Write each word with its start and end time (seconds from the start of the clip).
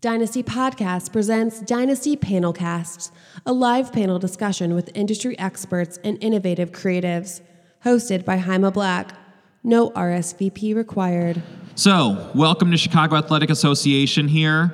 Dynasty 0.00 0.42
Podcast 0.42 1.12
presents 1.12 1.60
Dynasty 1.60 2.16
Panelcasts, 2.16 3.10
a 3.44 3.52
live 3.52 3.92
panel 3.92 4.18
discussion 4.18 4.74
with 4.74 4.90
industry 4.94 5.38
experts 5.38 5.98
and 6.02 6.16
innovative 6.24 6.72
creatives, 6.72 7.42
hosted 7.84 8.24
by 8.24 8.38
Jaime 8.38 8.70
Black. 8.70 9.12
No 9.62 9.90
RSVP 9.90 10.74
required. 10.74 11.42
So, 11.74 12.30
welcome 12.34 12.70
to 12.70 12.78
Chicago 12.78 13.16
Athletic 13.16 13.50
Association 13.50 14.26
here. 14.26 14.72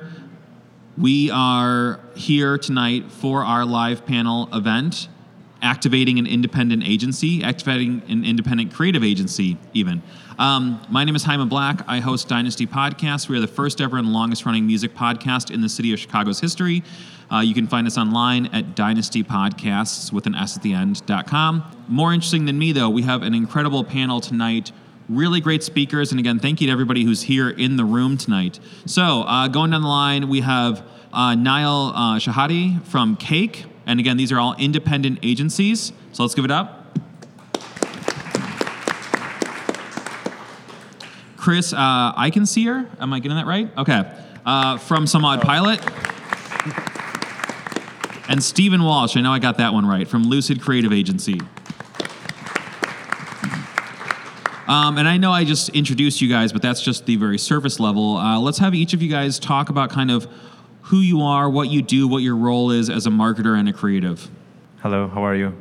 We 0.97 1.29
are 1.29 1.99
here 2.15 2.57
tonight 2.57 3.11
for 3.11 3.43
our 3.43 3.65
live 3.65 4.05
panel 4.05 4.47
event, 4.53 5.09
activating 5.67 6.17
an 6.17 6.25
independent 6.25 6.81
agency, 6.87 7.43
activating 7.43 8.01
an 8.07 8.23
independent 8.23 8.73
creative 8.73 9.03
agency, 9.03 9.57
even. 9.73 10.01
Um, 10.39 10.79
my 10.89 11.03
name 11.03 11.13
is 11.13 11.25
Jaime 11.25 11.45
Black. 11.45 11.81
I 11.89 11.99
host 11.99 12.29
Dynasty 12.29 12.65
Podcast. 12.65 13.27
We 13.27 13.35
are 13.35 13.41
the 13.41 13.47
first 13.47 13.81
ever 13.81 13.97
and 13.97 14.13
longest 14.13 14.45
running 14.45 14.65
music 14.65 14.95
podcast 14.95 15.51
in 15.51 15.59
the 15.59 15.67
city 15.67 15.91
of 15.91 15.99
Chicago's 15.99 16.39
history. 16.39 16.83
Uh, 17.29 17.39
you 17.39 17.53
can 17.53 17.67
find 17.67 17.85
us 17.85 17.97
online 17.97 18.45
at 18.53 18.77
Dynasty 18.77 19.25
Podcasts 19.25 20.09
with 20.13 20.25
an 20.25 20.35
S 20.35 20.55
at 20.55 20.63
the 20.63 20.73
end.com. 20.73 21.83
More 21.89 22.13
interesting 22.13 22.45
than 22.45 22.57
me, 22.57 22.71
though, 22.71 22.89
we 22.89 23.01
have 23.01 23.21
an 23.21 23.33
incredible 23.33 23.83
panel 23.83 24.21
tonight. 24.21 24.71
Really 25.09 25.41
great 25.41 25.63
speakers. 25.63 26.11
And 26.11 26.19
again, 26.19 26.39
thank 26.39 26.61
you 26.61 26.67
to 26.67 26.71
everybody 26.71 27.03
who's 27.03 27.23
here 27.23 27.49
in 27.49 27.75
the 27.75 27.83
room 27.83 28.17
tonight. 28.17 28.61
So, 28.85 29.23
uh, 29.23 29.49
going 29.49 29.71
down 29.71 29.81
the 29.81 29.89
line, 29.89 30.29
we 30.29 30.39
have 30.39 30.81
uh, 31.11 31.35
Na'el 31.35 31.91
uh, 31.93 32.19
Shehade 32.19 32.85
from 32.85 33.17
KAKE. 33.17 33.65
And 33.87 33.99
again, 33.99 34.17
these 34.17 34.31
are 34.31 34.39
all 34.39 34.55
independent 34.59 35.19
agencies. 35.23 35.91
So, 36.11 36.21
let's 36.21 36.35
give 36.35 36.45
it 36.45 36.51
up. 36.51 36.83
Chris 41.37 41.71
uh, 41.71 42.13
Eichenseer. 42.13 42.89
Am 42.99 43.13
I 43.13 43.19
getting 43.19 43.37
that 43.37 43.45
right? 43.47 43.69
Okay. 43.77 44.03
Uh, 44.45 44.77
from 44.77 45.07
Some 45.07 45.23
Odd 45.23 45.41
Pilot. 45.41 45.79
And 48.29 48.43
Steven 48.43 48.83
Walsh. 48.83 49.15
I 49.15 49.21
know 49.21 49.31
I 49.31 49.39
got 49.39 49.57
that 49.59 49.73
one 49.73 49.85
right. 49.85 50.05
From 50.05 50.25
Lucid 50.25 50.61
Creative 50.61 50.91
Agency. 50.91 51.39
Um, 54.67 54.97
and 54.97 55.07
I 55.07 55.15
know 55.15 55.31
I 55.31 55.45
just 55.45 55.69
introduced 55.69 56.19
you 56.19 56.27
guys, 56.27 56.51
but 56.51 56.61
that's 56.61 56.81
just 56.81 57.05
the 57.05 57.15
very 57.15 57.37
surface 57.37 57.79
level. 57.79 58.17
Uh, 58.17 58.37
let's 58.37 58.57
have 58.57 58.75
each 58.75 58.93
of 58.93 59.01
you 59.01 59.09
guys 59.09 59.39
talk 59.39 59.69
about 59.69 59.89
kind 59.89 60.11
of 60.11 60.27
who 60.87 60.99
you 61.01 61.21
are, 61.21 61.49
what 61.49 61.67
you 61.67 61.81
do, 61.81 62.07
what 62.07 62.23
your 62.23 62.37
role 62.37 62.71
is 62.71 62.89
as 62.89 63.05
a 63.05 63.09
marketer 63.09 63.59
and 63.59 63.67
a 63.67 63.73
creative. 63.73 64.29
Hello, 64.81 65.09
how 65.09 65.21
are 65.21 65.35
you? 65.35 65.53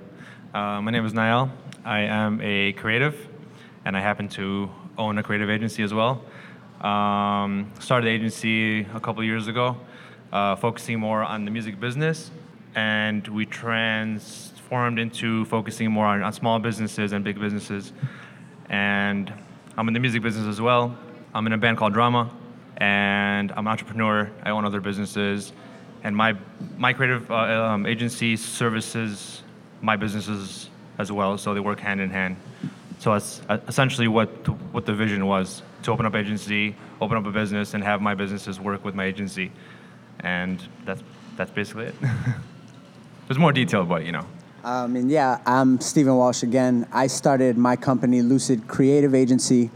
Uh, 0.55 0.81
my 0.81 0.93
name 0.93 1.05
is 1.05 1.15
Na'el. 1.15 1.51
I 1.85 2.03
am 2.03 2.41
a 2.41 2.73
creative, 2.75 3.27
and 3.85 3.97
I 3.97 4.01
happen 4.01 4.29
to 4.31 4.71
own 4.97 5.19
a 5.19 5.25
creative 5.25 5.51
agency 5.51 5.83
as 5.83 5.93
well. 5.93 6.23
Um, 6.81 7.73
started 7.81 8.07
the 8.07 8.11
agency 8.11 8.83
a 8.95 9.01
couple 9.01 9.25
years 9.25 9.49
ago, 9.49 9.77
uh, 10.33 10.55
focusing 10.55 11.01
more 11.01 11.25
on 11.25 11.45
the 11.45 11.51
music 11.51 11.81
business, 11.81 12.31
and 12.77 13.27
we 13.27 13.47
transformed 13.47 15.01
into 15.01 15.45
focusing 15.47 15.91
more 15.91 16.07
on, 16.07 16.23
on 16.23 16.33
small 16.33 16.61
businesses 16.61 17.11
and 17.11 17.25
big 17.25 17.41
businesses. 17.41 17.93
And 18.69 19.33
I'm 19.77 19.89
in 19.89 19.95
the 19.95 19.99
music 19.99 20.23
business 20.23 20.47
as 20.47 20.61
well. 20.61 20.97
I'm 21.35 21.49
in 21.49 21.53
a 21.53 21.59
band 21.59 21.79
called 21.79 21.95
Drama, 21.95 22.31
and 22.79 23.53
I'm 23.53 23.67
an 23.67 23.69
entrepreneur. 23.69 24.31
I 24.43 24.51
own 24.51 24.65
other 24.65 24.81
businesses, 24.81 25.53
and 26.03 26.17
my 26.17 26.37
my 26.77 26.93
creative 26.93 27.31
uh, 27.31 27.35
um, 27.35 27.87
agency 27.87 28.37
services 28.37 29.43
my 29.83 29.97
businesses 29.97 30.71
as 30.99 31.13
well, 31.13 31.39
so 31.39 31.55
they 31.55 31.61
work 31.61 31.81
hand 31.81 32.01
in 32.01 32.11
hand. 32.11 32.37
So 32.99 33.13
that's 33.13 33.41
essentially 33.69 34.09
what 34.09 34.29
what 34.73 34.87
the 34.87 34.95
vision 34.95 35.27
was 35.27 35.63
to 35.83 35.93
open 35.93 36.07
up 36.07 36.15
agency, 36.15 36.75
open 37.01 37.17
up 37.17 37.27
a 37.27 37.31
business, 37.31 37.75
and 37.75 37.85
have 37.85 38.01
my 38.01 38.15
businesses 38.15 38.59
work 38.59 38.85
with 38.85 38.95
my 38.95 39.05
agency, 39.05 39.53
and 40.21 40.63
that's 40.85 41.03
that's 41.37 41.51
basically 41.51 41.87
it. 41.87 41.95
There's 43.29 43.39
more 43.39 43.53
detail, 43.53 43.85
but 43.85 44.05
you 44.05 44.13
know. 44.13 44.27
Um, 44.65 44.97
and 44.97 45.11
yeah, 45.11 45.41
I'm 45.47 45.81
Steven 45.81 46.17
Walsh 46.17 46.43
again. 46.43 46.89
I 46.93 47.07
started 47.07 47.57
my 47.57 47.77
company, 47.77 48.23
Lucid 48.23 48.67
Creative 48.67 49.15
Agency, 49.15 49.71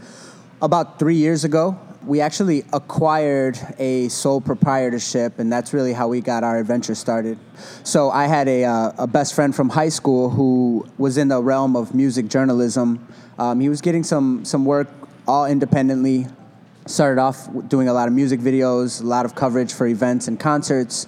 about 0.61 0.99
three 0.99 1.15
years 1.15 1.45
ago. 1.45 1.79
We 2.05 2.19
actually 2.19 2.65
acquired 2.73 3.59
a 3.77 4.09
sole 4.09 4.41
proprietorship, 4.41 5.37
and 5.37 5.51
that's 5.51 5.71
really 5.71 5.93
how 5.93 6.07
we 6.07 6.19
got 6.19 6.43
our 6.43 6.57
adventure 6.57 6.95
started. 6.95 7.37
So 7.83 8.09
I 8.09 8.25
had 8.25 8.47
a, 8.47 8.63
uh, 8.63 8.91
a 8.97 9.07
best 9.07 9.35
friend 9.35 9.55
from 9.55 9.69
high 9.69 9.89
school 9.89 10.29
who 10.29 10.87
was 10.97 11.17
in 11.17 11.27
the 11.27 11.41
realm 11.41 11.75
of 11.75 11.93
music 11.93 12.27
journalism. 12.27 13.07
Um, 13.37 13.59
he 13.59 13.69
was 13.69 13.81
getting 13.81 14.03
some 14.03 14.43
some 14.45 14.65
work 14.65 14.87
all 15.27 15.45
independently. 15.45 16.27
Started 16.87 17.21
off 17.21 17.47
doing 17.67 17.87
a 17.87 17.93
lot 17.93 18.07
of 18.07 18.13
music 18.15 18.39
videos, 18.39 19.01
a 19.01 19.05
lot 19.05 19.25
of 19.25 19.35
coverage 19.35 19.71
for 19.71 19.85
events 19.85 20.27
and 20.27 20.39
concerts 20.39 21.05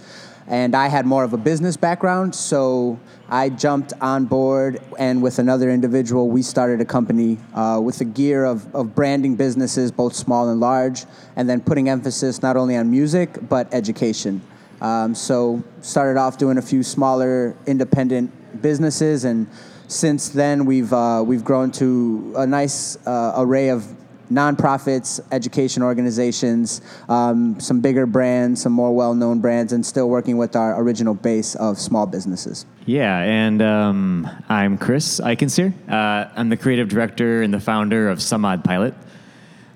and 0.47 0.75
I 0.75 0.87
had 0.87 1.05
more 1.05 1.23
of 1.23 1.33
a 1.33 1.37
business 1.37 1.77
background, 1.77 2.35
so 2.35 2.99
I 3.29 3.49
jumped 3.49 3.93
on 4.01 4.25
board, 4.25 4.81
and 4.99 5.23
with 5.23 5.39
another 5.39 5.69
individual, 5.69 6.29
we 6.29 6.41
started 6.41 6.81
a 6.81 6.85
company 6.85 7.37
uh, 7.53 7.79
with 7.83 7.99
the 7.99 8.05
gear 8.05 8.43
of, 8.43 8.73
of 8.75 8.93
branding 8.93 9.35
businesses, 9.35 9.91
both 9.91 10.13
small 10.13 10.49
and 10.49 10.59
large, 10.59 11.05
and 11.35 11.49
then 11.49 11.61
putting 11.61 11.89
emphasis 11.89 12.41
not 12.41 12.57
only 12.57 12.75
on 12.75 12.91
music 12.91 13.29
but 13.49 13.73
education. 13.73 14.41
Um, 14.81 15.15
so 15.15 15.63
started 15.81 16.19
off 16.19 16.37
doing 16.37 16.57
a 16.57 16.61
few 16.61 16.83
smaller 16.83 17.55
independent 17.65 18.61
businesses, 18.61 19.23
and 19.23 19.47
since 19.87 20.29
then 20.29 20.65
we've 20.65 20.91
uh, 20.91 21.23
we've 21.25 21.43
grown 21.43 21.71
to 21.71 22.33
a 22.35 22.45
nice 22.45 22.97
uh, 23.07 23.33
array 23.37 23.69
of 23.69 23.87
nonprofits, 24.33 25.19
education 25.31 25.83
organizations, 25.83 26.81
um, 27.09 27.59
some 27.59 27.79
bigger 27.79 28.05
brands, 28.05 28.61
some 28.61 28.73
more 28.73 28.93
well 28.93 29.13
known 29.13 29.39
brands, 29.39 29.73
and 29.73 29.85
still 29.85 30.09
working 30.09 30.37
with 30.37 30.55
our 30.55 30.81
original 30.81 31.13
base 31.13 31.55
of 31.55 31.77
small 31.79 32.05
businesses. 32.05 32.65
Yeah, 32.85 33.19
and 33.19 33.61
um, 33.61 34.29
I'm 34.49 34.77
Chris 34.77 35.19
Eichenseer. 35.19 35.73
Uh, 35.89 36.29
I'm 36.35 36.49
the 36.49 36.57
creative 36.57 36.89
director 36.89 37.41
and 37.41 37.53
the 37.53 37.59
founder 37.59 38.09
of 38.09 38.21
Some 38.21 38.43
Odd 38.43 38.63
Pilot. 38.63 38.93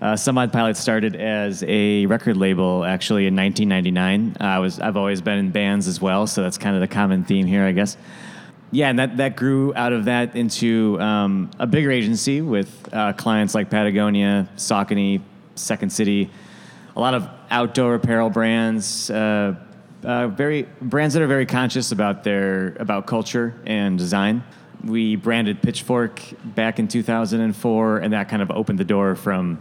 Uh, 0.01 0.16
Some 0.16 0.38
Odd 0.38 0.51
Pilot 0.51 0.78
started 0.78 1.16
as 1.16 1.63
a 1.68 2.06
record 2.06 2.38
label 2.38 2.84
actually 2.84 3.28
in 3.28 3.35
1999. 3.35 4.38
Uh, 4.39 4.44
I 4.44 4.59
was, 4.59 4.79
I've 4.79 4.97
always 4.97 5.22
been 5.22 5.38
in 5.38 5.51
bands 5.51 5.88
as 5.88 6.01
well, 6.01 6.28
so 6.28 6.41
that's 6.44 6.57
kind 6.57 6.75
of 6.75 6.81
the 6.81 6.88
common 6.88 7.24
theme 7.24 7.45
here, 7.47 7.63
I 7.63 7.72
guess 7.72 7.97
yeah, 8.72 8.89
and 8.89 9.00
that, 9.00 9.17
that 9.17 9.35
grew 9.35 9.73
out 9.75 9.94
of 9.94 10.05
that 10.05 10.35
into 10.35 11.00
um, 11.00 11.50
a 11.57 11.66
bigger 11.66 11.89
agency 11.89 12.41
with 12.41 12.89
uh, 12.94 13.13
clients 13.13 13.55
like 13.55 13.69
Patagonia, 13.69 14.50
Saucony, 14.57 15.22
Second 15.55 15.91
City, 15.91 16.29
a 16.95 17.00
lot 17.00 17.13
of 17.13 17.29
outdoor 17.50 17.95
apparel 17.95 18.29
brands, 18.29 19.09
uh, 19.09 19.56
uh, 20.03 20.27
very 20.27 20.67
brands 20.81 21.13
that 21.13 21.23
are 21.23 21.27
very 21.27 21.45
conscious 21.45 21.91
about 21.91 22.23
their 22.23 22.75
about 22.79 23.07
culture 23.07 23.53
and 23.66 23.97
design. 23.97 24.44
We 24.83 25.16
branded 25.16 25.61
Pitchfork 25.61 26.22
back 26.44 26.77
in 26.77 26.88
2004, 26.88 27.97
and 28.00 28.13
that 28.13 28.29
kind 28.29 28.41
of 28.41 28.51
opened 28.51 28.79
the 28.79 28.85
door 28.85 29.16
from 29.16 29.59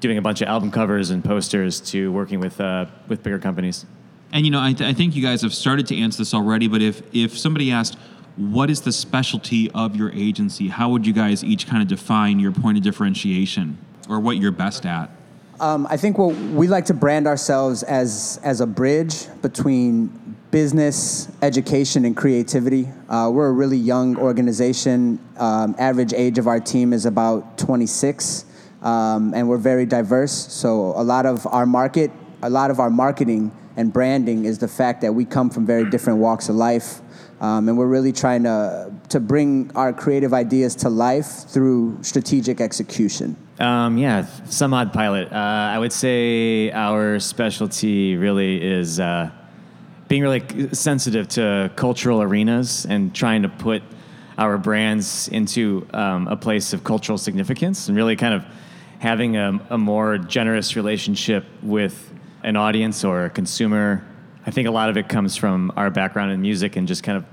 doing 0.00 0.18
a 0.18 0.22
bunch 0.22 0.42
of 0.42 0.48
album 0.48 0.70
covers 0.70 1.10
and 1.10 1.24
posters 1.24 1.80
to 1.80 2.12
working 2.12 2.40
with 2.40 2.60
uh, 2.60 2.86
with 3.08 3.22
bigger 3.22 3.38
companies. 3.38 3.86
And 4.32 4.44
you 4.44 4.50
know, 4.50 4.60
I, 4.60 4.72
th- 4.72 4.88
I 4.88 4.94
think 4.94 5.14
you 5.14 5.22
guys 5.22 5.42
have 5.42 5.54
started 5.54 5.86
to 5.88 5.98
answer 5.98 6.18
this 6.18 6.34
already. 6.34 6.68
But 6.68 6.82
if 6.82 7.02
if 7.14 7.38
somebody 7.38 7.70
asked 7.70 7.96
what 8.36 8.70
is 8.70 8.80
the 8.80 8.92
specialty 8.92 9.70
of 9.72 9.96
your 9.96 10.10
agency? 10.12 10.68
How 10.68 10.88
would 10.90 11.06
you 11.06 11.12
guys 11.12 11.44
each 11.44 11.66
kind 11.66 11.82
of 11.82 11.88
define 11.88 12.38
your 12.38 12.52
point 12.52 12.78
of 12.78 12.84
differentiation 12.84 13.78
or 14.08 14.20
what 14.20 14.38
you're 14.38 14.52
best 14.52 14.86
at? 14.86 15.10
Um, 15.60 15.86
I 15.90 15.96
think 15.96 16.18
what 16.18 16.34
we 16.34 16.66
like 16.66 16.86
to 16.86 16.94
brand 16.94 17.26
ourselves 17.26 17.82
as 17.84 18.40
as 18.42 18.60
a 18.60 18.66
bridge 18.66 19.26
between 19.42 20.36
business, 20.50 21.28
education, 21.40 22.04
and 22.04 22.16
creativity. 22.16 22.88
Uh, 23.08 23.30
we're 23.32 23.48
a 23.48 23.52
really 23.52 23.76
young 23.76 24.16
organization. 24.18 25.18
Um, 25.36 25.74
average 25.78 26.12
age 26.12 26.38
of 26.38 26.46
our 26.48 26.58
team 26.58 26.92
is 26.92 27.06
about 27.06 27.58
26, 27.58 28.44
um, 28.82 29.34
and 29.34 29.48
we're 29.48 29.56
very 29.56 29.86
diverse. 29.86 30.32
So 30.32 30.92
a 30.96 31.04
lot 31.04 31.26
of 31.26 31.46
our 31.46 31.64
market, 31.64 32.10
a 32.42 32.50
lot 32.50 32.70
of 32.70 32.80
our 32.80 32.90
marketing 32.90 33.52
and 33.76 33.92
branding 33.92 34.44
is 34.44 34.58
the 34.58 34.68
fact 34.68 35.00
that 35.02 35.14
we 35.14 35.24
come 35.24 35.48
from 35.48 35.64
very 35.64 35.88
different 35.88 36.18
walks 36.18 36.48
of 36.48 36.56
life. 36.56 37.01
Um, 37.42 37.68
and 37.68 37.76
we're 37.76 37.88
really 37.88 38.12
trying 38.12 38.44
to, 38.44 38.92
to 39.08 39.18
bring 39.18 39.72
our 39.74 39.92
creative 39.92 40.32
ideas 40.32 40.76
to 40.76 40.88
life 40.88 41.26
through 41.48 41.98
strategic 42.00 42.60
execution. 42.60 43.36
Um, 43.58 43.98
yeah, 43.98 44.26
some 44.44 44.72
odd 44.72 44.92
pilot. 44.92 45.30
Uh, 45.32 45.36
I 45.36 45.76
would 45.76 45.92
say 45.92 46.70
our 46.70 47.18
specialty 47.18 48.16
really 48.16 48.62
is 48.62 49.00
uh, 49.00 49.32
being 50.06 50.22
really 50.22 50.72
sensitive 50.72 51.26
to 51.30 51.72
cultural 51.74 52.22
arenas 52.22 52.86
and 52.86 53.12
trying 53.12 53.42
to 53.42 53.48
put 53.48 53.82
our 54.38 54.56
brands 54.56 55.26
into 55.26 55.84
um, 55.92 56.28
a 56.28 56.36
place 56.36 56.72
of 56.72 56.84
cultural 56.84 57.18
significance 57.18 57.88
and 57.88 57.96
really 57.96 58.14
kind 58.14 58.34
of 58.34 58.44
having 59.00 59.36
a, 59.36 59.60
a 59.70 59.78
more 59.78 60.16
generous 60.16 60.76
relationship 60.76 61.44
with 61.60 62.14
an 62.44 62.54
audience 62.54 63.02
or 63.02 63.24
a 63.24 63.30
consumer 63.30 64.04
I 64.44 64.50
think 64.50 64.66
a 64.66 64.72
lot 64.72 64.90
of 64.90 64.96
it 64.96 65.08
comes 65.08 65.36
from 65.36 65.72
our 65.76 65.90
background 65.90 66.32
in 66.32 66.42
music 66.42 66.76
and 66.76 66.88
just 66.88 67.02
kind 67.04 67.16
of 67.16 67.24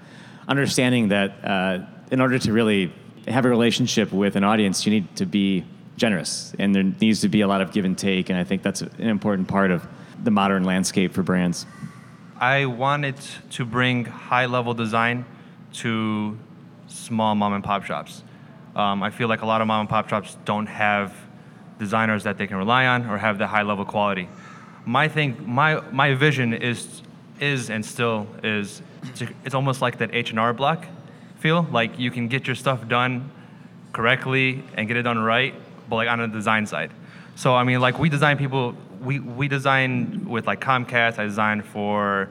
understanding 0.50 1.08
that 1.08 1.32
uh, 1.46 1.86
in 2.12 2.20
order 2.20 2.38
to 2.40 2.52
really 2.52 2.92
have 3.30 3.46
a 3.46 3.50
relationship 3.50 4.12
with 4.12 4.36
an 4.36 4.44
audience, 4.44 4.86
you 4.86 4.92
need 4.92 5.16
to 5.16 5.26
be 5.26 5.64
generous, 5.96 6.54
and 6.60 6.76
there 6.76 6.84
needs 6.84 7.22
to 7.22 7.30
be 7.30 7.42
a 7.42 7.48
lot 7.48 7.62
of 7.62 7.72
give 7.72 7.86
and 7.86 7.98
take. 7.98 8.30
And 8.30 8.38
I 8.38 8.44
think 8.44 8.64
that's 8.64 8.82
an 8.82 9.08
important 9.08 9.48
part 9.48 9.72
of 9.72 9.88
the 10.24 10.32
modern 10.32 10.64
landscape 10.64 11.14
for 11.14 11.24
brands? 11.24 11.66
I 12.40 12.66
wanted 12.66 13.16
to 13.52 13.66
bring 13.66 14.06
high 14.06 14.46
level 14.46 14.74
design 14.74 15.26
to 15.74 16.38
small 16.88 17.36
mom 17.36 17.54
and 17.54 17.64
pop 17.64 17.84
shops. 17.84 18.24
Um, 18.76 19.04
I 19.04 19.10
feel 19.10 19.28
like 19.28 19.42
a 19.42 19.46
lot 19.46 19.62
of 19.62 19.68
mom 19.68 19.82
and 19.82 19.90
pop 19.90 20.10
shops 20.10 20.38
don't 20.46 20.68
have 20.68 21.14
designers 21.80 22.24
that 22.24 22.38
they 22.38 22.48
can 22.48 22.58
rely 22.58 22.86
on 22.86 23.06
or 23.08 23.18
have 23.18 23.38
the 23.38 23.48
high 23.48 23.64
level 23.64 23.86
quality. 23.86 24.30
My 24.86 25.08
thing, 25.08 25.44
my 25.46 25.82
my 25.92 26.14
vision 26.14 26.54
is 26.54 27.02
is 27.42 27.70
and 27.70 27.86
still 27.86 28.28
is 28.44 28.82
it's 29.46 29.56
almost 29.56 29.82
like 29.82 29.98
that 30.00 30.14
H 30.14 30.32
and 30.32 30.40
R 30.40 30.54
block 30.54 30.86
feel 31.40 31.66
like 31.72 31.98
you 31.98 32.12
can 32.12 32.28
get 32.28 32.48
your 32.48 32.56
stuff 32.56 32.88
done 32.88 33.32
correctly 33.94 34.64
and 34.76 34.88
get 34.88 34.98
it 34.98 35.04
done 35.04 35.18
right, 35.18 35.54
but 35.90 35.96
like 35.96 36.10
on 36.10 36.20
the 36.20 36.28
design 36.28 36.66
side. 36.66 36.92
So 37.36 37.56
I 37.56 37.64
mean, 37.64 37.80
like 37.80 37.98
we 37.98 38.10
design 38.10 38.38
people, 38.38 38.76
we 39.02 39.20
we 39.20 39.48
design 39.48 40.26
with 40.28 40.46
like 40.46 40.60
Comcast. 40.60 41.18
I 41.18 41.24
design 41.24 41.62
for 41.62 42.30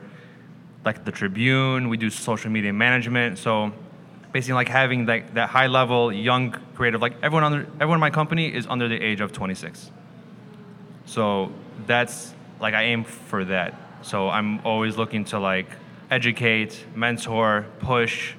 like 0.84 1.05
the 1.05 1.12
Tribune. 1.12 1.88
We 1.88 1.96
do 1.96 2.10
social 2.10 2.50
media 2.50 2.72
management. 2.72 3.38
So 3.38 3.72
basically, 4.32 4.55
like 4.55 4.69
having 4.69 5.06
like 5.06 5.34
that 5.34 5.49
high 5.49 5.66
level 5.66 6.12
young 6.12 6.52
creative, 6.75 7.00
like 7.00 7.14
everyone 7.22 7.44
under 7.44 7.62
everyone 7.75 7.96
in 7.96 8.00
my 8.00 8.10
company 8.10 8.55
is 8.55 8.66
under 8.66 8.88
the 8.88 9.00
age 9.00 9.20
of 9.20 9.32
26. 9.32 9.90
So 11.06 11.50
that's 11.87 12.34
like 12.60 12.75
I 12.75 12.84
aim 12.84 13.05
for 13.05 13.44
that. 13.46 13.75
So 14.03 14.29
I'm 14.29 14.65
always 14.65 14.97
looking 14.97 15.25
to 15.27 15.39
like 15.39 15.69
educate, 16.11 16.85
mentor, 16.95 17.67
push, 17.81 18.35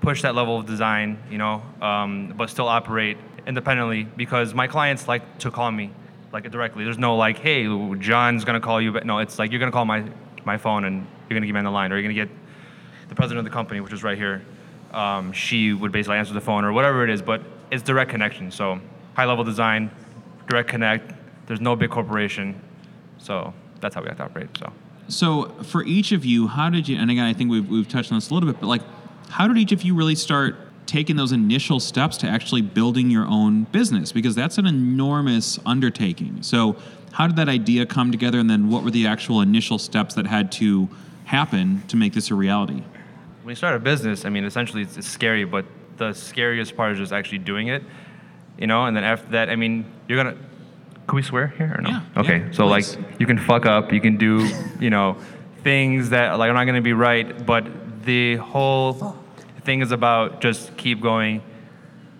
push 0.00 0.22
that 0.22 0.34
level 0.34 0.58
of 0.58 0.66
design, 0.66 1.22
you 1.30 1.38
know, 1.38 1.62
um, 1.80 2.34
but 2.36 2.50
still 2.50 2.68
operate 2.68 3.18
independently 3.46 4.04
because 4.04 4.54
my 4.54 4.66
clients 4.66 5.08
like 5.08 5.38
to 5.38 5.50
call 5.50 5.70
me 5.70 5.90
like 6.32 6.50
directly. 6.50 6.84
There's 6.84 6.98
no 6.98 7.16
like, 7.16 7.38
hey, 7.38 7.64
John's 7.98 8.44
gonna 8.44 8.60
call 8.60 8.80
you, 8.80 8.92
but 8.92 9.06
no, 9.06 9.18
it's 9.18 9.38
like 9.38 9.50
you're 9.50 9.60
gonna 9.60 9.72
call 9.72 9.84
my 9.84 10.04
my 10.44 10.56
phone 10.56 10.84
and 10.84 11.06
you're 11.28 11.38
gonna 11.38 11.46
get 11.46 11.52
me 11.52 11.58
on 11.58 11.64
the 11.64 11.70
line, 11.70 11.92
or 11.92 11.96
you're 11.96 12.02
gonna 12.02 12.14
get 12.14 12.28
the 13.08 13.14
president 13.14 13.38
of 13.38 13.44
the 13.44 13.54
company, 13.54 13.80
which 13.80 13.92
is 13.92 14.02
right 14.02 14.18
here. 14.18 14.42
Um, 14.92 15.32
she 15.32 15.72
would 15.72 15.92
basically 15.92 16.16
answer 16.16 16.32
the 16.32 16.40
phone 16.40 16.64
or 16.64 16.72
whatever 16.72 17.04
it 17.04 17.10
is, 17.10 17.20
but 17.20 17.42
it's 17.70 17.82
direct 17.82 18.10
connection. 18.10 18.50
So 18.50 18.80
high 19.14 19.26
level 19.26 19.44
design, 19.44 19.90
direct 20.48 20.68
connect. 20.68 21.12
There's 21.46 21.60
no 21.60 21.76
big 21.76 21.90
corporation, 21.90 22.60
so 23.18 23.52
that's 23.80 23.94
how 23.94 24.02
we 24.02 24.08
have 24.08 24.18
to 24.18 24.24
operate. 24.24 24.48
So. 24.58 24.72
So 25.08 25.48
for 25.62 25.84
each 25.84 26.12
of 26.12 26.24
you, 26.24 26.48
how 26.48 26.68
did 26.68 26.88
you? 26.88 26.98
And 26.98 27.10
again, 27.10 27.24
I 27.24 27.32
think 27.32 27.50
we've 27.50 27.68
we've 27.68 27.88
touched 27.88 28.12
on 28.12 28.18
this 28.18 28.30
a 28.30 28.34
little 28.34 28.50
bit, 28.50 28.60
but 28.60 28.66
like, 28.66 28.82
how 29.30 29.48
did 29.48 29.56
each 29.56 29.72
of 29.72 29.82
you 29.82 29.94
really 29.94 30.14
start 30.14 30.56
taking 30.86 31.16
those 31.16 31.32
initial 31.32 31.80
steps 31.80 32.16
to 32.18 32.26
actually 32.26 32.62
building 32.62 33.10
your 33.10 33.26
own 33.26 33.64
business? 33.64 34.12
Because 34.12 34.34
that's 34.34 34.58
an 34.58 34.66
enormous 34.66 35.58
undertaking. 35.66 36.42
So 36.42 36.76
how 37.12 37.26
did 37.26 37.36
that 37.36 37.48
idea 37.48 37.86
come 37.86 38.10
together, 38.10 38.38
and 38.38 38.50
then 38.50 38.68
what 38.68 38.84
were 38.84 38.90
the 38.90 39.06
actual 39.06 39.40
initial 39.40 39.78
steps 39.78 40.14
that 40.14 40.26
had 40.26 40.52
to 40.52 40.88
happen 41.24 41.82
to 41.88 41.96
make 41.96 42.12
this 42.12 42.30
a 42.30 42.34
reality? 42.34 42.82
When 43.42 43.52
you 43.52 43.56
start 43.56 43.76
a 43.76 43.78
business, 43.78 44.24
I 44.24 44.28
mean, 44.28 44.44
essentially 44.44 44.82
it's, 44.82 44.96
it's 44.96 45.08
scary, 45.08 45.44
but 45.44 45.64
the 45.96 46.12
scariest 46.12 46.76
part 46.76 46.92
is 46.92 46.98
just 46.98 47.12
actually 47.12 47.38
doing 47.38 47.68
it, 47.68 47.82
you 48.58 48.66
know. 48.66 48.84
And 48.84 48.96
then 48.96 49.04
after 49.04 49.30
that, 49.30 49.48
I 49.48 49.56
mean, 49.56 49.84
you're 50.06 50.22
gonna. 50.22 50.36
Can 51.08 51.16
we 51.16 51.22
swear 51.22 51.46
here 51.48 51.74
or 51.76 51.80
no? 51.80 51.88
Yeah, 51.88 52.02
okay, 52.18 52.38
yeah, 52.40 52.50
so 52.52 52.66
like 52.66 52.84
you 53.18 53.26
can 53.26 53.38
fuck 53.38 53.64
up, 53.64 53.92
you 53.94 54.00
can 54.00 54.18
do, 54.18 54.46
you 54.78 54.90
know, 54.90 55.16
things 55.62 56.10
that 56.10 56.38
like 56.38 56.50
are 56.50 56.54
not 56.54 56.66
gonna 56.66 56.82
be 56.82 56.92
right, 56.92 57.46
but 57.46 57.66
the 58.04 58.36
whole 58.36 59.16
thing 59.62 59.80
is 59.80 59.90
about 59.90 60.42
just 60.42 60.76
keep 60.76 61.00
going, 61.00 61.42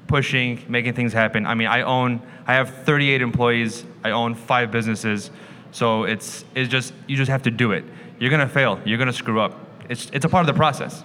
pushing, 0.07 0.65
making 0.69 0.95
things 0.95 1.13
happen. 1.13 1.45
I 1.45 1.55
mean, 1.55 1.69
I 1.69 1.83
own, 1.83 2.23
I 2.47 2.55
have 2.55 2.71
38 2.85 3.21
employees. 3.21 3.85
I 4.03 4.11
own 4.11 4.35
five 4.35 4.71
businesses, 4.71 5.31
so 5.71 6.05
it's 6.05 6.47
it's 6.55 6.71
just 6.71 6.95
you 7.07 7.17
just 7.17 7.31
have 7.31 7.43
to 7.43 7.51
do 7.51 7.73
it. 7.73 7.85
You're 8.19 8.31
gonna 8.31 8.49
fail. 8.49 8.81
You're 8.87 8.99
gonna 8.99 9.13
screw 9.13 9.39
up. 9.39 9.53
It's 9.91 10.09
it's 10.15 10.25
a 10.25 10.31
part 10.31 10.49
of 10.49 10.55
the 10.55 10.59
process, 10.59 11.05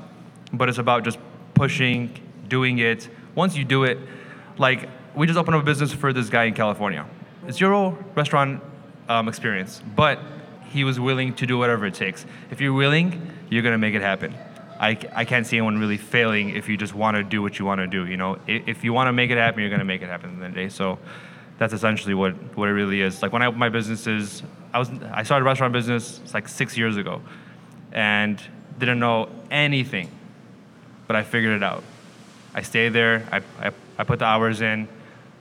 but 0.53 0.69
it's 0.69 0.77
about 0.77 1.03
just 1.03 1.19
pushing, 1.53 2.18
doing 2.47 2.77
it. 2.77 3.09
Once 3.35 3.57
you 3.57 3.65
do 3.65 3.83
it, 3.83 3.97
like 4.57 4.88
we 5.15 5.27
just 5.27 5.38
opened 5.38 5.57
up 5.57 5.63
a 5.63 5.65
business 5.65 5.91
for 5.91 6.13
this 6.13 6.30
guy 6.30 6.45
in 6.45 6.53
California. 6.53 7.06
It's 7.48 7.57
zero 7.57 7.98
restaurant 8.16 8.62
um, 9.10 9.28
experience, 9.28 9.81
but 9.95 10.19
he 10.69 10.84
was 10.84 11.00
willing 11.00 11.34
to 11.36 11.45
do 11.45 11.57
whatever 11.57 11.86
it 11.86 11.94
takes. 11.94 12.25
If 12.50 12.62
you're 12.62 12.74
willing, 12.74 13.31
you're 13.50 13.62
gonna 13.63 13.78
make 13.78 13.95
it 13.95 14.01
happen. 14.01 14.34
I, 14.80 14.98
I 15.13 15.25
can't 15.25 15.45
see 15.45 15.57
anyone 15.57 15.78
really 15.78 15.98
failing 15.98 16.50
if 16.50 16.68
you 16.68 16.78
just 16.78 16.95
want 16.95 17.16
to 17.16 17.24
do 17.24 17.42
what 17.42 17.60
you 17.60 17.66
want 17.66 17.80
to 17.80 17.88
do. 17.88 18.06
You 18.06 18.18
know, 18.18 18.38
I- 18.48 18.63
if 18.66 18.84
you 18.84 18.92
want 18.94 19.07
to 19.07 19.13
make 19.13 19.30
it 19.30 19.38
happen, 19.38 19.62
you're 19.62 19.69
gonna 19.69 19.86
make 19.86 20.01
it 20.01 20.10
happen 20.10 20.31
in 20.31 20.40
the 20.40 20.50
day. 20.50 20.69
So 20.69 21.00
that's 21.57 21.74
essentially 21.74 22.13
what, 22.13 22.34
what 22.57 22.68
it 22.69 22.74
really 22.74 23.01
is. 23.01 23.22
Like 23.22 23.31
when 23.31 23.42
I 23.42 23.45
opened 23.45 23.60
my 23.60 23.69
businesses, 23.69 24.42
I 24.74 24.80
was 24.80 24.90
I 25.12 25.24
started 25.24 25.44
a 25.44 25.45
restaurant 25.45 25.74
business 25.74 26.19
like 26.34 26.48
six 26.48 26.78
years 26.78 26.98
ago, 26.98 27.22
and 27.92 28.42
didn't 28.80 29.00
know 29.00 29.30
anything, 29.51 30.10
but 31.07 31.16
I 31.16 31.24
figured 31.24 31.56
it 31.56 31.63
out. 31.63 31.84
I 32.56 32.63
stayed 32.63 32.90
there. 32.90 33.28
I, 33.31 33.68
I, 33.68 33.72
I 34.00 34.04
put 34.04 34.19
the 34.19 34.25
hours 34.25 34.62
in. 34.62 34.88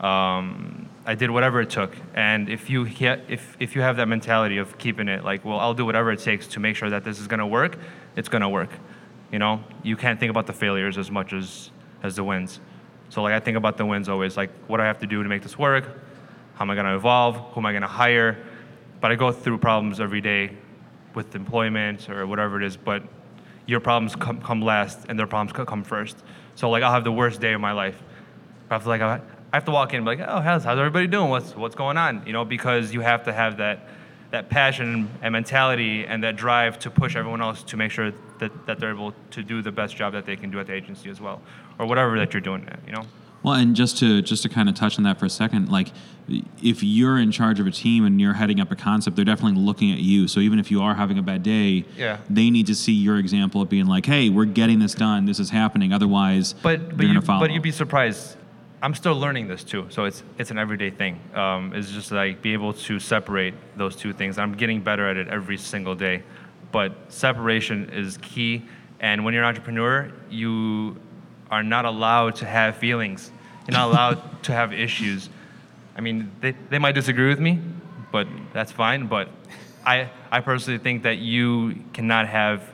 Um, 0.01 0.82
I 1.05 1.15
did 1.17 1.31
whatever 1.31 1.61
it 1.61 1.71
took. 1.71 1.97
And 2.15 2.49
if 2.49 2.71
you 2.71 2.87
if 2.87 3.57
if 3.59 3.75
you 3.75 3.83
have 3.83 3.97
that 3.97 4.09
mentality 4.09 4.59
of 4.59 4.79
keeping 4.79 5.09
it 5.09 5.25
like, 5.25 5.45
well, 5.45 5.59
I'll 5.59 5.75
do 5.75 5.85
whatever 5.85 6.13
it 6.13 6.21
takes 6.21 6.47
to 6.49 6.61
make 6.61 6.77
sure 6.77 6.91
that 6.91 7.05
this 7.05 7.19
is 7.19 7.27
gonna 7.27 7.47
work, 7.47 7.77
it's 8.17 8.29
gonna 8.29 8.49
work. 8.49 8.71
You 9.33 9.39
know, 9.39 9.65
you 9.83 9.97
can't 9.97 10.21
think 10.21 10.31
about 10.31 10.47
the 10.47 10.53
failures 10.53 10.99
as 10.99 11.11
much 11.11 11.33
as 11.33 11.71
as 12.03 12.17
the 12.17 12.25
wins. 12.25 12.61
So 13.09 13.23
like 13.23 13.33
I 13.33 13.41
think 13.41 13.57
about 13.57 13.77
the 13.77 13.87
wins 13.87 14.09
always, 14.09 14.37
like 14.37 14.51
what 14.69 14.77
do 14.77 14.85
I 14.85 14.87
have 14.87 15.01
to 15.01 15.07
do 15.07 15.23
to 15.23 15.29
make 15.29 15.43
this 15.43 15.59
work? 15.59 15.85
How 16.55 16.65
am 16.65 16.71
I 16.71 16.77
gonna 16.77 16.97
evolve? 16.97 17.37
Who 17.37 17.61
am 17.61 17.67
I 17.67 17.73
gonna 17.73 17.87
hire? 17.89 18.39
But 19.01 19.11
I 19.11 19.17
go 19.17 19.33
through 19.33 19.59
problems 19.59 19.99
every 19.99 20.21
day 20.21 20.57
with 21.15 21.35
employment 21.35 22.09
or 22.09 22.27
whatever 22.27 22.63
it 22.63 22.65
is, 22.65 22.77
but 22.77 23.03
your 23.67 23.81
problems 23.81 24.15
come, 24.15 24.41
come 24.41 24.63
last 24.63 25.07
and 25.09 25.19
their 25.19 25.27
problems 25.27 25.53
come 25.53 25.83
first. 25.83 26.23
So 26.55 26.71
like 26.71 26.85
I'll 26.85 26.93
have 26.93 27.05
the 27.05 27.13
worst 27.13 27.41
day 27.41 27.55
of 27.55 27.61
my 27.61 27.73
life. 27.73 28.01
I 28.71 28.75
have 28.75 28.85
to 28.85 28.89
like 28.89 29.03
I 29.03 29.21
I 29.53 29.57
have 29.57 29.65
to 29.67 29.71
walk 29.71 29.91
in 29.93 29.97
and 29.97 30.05
be 30.07 30.17
like, 30.17 30.27
oh, 30.27 30.41
how's, 30.41 30.65
how's 30.65 30.79
everybody 30.79 31.07
doing? 31.07 31.29
What's 31.29 31.55
what's 31.55 31.75
going 31.75 31.99
on? 31.99 32.27
You 32.27 32.33
know, 32.33 32.45
because 32.45 32.95
you 32.95 33.01
have 33.03 33.25
to 33.25 33.33
have 33.33 33.59
that 33.59 33.87
that 34.31 34.49
passion 34.49 35.11
and 35.21 35.33
mentality 35.33 36.07
and 36.07 36.25
that 36.25 36.37
drive 36.37 36.79
to 36.79 36.91
push 36.91 37.17
everyone 37.17 37.43
else 37.43 37.63
to 37.65 37.77
make 37.77 37.91
sure 37.91 38.13
that, 38.39 38.67
that 38.67 38.81
they're 38.81 38.93
able 38.93 39.13
to 39.31 39.43
do 39.43 39.61
the 39.61 39.71
best 39.71 39.95
job 39.95 40.15
that 40.15 40.25
they 40.25 40.37
can 40.37 40.51
do 40.51 40.59
at 40.59 40.67
the 40.67 40.73
agency 40.73 41.11
as 41.11 41.21
well, 41.21 41.43
or 41.79 41.85
whatever 41.85 42.19
that 42.19 42.33
you're 42.33 42.41
doing. 42.41 42.67
You 42.87 42.93
know. 42.93 43.03
Well, 43.43 43.55
and 43.55 43.77
just 43.77 43.99
to 43.99 44.23
just 44.23 44.43
to 44.45 44.49
kind 44.49 44.71
of 44.71 44.75
touch 44.75 44.97
on 44.97 45.05
that 45.05 45.19
for 45.19 45.27
a 45.27 45.31
second, 45.31 45.69
like 45.69 45.89
if 46.63 46.83
you're 46.83 47.19
in 47.19 47.31
charge 47.31 47.61
of 47.61 47.67
a 47.67 47.71
team 47.71 48.07
and 48.07 48.19
you're 48.19 48.33
heading 48.33 48.59
up 48.59 48.71
a 48.71 48.77
concept, 48.77 49.17
they're 49.17 49.25
definitely 49.25 49.61
looking 49.61 49.93
at 49.93 49.99
you. 49.99 50.29
So 50.29 50.41
even 50.41 50.61
if 50.61 50.71
you 50.71 50.81
are 50.81 50.95
having 50.95 51.19
a 51.19 51.23
bad 51.23 51.43
day, 51.43 51.85
Yeah. 51.99 52.19
they 52.31 52.49
need 52.49 52.69
to 52.69 52.75
see 52.75 52.93
your 52.93 53.19
example 53.19 53.61
of 53.61 53.69
being 53.69 53.87
like, 53.87 54.07
"Hey, 54.07 54.31
we're 54.31 54.47
getting 54.47 54.79
this 54.79 54.95
done. 54.95 55.27
This 55.27 55.41
is 55.41 55.51
happening." 55.51 55.93
Otherwise, 55.93 56.55
But 56.63 56.97
but 56.97 57.07
you 57.07 57.21
but 57.21 57.51
you'd 57.51 57.63
be 57.63 57.71
surprised. 57.73 58.37
I'm 58.83 58.95
still 58.95 59.15
learning 59.15 59.47
this 59.47 59.63
too, 59.63 59.87
so 59.91 60.07
it's 60.07 60.25
it's 60.39 60.51
an 60.51 60.59
everyday 60.59 60.91
thing. 60.91 61.21
Um, 61.35 61.73
it's 61.73 61.93
just 61.93 62.11
like 62.11 62.43
be 62.43 62.53
able 62.53 62.73
to 62.73 62.99
separate 62.99 63.55
those 63.77 63.95
two 63.95 64.13
things. 64.13 64.39
I'm 64.39 64.55
getting 64.55 64.81
better 64.81 65.09
at 65.09 65.17
it 65.17 65.29
every 65.29 65.57
single 65.57 65.95
day, 65.95 66.25
but 66.73 66.93
separation 67.09 67.91
is 67.91 68.17
key. 68.17 68.65
And 68.99 69.25
when 69.25 69.35
you're 69.35 69.45
an 69.45 69.49
entrepreneur, 69.49 70.11
you 70.29 70.97
are 71.49 71.63
not 71.63 71.85
allowed 71.85 72.35
to 72.37 72.45
have 72.45 72.77
feelings. 72.77 73.31
You're 73.69 73.79
not 73.79 73.89
allowed 73.89 74.43
to 74.45 74.53
have 74.53 74.73
issues. 74.73 75.29
I 75.97 76.01
mean, 76.01 76.33
they, 76.41 76.51
they 76.69 76.81
might 76.81 76.97
disagree 76.97 77.29
with 77.29 77.39
me, 77.39 77.61
but 78.11 78.27
that's 78.53 78.73
fine. 78.73 79.07
But 79.07 79.29
I 79.87 80.11
I 80.33 80.41
personally 80.41 80.81
think 80.81 81.05
that 81.05 81.19
you 81.19 81.85
cannot 81.93 82.27
have 82.27 82.69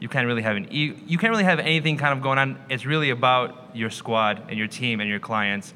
you 0.00 0.08
can't 0.08 0.26
really 0.26 0.42
have 0.42 0.56
an 0.56 0.68
e- 0.70 0.94
you 1.06 1.18
can't 1.18 1.30
really 1.30 1.44
have 1.44 1.58
anything 1.58 1.96
kind 1.96 2.12
of 2.12 2.22
going 2.22 2.38
on. 2.38 2.58
It's 2.68 2.86
really 2.86 3.10
about 3.10 3.70
your 3.74 3.90
squad 3.90 4.42
and 4.48 4.58
your 4.58 4.68
team 4.68 5.00
and 5.00 5.08
your 5.08 5.18
clients. 5.18 5.74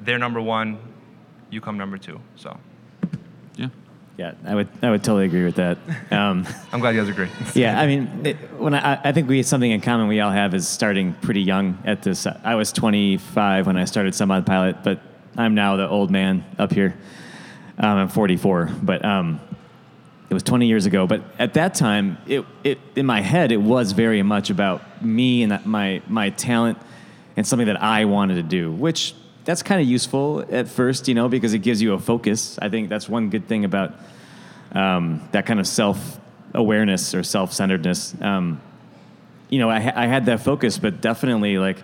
They're 0.00 0.18
number 0.18 0.40
one, 0.40 0.78
you 1.50 1.60
come 1.60 1.76
number 1.76 1.98
two. 1.98 2.20
So 2.36 2.58
yeah. 3.56 3.68
Yeah, 4.16 4.32
I 4.44 4.54
would 4.54 4.68
I 4.82 4.90
would 4.90 5.04
totally 5.04 5.26
agree 5.26 5.44
with 5.44 5.56
that. 5.56 5.78
Um, 6.10 6.44
I'm 6.72 6.80
glad 6.80 6.96
you 6.96 7.00
guys 7.00 7.08
agree. 7.08 7.28
yeah, 7.54 7.80
I 7.80 7.86
mean, 7.86 8.26
it, 8.26 8.34
when 8.58 8.74
I, 8.74 9.00
I 9.04 9.12
think 9.12 9.28
we 9.28 9.44
something 9.44 9.70
in 9.70 9.80
common 9.80 10.08
we 10.08 10.18
all 10.18 10.32
have 10.32 10.54
is 10.54 10.66
starting 10.66 11.12
pretty 11.14 11.40
young 11.40 11.78
at 11.84 12.02
this. 12.02 12.26
I 12.26 12.56
was 12.56 12.72
25 12.72 13.68
when 13.68 13.76
I 13.76 13.84
started 13.84 14.14
Some 14.16 14.32
Odd 14.32 14.44
Pilot, 14.44 14.82
but 14.82 15.00
I'm 15.36 15.54
now 15.54 15.76
the 15.76 15.88
old 15.88 16.10
man 16.10 16.44
up 16.58 16.72
here. 16.72 16.96
Um, 17.78 17.96
I'm 17.96 18.08
44, 18.08 18.70
but 18.82 19.04
um, 19.04 19.40
it 20.30 20.34
was 20.34 20.42
20 20.44 20.66
years 20.66 20.86
ago. 20.86 21.06
But 21.06 21.22
at 21.38 21.54
that 21.54 21.74
time, 21.74 22.16
it, 22.26 22.46
it 22.64 22.78
in 22.96 23.04
my 23.04 23.20
head 23.20 23.52
it 23.52 23.58
was 23.58 23.92
very 23.92 24.22
much 24.22 24.48
about 24.48 25.04
me 25.04 25.42
and 25.42 25.64
my 25.66 26.00
my 26.08 26.30
talent 26.30 26.78
and 27.36 27.46
something 27.46 27.66
that 27.66 27.82
I 27.82 28.04
wanted 28.04 28.36
to 28.36 28.42
do, 28.42 28.70
which 28.70 29.14
that's 29.44 29.62
kind 29.62 29.80
of 29.80 29.86
useful 29.86 30.44
at 30.50 30.68
first, 30.68 31.08
you 31.08 31.14
know, 31.14 31.28
because 31.28 31.52
it 31.52 31.58
gives 31.58 31.82
you 31.82 31.94
a 31.94 31.98
focus. 31.98 32.58
I 32.60 32.68
think 32.68 32.88
that's 32.88 33.08
one 33.08 33.30
good 33.30 33.48
thing 33.48 33.64
about 33.64 33.94
um, 34.72 35.28
that 35.32 35.46
kind 35.46 35.58
of 35.58 35.66
self 35.66 36.20
awareness 36.54 37.14
or 37.14 37.22
self 37.22 37.52
centeredness. 37.52 38.14
Um, 38.20 38.60
you 39.48 39.58
know, 39.58 39.68
I, 39.68 39.76
I 39.76 40.06
had 40.06 40.26
that 40.26 40.40
focus, 40.40 40.78
but 40.78 41.00
definitely 41.00 41.58
like 41.58 41.78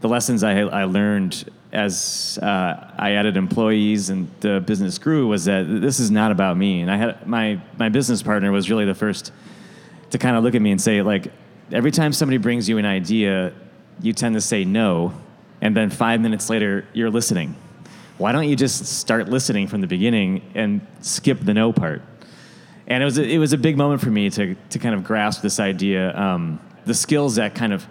the 0.00 0.08
lessons 0.08 0.42
I, 0.42 0.60
I 0.60 0.84
learned 0.84 1.50
as 1.72 2.38
uh, 2.42 2.90
I 2.96 3.12
added 3.12 3.36
employees 3.36 4.08
and 4.08 4.30
the 4.40 4.60
business 4.60 4.98
grew 4.98 5.28
was 5.28 5.44
that 5.46 5.64
this 5.64 6.00
is 6.00 6.10
not 6.10 6.30
about 6.30 6.56
me. 6.56 6.80
And 6.80 6.90
I 6.90 6.96
had 6.96 7.26
my 7.26 7.60
my 7.78 7.88
business 7.88 8.22
partner 8.22 8.52
was 8.52 8.70
really 8.70 8.84
the 8.84 8.94
first 8.94 9.32
to 10.10 10.18
kind 10.18 10.36
of 10.36 10.44
look 10.44 10.54
at 10.54 10.62
me 10.62 10.70
and 10.70 10.80
say 10.80 11.02
like 11.02 11.32
every 11.72 11.90
time 11.90 12.12
somebody 12.12 12.38
brings 12.38 12.68
you 12.68 12.78
an 12.78 12.86
idea, 12.86 13.52
you 14.00 14.12
tend 14.12 14.34
to 14.34 14.40
say 14.40 14.64
no, 14.64 15.12
and 15.60 15.76
then 15.76 15.90
five 15.90 16.20
minutes 16.20 16.48
later 16.48 16.86
you're 16.92 17.10
listening. 17.10 17.54
Why 18.18 18.32
don't 18.32 18.48
you 18.48 18.56
just 18.56 18.86
start 18.86 19.28
listening 19.28 19.66
from 19.66 19.82
the 19.82 19.86
beginning 19.86 20.42
and 20.54 20.86
skip 21.02 21.40
the 21.40 21.52
no 21.52 21.72
part? 21.72 22.00
And 22.86 23.02
it 23.02 23.04
was 23.04 23.18
a, 23.18 23.24
it 23.24 23.38
was 23.38 23.52
a 23.52 23.58
big 23.58 23.76
moment 23.76 24.00
for 24.00 24.10
me 24.10 24.30
to 24.30 24.54
to 24.70 24.78
kind 24.78 24.94
of 24.94 25.04
grasp 25.04 25.42
this 25.42 25.58
idea. 25.58 26.16
Um, 26.16 26.60
the 26.84 26.94
skills 26.94 27.34
that 27.34 27.54
kind 27.54 27.72
of 27.72 27.86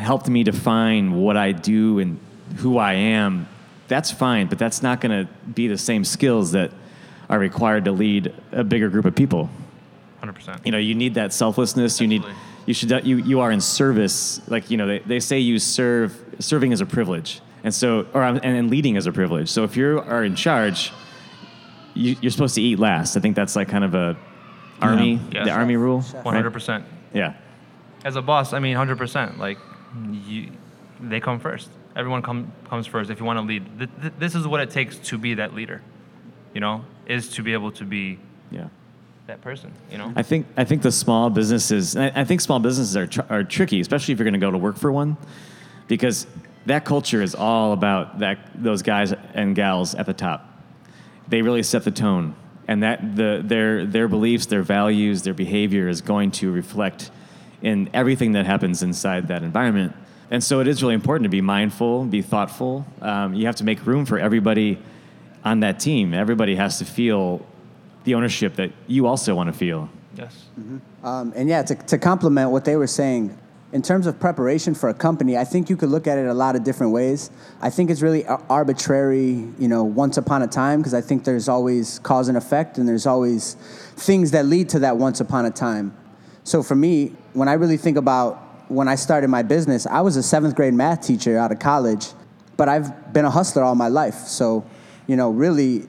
helped 0.00 0.28
me 0.28 0.42
define 0.42 1.12
what 1.12 1.36
I 1.36 1.52
do 1.52 1.98
and 1.98 2.18
who 2.56 2.78
I 2.78 2.94
am, 2.94 3.48
that's 3.88 4.10
fine, 4.10 4.46
but 4.46 4.58
that's 4.58 4.82
not 4.82 5.00
going 5.00 5.26
to 5.26 5.32
be 5.52 5.68
the 5.68 5.78
same 5.78 6.04
skills 6.04 6.52
that 6.52 6.70
are 7.28 7.38
required 7.38 7.84
to 7.84 7.92
lead 7.92 8.32
a 8.52 8.64
bigger 8.64 8.88
group 8.88 9.04
of 9.04 9.14
people. 9.14 9.48
100%. 10.22 10.64
You 10.66 10.72
know, 10.72 10.78
you 10.78 10.94
need 10.94 11.14
that 11.14 11.32
selflessness. 11.32 12.00
You 12.00 12.06
need, 12.06 12.24
you 12.66 12.74
should, 12.74 13.06
you, 13.06 13.16
you 13.16 13.40
are 13.40 13.50
in 13.50 13.60
service. 13.60 14.40
Like, 14.48 14.70
you 14.70 14.76
know, 14.76 14.86
they, 14.86 14.98
they 15.00 15.20
say 15.20 15.38
you 15.38 15.58
serve, 15.58 16.16
serving 16.38 16.72
is 16.72 16.80
a 16.80 16.86
privilege. 16.86 17.40
And 17.64 17.74
so, 17.74 18.06
or, 18.14 18.22
um, 18.22 18.36
and, 18.42 18.56
and 18.56 18.70
leading 18.70 18.96
is 18.96 19.06
a 19.06 19.12
privilege. 19.12 19.48
So 19.48 19.64
if 19.64 19.76
you 19.76 20.00
are 20.00 20.24
in 20.24 20.34
charge, 20.34 20.92
you, 21.94 22.16
you're 22.20 22.30
supposed 22.30 22.54
to 22.56 22.62
eat 22.62 22.78
last. 22.78 23.16
I 23.16 23.20
think 23.20 23.36
that's 23.36 23.56
like 23.56 23.68
kind 23.68 23.84
of 23.84 23.94
a 23.94 24.16
army, 24.80 25.20
Yes. 25.32 25.46
the 25.46 25.52
army 25.52 25.76
rule. 25.76 26.00
100%. 26.00 26.84
Yeah. 27.12 27.34
As 28.04 28.16
a 28.16 28.22
boss, 28.22 28.52
I 28.52 28.60
mean, 28.60 28.76
100%. 28.76 29.38
Like, 29.38 29.58
you, 30.26 30.50
they 31.00 31.20
come 31.20 31.40
first. 31.40 31.68
Everyone 31.96 32.22
come, 32.22 32.52
comes 32.68 32.86
first 32.86 33.10
if 33.10 33.18
you 33.18 33.24
want 33.26 33.38
to 33.38 33.42
lead. 33.44 33.66
Th- 33.78 33.90
th- 34.00 34.12
this 34.18 34.34
is 34.34 34.46
what 34.46 34.60
it 34.60 34.70
takes 34.70 34.96
to 34.98 35.18
be 35.18 35.34
that 35.34 35.54
leader, 35.54 35.82
you 36.54 36.60
know, 36.60 36.84
is 37.06 37.28
to 37.30 37.42
be 37.42 37.52
able 37.52 37.72
to 37.72 37.84
be 37.84 38.18
Yeah. 38.50 38.68
that 39.26 39.40
person, 39.42 39.72
you 39.90 39.98
know? 39.98 40.12
I 40.16 40.22
think 40.22 40.46
I 40.56 40.64
think 40.64 40.82
the 40.82 40.92
small 40.92 41.30
businesses. 41.30 41.96
I 41.96 42.12
I 42.14 42.24
think 42.24 42.40
small 42.40 42.60
businesses 42.60 42.96
are 42.96 43.06
tr- 43.06 43.28
are 43.28 43.44
tricky, 43.44 43.80
especially 43.80 44.12
if 44.12 44.18
you're 44.18 44.24
going 44.30 44.40
to 44.40 44.46
go 44.46 44.50
to 44.52 44.58
work 44.58 44.76
for 44.76 44.92
one, 44.92 45.16
because 45.88 46.26
that 46.66 46.84
culture 46.84 47.22
is 47.22 47.34
all 47.34 47.72
about 47.72 48.20
that 48.20 48.38
those 48.54 48.82
guys 48.82 49.12
and 49.34 49.56
gals 49.56 49.94
at 49.94 50.06
the 50.06 50.14
top. 50.14 50.46
They 51.28 51.42
really 51.42 51.62
set 51.62 51.84
the 51.84 51.90
tone, 51.90 52.34
and 52.68 52.82
that 52.82 53.16
the 53.16 53.40
their 53.44 53.84
their 53.86 54.06
beliefs, 54.08 54.46
their 54.46 54.62
values, 54.62 55.22
their 55.22 55.34
behavior 55.34 55.88
is 55.88 56.00
going 56.00 56.30
to 56.32 56.52
reflect 56.52 57.10
in 57.62 57.90
everything 57.92 58.32
that 58.32 58.46
happens 58.46 58.82
inside 58.82 59.28
that 59.28 59.42
environment. 59.42 59.94
And 60.30 60.42
so 60.42 60.60
it 60.60 60.68
is 60.68 60.82
really 60.82 60.94
important 60.94 61.24
to 61.24 61.30
be 61.30 61.40
mindful, 61.40 62.04
be 62.04 62.22
thoughtful. 62.22 62.86
Um, 63.02 63.34
you 63.34 63.46
have 63.46 63.56
to 63.56 63.64
make 63.64 63.84
room 63.84 64.06
for 64.06 64.18
everybody 64.18 64.78
on 65.44 65.60
that 65.60 65.80
team. 65.80 66.14
Everybody 66.14 66.54
has 66.54 66.78
to 66.78 66.84
feel 66.84 67.44
the 68.04 68.14
ownership 68.14 68.54
that 68.56 68.72
you 68.86 69.06
also 69.06 69.34
want 69.34 69.52
to 69.52 69.52
feel. 69.52 69.88
yes. 70.16 70.46
Um, 71.02 71.32
and 71.34 71.48
yeah, 71.48 71.62
to, 71.62 71.74
to 71.74 71.98
complement 71.98 72.50
what 72.50 72.64
they 72.64 72.76
were 72.76 72.86
saying, 72.86 73.36
in 73.72 73.82
terms 73.82 74.06
of 74.06 74.18
preparation 74.18 74.74
for 74.74 74.88
a 74.88 74.94
company, 74.94 75.36
I 75.36 75.44
think 75.44 75.70
you 75.70 75.76
could 75.76 75.90
look 75.90 76.06
at 76.06 76.18
it 76.18 76.26
a 76.26 76.34
lot 76.34 76.56
of 76.56 76.64
different 76.64 76.92
ways. 76.92 77.30
I 77.60 77.70
think 77.70 77.90
it's 77.90 78.02
really 78.02 78.26
arbitrary, 78.26 79.48
you 79.58 79.68
know, 79.68 79.84
once 79.84 80.16
upon 80.16 80.42
a 80.42 80.48
time, 80.48 80.80
because 80.80 80.94
I 80.94 81.00
think 81.00 81.24
there's 81.24 81.48
always 81.48 82.00
cause 82.00 82.28
and 82.28 82.36
effect, 82.36 82.78
and 82.78 82.88
there's 82.88 83.06
always 83.06 83.54
things 83.96 84.32
that 84.32 84.46
lead 84.46 84.68
to 84.70 84.80
that 84.80 84.96
once 84.96 85.20
upon 85.20 85.46
a 85.46 85.50
time. 85.50 85.94
So 86.44 86.62
for 86.62 86.74
me, 86.74 87.12
when 87.32 87.48
I 87.48 87.54
really 87.54 87.76
think 87.76 87.96
about 87.96 88.36
when 88.68 88.88
I 88.88 88.94
started 88.94 89.28
my 89.28 89.42
business, 89.42 89.86
I 89.86 90.00
was 90.00 90.16
a 90.16 90.22
seventh 90.22 90.54
grade 90.54 90.74
math 90.74 91.06
teacher 91.06 91.36
out 91.36 91.52
of 91.52 91.58
college, 91.58 92.08
but 92.56 92.68
I've 92.68 93.12
been 93.12 93.24
a 93.24 93.30
hustler 93.30 93.62
all 93.62 93.74
my 93.74 93.88
life. 93.88 94.14
So, 94.14 94.64
you 95.06 95.16
know, 95.16 95.30
really, 95.30 95.88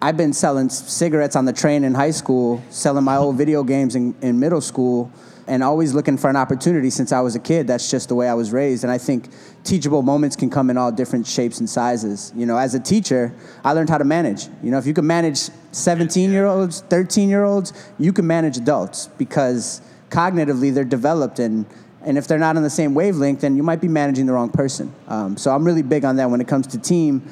I've 0.00 0.16
been 0.16 0.32
selling 0.32 0.68
cigarettes 0.68 1.34
on 1.34 1.44
the 1.44 1.52
train 1.52 1.82
in 1.82 1.94
high 1.94 2.12
school, 2.12 2.62
selling 2.70 3.04
my 3.04 3.16
old 3.16 3.36
video 3.36 3.64
games 3.64 3.96
in, 3.96 4.14
in 4.22 4.38
middle 4.38 4.60
school, 4.60 5.10
and 5.48 5.62
always 5.62 5.94
looking 5.94 6.16
for 6.16 6.30
an 6.30 6.36
opportunity 6.36 6.90
since 6.90 7.12
I 7.12 7.20
was 7.20 7.34
a 7.34 7.38
kid. 7.38 7.66
That's 7.66 7.90
just 7.90 8.08
the 8.08 8.14
way 8.14 8.28
I 8.28 8.34
was 8.34 8.52
raised. 8.52 8.84
And 8.84 8.92
I 8.92 8.98
think 8.98 9.28
teachable 9.64 10.02
moments 10.02 10.36
can 10.36 10.50
come 10.50 10.70
in 10.70 10.76
all 10.76 10.92
different 10.92 11.26
shapes 11.26 11.58
and 11.58 11.68
sizes. 11.68 12.32
You 12.36 12.46
know, 12.46 12.56
as 12.56 12.74
a 12.74 12.80
teacher, 12.80 13.34
I 13.64 13.72
learned 13.72 13.90
how 13.90 13.98
to 13.98 14.04
manage. 14.04 14.46
You 14.62 14.70
know, 14.70 14.78
if 14.78 14.86
you 14.86 14.94
can 14.94 15.06
manage 15.06 15.48
17 15.72 16.30
year 16.30 16.46
olds, 16.46 16.82
13 16.82 17.28
year 17.28 17.44
olds, 17.44 17.72
you 17.98 18.12
can 18.12 18.26
manage 18.26 18.56
adults 18.56 19.08
because 19.18 19.80
cognitively 20.10 20.72
they're 20.72 20.84
developed 20.84 21.38
and 21.38 21.66
and 22.00 22.16
if 22.16 22.28
they're 22.28 22.38
not 22.38 22.56
on 22.56 22.62
the 22.62 22.70
same 22.70 22.94
wavelength, 22.94 23.40
then 23.40 23.56
you 23.56 23.62
might 23.64 23.80
be 23.80 23.88
managing 23.88 24.26
the 24.26 24.32
wrong 24.32 24.50
person. 24.50 24.94
Um, 25.08 25.36
so 25.36 25.50
I'm 25.50 25.64
really 25.64 25.82
big 25.82 26.04
on 26.04 26.16
that 26.16 26.30
when 26.30 26.40
it 26.40 26.46
comes 26.46 26.68
to 26.68 26.78
team 26.78 27.28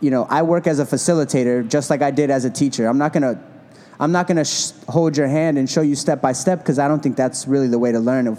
you 0.00 0.10
know, 0.10 0.26
I 0.28 0.42
work 0.42 0.66
as 0.66 0.78
a 0.78 0.84
facilitator 0.84 1.68
just 1.68 1.90
like 1.90 2.02
I 2.02 2.10
did 2.10 2.30
as 2.30 2.44
a 2.44 2.50
teacher. 2.50 2.86
I'm 2.86 2.98
not 2.98 3.12
gonna, 3.12 3.42
I'm 3.98 4.12
not 4.12 4.26
gonna 4.26 4.44
sh- 4.44 4.72
hold 4.88 5.16
your 5.16 5.26
hand 5.26 5.58
and 5.58 5.68
show 5.68 5.80
you 5.80 5.94
step 5.94 6.20
by 6.20 6.32
step 6.32 6.58
because 6.58 6.78
I 6.78 6.88
don't 6.88 7.02
think 7.02 7.16
that's 7.16 7.46
really 7.46 7.68
the 7.68 7.78
way 7.78 7.92
to 7.92 8.00
learn. 8.00 8.26
If, 8.26 8.38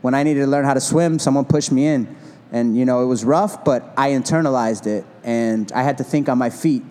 when 0.00 0.14
I 0.14 0.22
needed 0.22 0.40
to 0.40 0.46
learn 0.46 0.64
how 0.64 0.74
to 0.74 0.80
swim, 0.80 1.18
someone 1.18 1.44
pushed 1.44 1.72
me 1.72 1.86
in, 1.86 2.14
and 2.52 2.76
you 2.76 2.84
know 2.84 3.02
it 3.02 3.06
was 3.06 3.24
rough, 3.24 3.64
but 3.64 3.92
I 3.96 4.10
internalized 4.10 4.86
it 4.86 5.04
and 5.24 5.70
I 5.72 5.82
had 5.82 5.98
to 5.98 6.04
think 6.04 6.28
on 6.28 6.38
my 6.38 6.50
feet. 6.50 6.82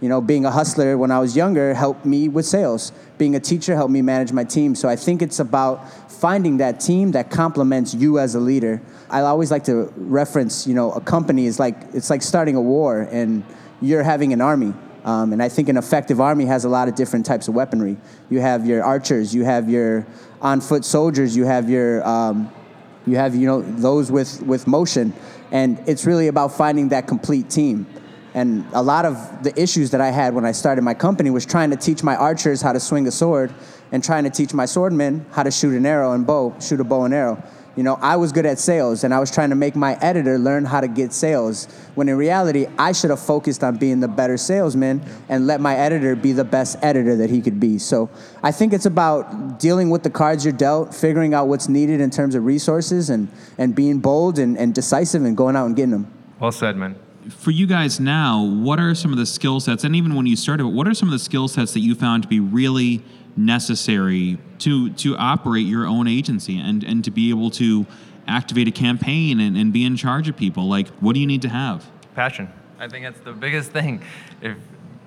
You 0.00 0.08
know, 0.08 0.20
being 0.20 0.44
a 0.44 0.50
hustler 0.50 0.96
when 0.96 1.10
I 1.10 1.18
was 1.18 1.36
younger 1.36 1.74
helped 1.74 2.06
me 2.06 2.28
with 2.28 2.46
sales. 2.46 2.92
Being 3.18 3.34
a 3.34 3.40
teacher 3.40 3.74
helped 3.74 3.90
me 3.90 4.00
manage 4.00 4.30
my 4.32 4.44
team. 4.44 4.76
So 4.76 4.88
I 4.88 4.94
think 4.94 5.22
it's 5.22 5.40
about 5.40 5.90
finding 6.08 6.58
that 6.58 6.78
team 6.78 7.10
that 7.12 7.30
complements 7.30 7.94
you 7.94 8.20
as 8.20 8.36
a 8.36 8.40
leader. 8.40 8.80
I 9.10 9.22
always 9.22 9.50
like 9.50 9.64
to 9.64 9.92
reference, 9.96 10.68
you 10.68 10.74
know, 10.74 10.92
a 10.92 11.00
company 11.00 11.46
is 11.46 11.58
like 11.58 11.76
it's 11.94 12.10
like 12.10 12.22
starting 12.22 12.54
a 12.54 12.60
war 12.60 13.08
and 13.10 13.44
you're 13.80 14.04
having 14.04 14.32
an 14.32 14.40
army. 14.40 14.72
Um, 15.08 15.32
and 15.32 15.42
I 15.42 15.48
think 15.48 15.70
an 15.70 15.78
effective 15.78 16.20
army 16.20 16.44
has 16.44 16.66
a 16.66 16.68
lot 16.68 16.86
of 16.86 16.94
different 16.94 17.24
types 17.24 17.48
of 17.48 17.54
weaponry. 17.54 17.96
You 18.28 18.40
have 18.40 18.66
your 18.66 18.84
archers, 18.84 19.34
you 19.34 19.42
have 19.42 19.70
your 19.70 20.06
on 20.42 20.60
foot 20.60 20.84
soldiers, 20.84 21.34
you 21.34 21.46
have 21.46 21.70
your 21.70 22.06
um, 22.06 22.52
you 23.06 23.16
have 23.16 23.34
you 23.34 23.46
know 23.46 23.62
those 23.62 24.12
with 24.12 24.42
with 24.42 24.66
motion, 24.66 25.14
and 25.50 25.82
it's 25.86 26.04
really 26.04 26.28
about 26.28 26.48
finding 26.52 26.90
that 26.90 27.06
complete 27.06 27.48
team. 27.48 27.86
And 28.34 28.66
a 28.74 28.82
lot 28.82 29.06
of 29.06 29.42
the 29.42 29.58
issues 29.58 29.92
that 29.92 30.02
I 30.02 30.10
had 30.10 30.34
when 30.34 30.44
I 30.44 30.52
started 30.52 30.82
my 30.82 30.92
company 30.92 31.30
was 31.30 31.46
trying 31.46 31.70
to 31.70 31.76
teach 31.76 32.02
my 32.02 32.14
archers 32.14 32.60
how 32.60 32.74
to 32.74 32.80
swing 32.80 33.06
a 33.06 33.10
sword, 33.10 33.50
and 33.92 34.04
trying 34.04 34.24
to 34.24 34.30
teach 34.30 34.52
my 34.52 34.64
swordmen 34.64 35.24
how 35.32 35.42
to 35.42 35.50
shoot 35.50 35.74
an 35.74 35.86
arrow 35.86 36.12
and 36.12 36.26
bow, 36.26 36.54
shoot 36.60 36.80
a 36.80 36.84
bow 36.84 37.04
and 37.04 37.14
arrow. 37.14 37.42
You 37.78 37.84
know, 37.84 37.96
I 38.02 38.16
was 38.16 38.32
good 38.32 38.44
at 38.44 38.58
sales, 38.58 39.04
and 39.04 39.14
I 39.14 39.20
was 39.20 39.30
trying 39.30 39.50
to 39.50 39.54
make 39.54 39.76
my 39.76 39.94
editor 40.00 40.36
learn 40.36 40.64
how 40.64 40.80
to 40.80 40.88
get 40.88 41.12
sales. 41.12 41.66
When 41.94 42.08
in 42.08 42.16
reality, 42.16 42.66
I 42.76 42.90
should 42.90 43.10
have 43.10 43.20
focused 43.20 43.62
on 43.62 43.76
being 43.76 44.00
the 44.00 44.08
better 44.08 44.36
salesman 44.36 45.00
and 45.28 45.46
let 45.46 45.60
my 45.60 45.76
editor 45.76 46.16
be 46.16 46.32
the 46.32 46.42
best 46.42 46.76
editor 46.82 47.14
that 47.14 47.30
he 47.30 47.40
could 47.40 47.60
be. 47.60 47.78
So 47.78 48.10
I 48.42 48.50
think 48.50 48.72
it's 48.72 48.86
about 48.86 49.60
dealing 49.60 49.90
with 49.90 50.02
the 50.02 50.10
cards 50.10 50.44
you're 50.44 50.52
dealt, 50.52 50.92
figuring 50.92 51.34
out 51.34 51.46
what's 51.46 51.68
needed 51.68 52.00
in 52.00 52.10
terms 52.10 52.34
of 52.34 52.44
resources, 52.44 53.10
and 53.10 53.28
and 53.58 53.76
being 53.76 54.00
bold 54.00 54.40
and, 54.40 54.58
and 54.58 54.74
decisive 54.74 55.22
and 55.22 55.36
going 55.36 55.54
out 55.54 55.66
and 55.66 55.76
getting 55.76 55.92
them. 55.92 56.12
Well 56.40 56.50
said, 56.50 56.76
man. 56.76 56.96
For 57.30 57.52
you 57.52 57.68
guys 57.68 58.00
now, 58.00 58.42
what 58.42 58.80
are 58.80 58.92
some 58.96 59.12
of 59.12 59.18
the 59.18 59.26
skill 59.26 59.60
sets, 59.60 59.84
and 59.84 59.94
even 59.94 60.16
when 60.16 60.26
you 60.26 60.34
started, 60.34 60.66
what 60.66 60.88
are 60.88 60.94
some 60.94 61.06
of 61.06 61.12
the 61.12 61.20
skill 61.20 61.46
sets 61.46 61.74
that 61.74 61.80
you 61.80 61.94
found 61.94 62.24
to 62.24 62.28
be 62.28 62.40
really 62.40 63.04
necessary 63.38 64.38
to 64.58 64.90
to 64.90 65.16
operate 65.16 65.66
your 65.66 65.86
own 65.86 66.08
agency 66.08 66.58
and 66.58 66.82
and 66.84 67.04
to 67.04 67.10
be 67.10 67.30
able 67.30 67.50
to 67.52 67.86
activate 68.26 68.68
a 68.68 68.70
campaign 68.70 69.40
and, 69.40 69.56
and 69.56 69.72
be 69.72 69.84
in 69.84 69.96
charge 69.96 70.28
of 70.28 70.36
people? 70.36 70.68
Like, 70.68 70.88
what 71.00 71.14
do 71.14 71.20
you 71.20 71.26
need 71.26 71.42
to 71.42 71.48
have? 71.48 71.90
Passion. 72.14 72.50
I 72.78 72.88
think 72.88 73.04
that's 73.04 73.20
the 73.20 73.32
biggest 73.32 73.70
thing. 73.72 74.02
If 74.40 74.56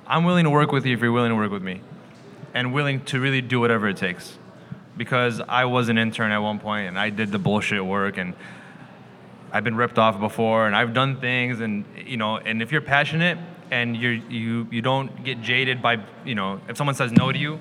I'm 0.08 0.24
willing 0.26 0.44
to 0.46 0.50
work 0.50 0.72
with 0.72 0.86
you, 0.86 0.94
if 0.94 1.02
you're 1.02 1.12
willing 1.12 1.30
to 1.30 1.36
work 1.36 1.52
with 1.52 1.64
me, 1.64 1.82
and 2.54 2.74
willing 2.74 3.04
to 3.06 3.20
really 3.20 3.42
do 3.42 3.60
whatever 3.60 3.88
it 3.88 3.98
takes, 3.98 4.38
because 4.98 5.40
I 5.40 5.66
was 5.66 5.90
an 5.90 5.98
intern 5.98 6.32
at 6.32 6.40
one 6.40 6.60
point 6.60 6.88
and 6.88 7.00
I 7.00 7.10
did 7.10 7.32
the 7.32 7.40
bullshit 7.40 7.86
work 7.86 8.18
and 8.18 8.34
I've 9.52 9.64
been 9.64 9.76
ripped 9.76 9.98
off 9.98 10.20
before 10.20 10.68
and 10.68 10.76
I've 10.76 10.94
done 10.94 11.20
things 11.20 11.60
and 11.60 11.86
you 12.06 12.18
know 12.18 12.38
and 12.38 12.62
if 12.62 12.72
you're 12.72 12.82
passionate 12.82 13.38
and 13.70 13.96
you 13.96 14.10
you 14.30 14.68
you 14.72 14.82
don't 14.82 15.24
get 15.24 15.42
jaded 15.42 15.82
by 15.82 16.04
you 16.26 16.36
know 16.36 16.60
if 16.68 16.78
someone 16.78 16.96
says 16.96 17.12
no 17.12 17.32
to 17.32 17.38
you, 17.38 17.60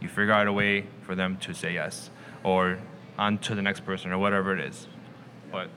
you 0.00 0.08
figure 0.08 0.32
out 0.32 0.46
a 0.46 0.52
way 0.52 0.86
for 1.02 1.14
them 1.14 1.36
to 1.38 1.54
say 1.54 1.74
yes 1.74 2.10
or 2.42 2.78
on 3.18 3.38
to 3.38 3.54
the 3.54 3.62
next 3.62 3.84
person 3.84 4.12
or 4.12 4.18
whatever 4.18 4.56
it 4.56 4.64
is. 4.64 4.86
But 5.50 5.68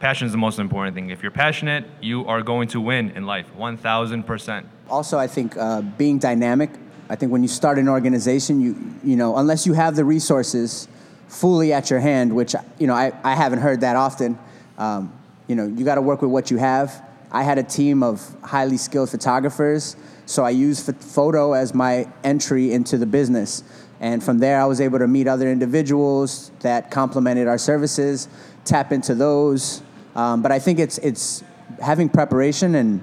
passion 0.00 0.26
is 0.26 0.32
the 0.32 0.38
most 0.38 0.58
important 0.58 0.94
thing. 0.94 1.10
If 1.10 1.22
you're 1.22 1.30
passionate, 1.30 1.84
you 2.00 2.26
are 2.26 2.42
going 2.42 2.68
to 2.68 2.80
win 2.80 3.10
in 3.10 3.26
life, 3.26 3.46
1000%. 3.56 4.64
Also, 4.88 5.18
I 5.18 5.26
think 5.26 5.56
uh, 5.56 5.82
being 5.82 6.18
dynamic. 6.18 6.70
I 7.08 7.16
think 7.16 7.30
when 7.30 7.42
you 7.42 7.48
start 7.48 7.78
an 7.78 7.88
organization, 7.88 8.60
you 8.60 8.76
you 9.04 9.16
know, 9.16 9.36
unless 9.36 9.66
you 9.66 9.74
have 9.74 9.94
the 9.94 10.04
resources 10.04 10.88
fully 11.28 11.72
at 11.72 11.90
your 11.90 12.00
hand, 12.00 12.34
which 12.34 12.54
you 12.78 12.86
know 12.86 12.94
I, 12.94 13.12
I 13.22 13.34
haven't 13.34 13.60
heard 13.60 13.80
that 13.82 13.96
often. 13.96 14.38
Um, 14.78 15.12
you 15.46 15.54
know, 15.54 15.66
you 15.66 15.84
got 15.84 15.94
to 15.96 16.02
work 16.02 16.22
with 16.22 16.30
what 16.30 16.50
you 16.50 16.56
have. 16.56 17.04
I 17.30 17.42
had 17.42 17.58
a 17.58 17.62
team 17.62 18.02
of 18.02 18.34
highly 18.42 18.76
skilled 18.76 19.10
photographers, 19.10 19.96
so 20.26 20.44
I 20.44 20.50
used 20.50 20.86
ph- 20.86 20.98
photo 20.98 21.54
as 21.54 21.74
my 21.74 22.06
entry 22.22 22.72
into 22.72 22.98
the 22.98 23.06
business. 23.06 23.64
And 24.00 24.22
from 24.22 24.38
there, 24.38 24.60
I 24.60 24.66
was 24.66 24.80
able 24.80 24.98
to 24.98 25.08
meet 25.08 25.26
other 25.26 25.50
individuals 25.50 26.50
that 26.60 26.90
complemented 26.90 27.48
our 27.48 27.58
services, 27.58 28.28
tap 28.64 28.92
into 28.92 29.14
those, 29.14 29.82
Um, 30.16 30.40
but 30.40 30.50
I 30.50 30.58
think 30.58 30.78
it's 30.78 30.98
it's 30.98 31.44
having 31.80 32.08
preparation 32.08 32.74
and 32.74 33.00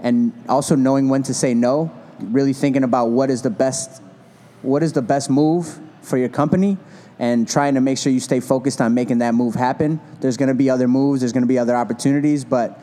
and 0.00 0.32
also 0.48 0.74
knowing 0.74 1.10
when 1.10 1.22
to 1.24 1.34
say 1.34 1.52
no. 1.54 1.90
Really 2.20 2.54
thinking 2.54 2.84
about 2.84 3.10
what 3.10 3.30
is 3.30 3.42
the 3.42 3.50
best 3.50 4.00
what 4.62 4.82
is 4.82 4.92
the 4.92 5.02
best 5.02 5.28
move 5.28 5.78
for 6.00 6.16
your 6.16 6.30
company 6.30 6.78
and 7.18 7.46
trying 7.46 7.74
to 7.74 7.80
make 7.80 7.98
sure 7.98 8.10
you 8.12 8.20
stay 8.20 8.40
focused 8.40 8.80
on 8.80 8.94
making 8.94 9.18
that 9.18 9.34
move 9.34 9.54
happen. 9.54 10.00
There's 10.20 10.36
going 10.36 10.48
to 10.48 10.54
be 10.54 10.70
other 10.70 10.88
moves, 10.88 11.20
there's 11.20 11.32
going 11.32 11.44
to 11.44 11.48
be 11.48 11.58
other 11.58 11.76
opportunities, 11.76 12.44
but 12.44 12.80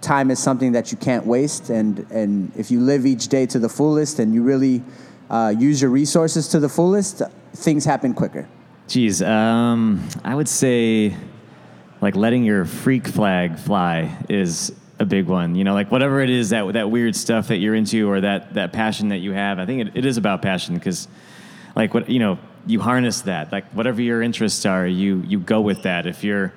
time 0.00 0.30
is 0.30 0.38
something 0.38 0.72
that 0.72 0.90
you 0.90 0.98
can't 0.98 1.26
waste. 1.26 1.70
And, 1.70 2.06
and 2.10 2.52
if 2.56 2.70
you 2.70 2.80
live 2.80 3.06
each 3.06 3.28
day 3.28 3.46
to 3.46 3.58
the 3.58 3.68
fullest 3.68 4.18
and 4.18 4.34
you 4.34 4.42
really 4.42 4.82
uh, 5.28 5.54
use 5.56 5.80
your 5.80 5.90
resources 5.90 6.48
to 6.48 6.60
the 6.60 6.68
fullest, 6.68 7.22
things 7.54 7.84
happen 7.84 8.14
quicker. 8.14 8.48
Geez, 8.88 9.22
um, 9.22 10.08
I 10.24 10.34
would 10.34 10.48
say 10.48 11.14
like 12.00 12.16
letting 12.16 12.44
your 12.44 12.64
freak 12.64 13.06
flag 13.06 13.58
fly 13.58 14.16
is 14.28 14.72
a 14.98 15.04
big 15.04 15.26
one. 15.26 15.54
You 15.54 15.64
know, 15.64 15.74
like 15.74 15.90
whatever 15.90 16.20
it 16.20 16.30
is 16.30 16.50
that 16.50 16.72
that 16.72 16.90
weird 16.90 17.14
stuff 17.14 17.48
that 17.48 17.58
you're 17.58 17.74
into 17.74 18.08
or 18.10 18.20
that 18.20 18.54
that 18.54 18.72
passion 18.72 19.08
that 19.08 19.18
you 19.18 19.32
have. 19.32 19.58
I 19.58 19.66
think 19.66 19.88
it, 19.88 19.96
it 19.98 20.06
is 20.06 20.16
about 20.16 20.42
passion 20.42 20.74
because, 20.74 21.08
like 21.76 21.94
what 21.94 22.08
you 22.08 22.18
know, 22.18 22.38
you 22.66 22.80
harness 22.80 23.22
that. 23.22 23.52
Like 23.52 23.64
whatever 23.70 24.02
your 24.02 24.22
interests 24.22 24.66
are, 24.66 24.86
you 24.86 25.22
you 25.26 25.38
go 25.38 25.60
with 25.60 25.82
that. 25.82 26.06
If 26.06 26.24
you're, 26.24 26.52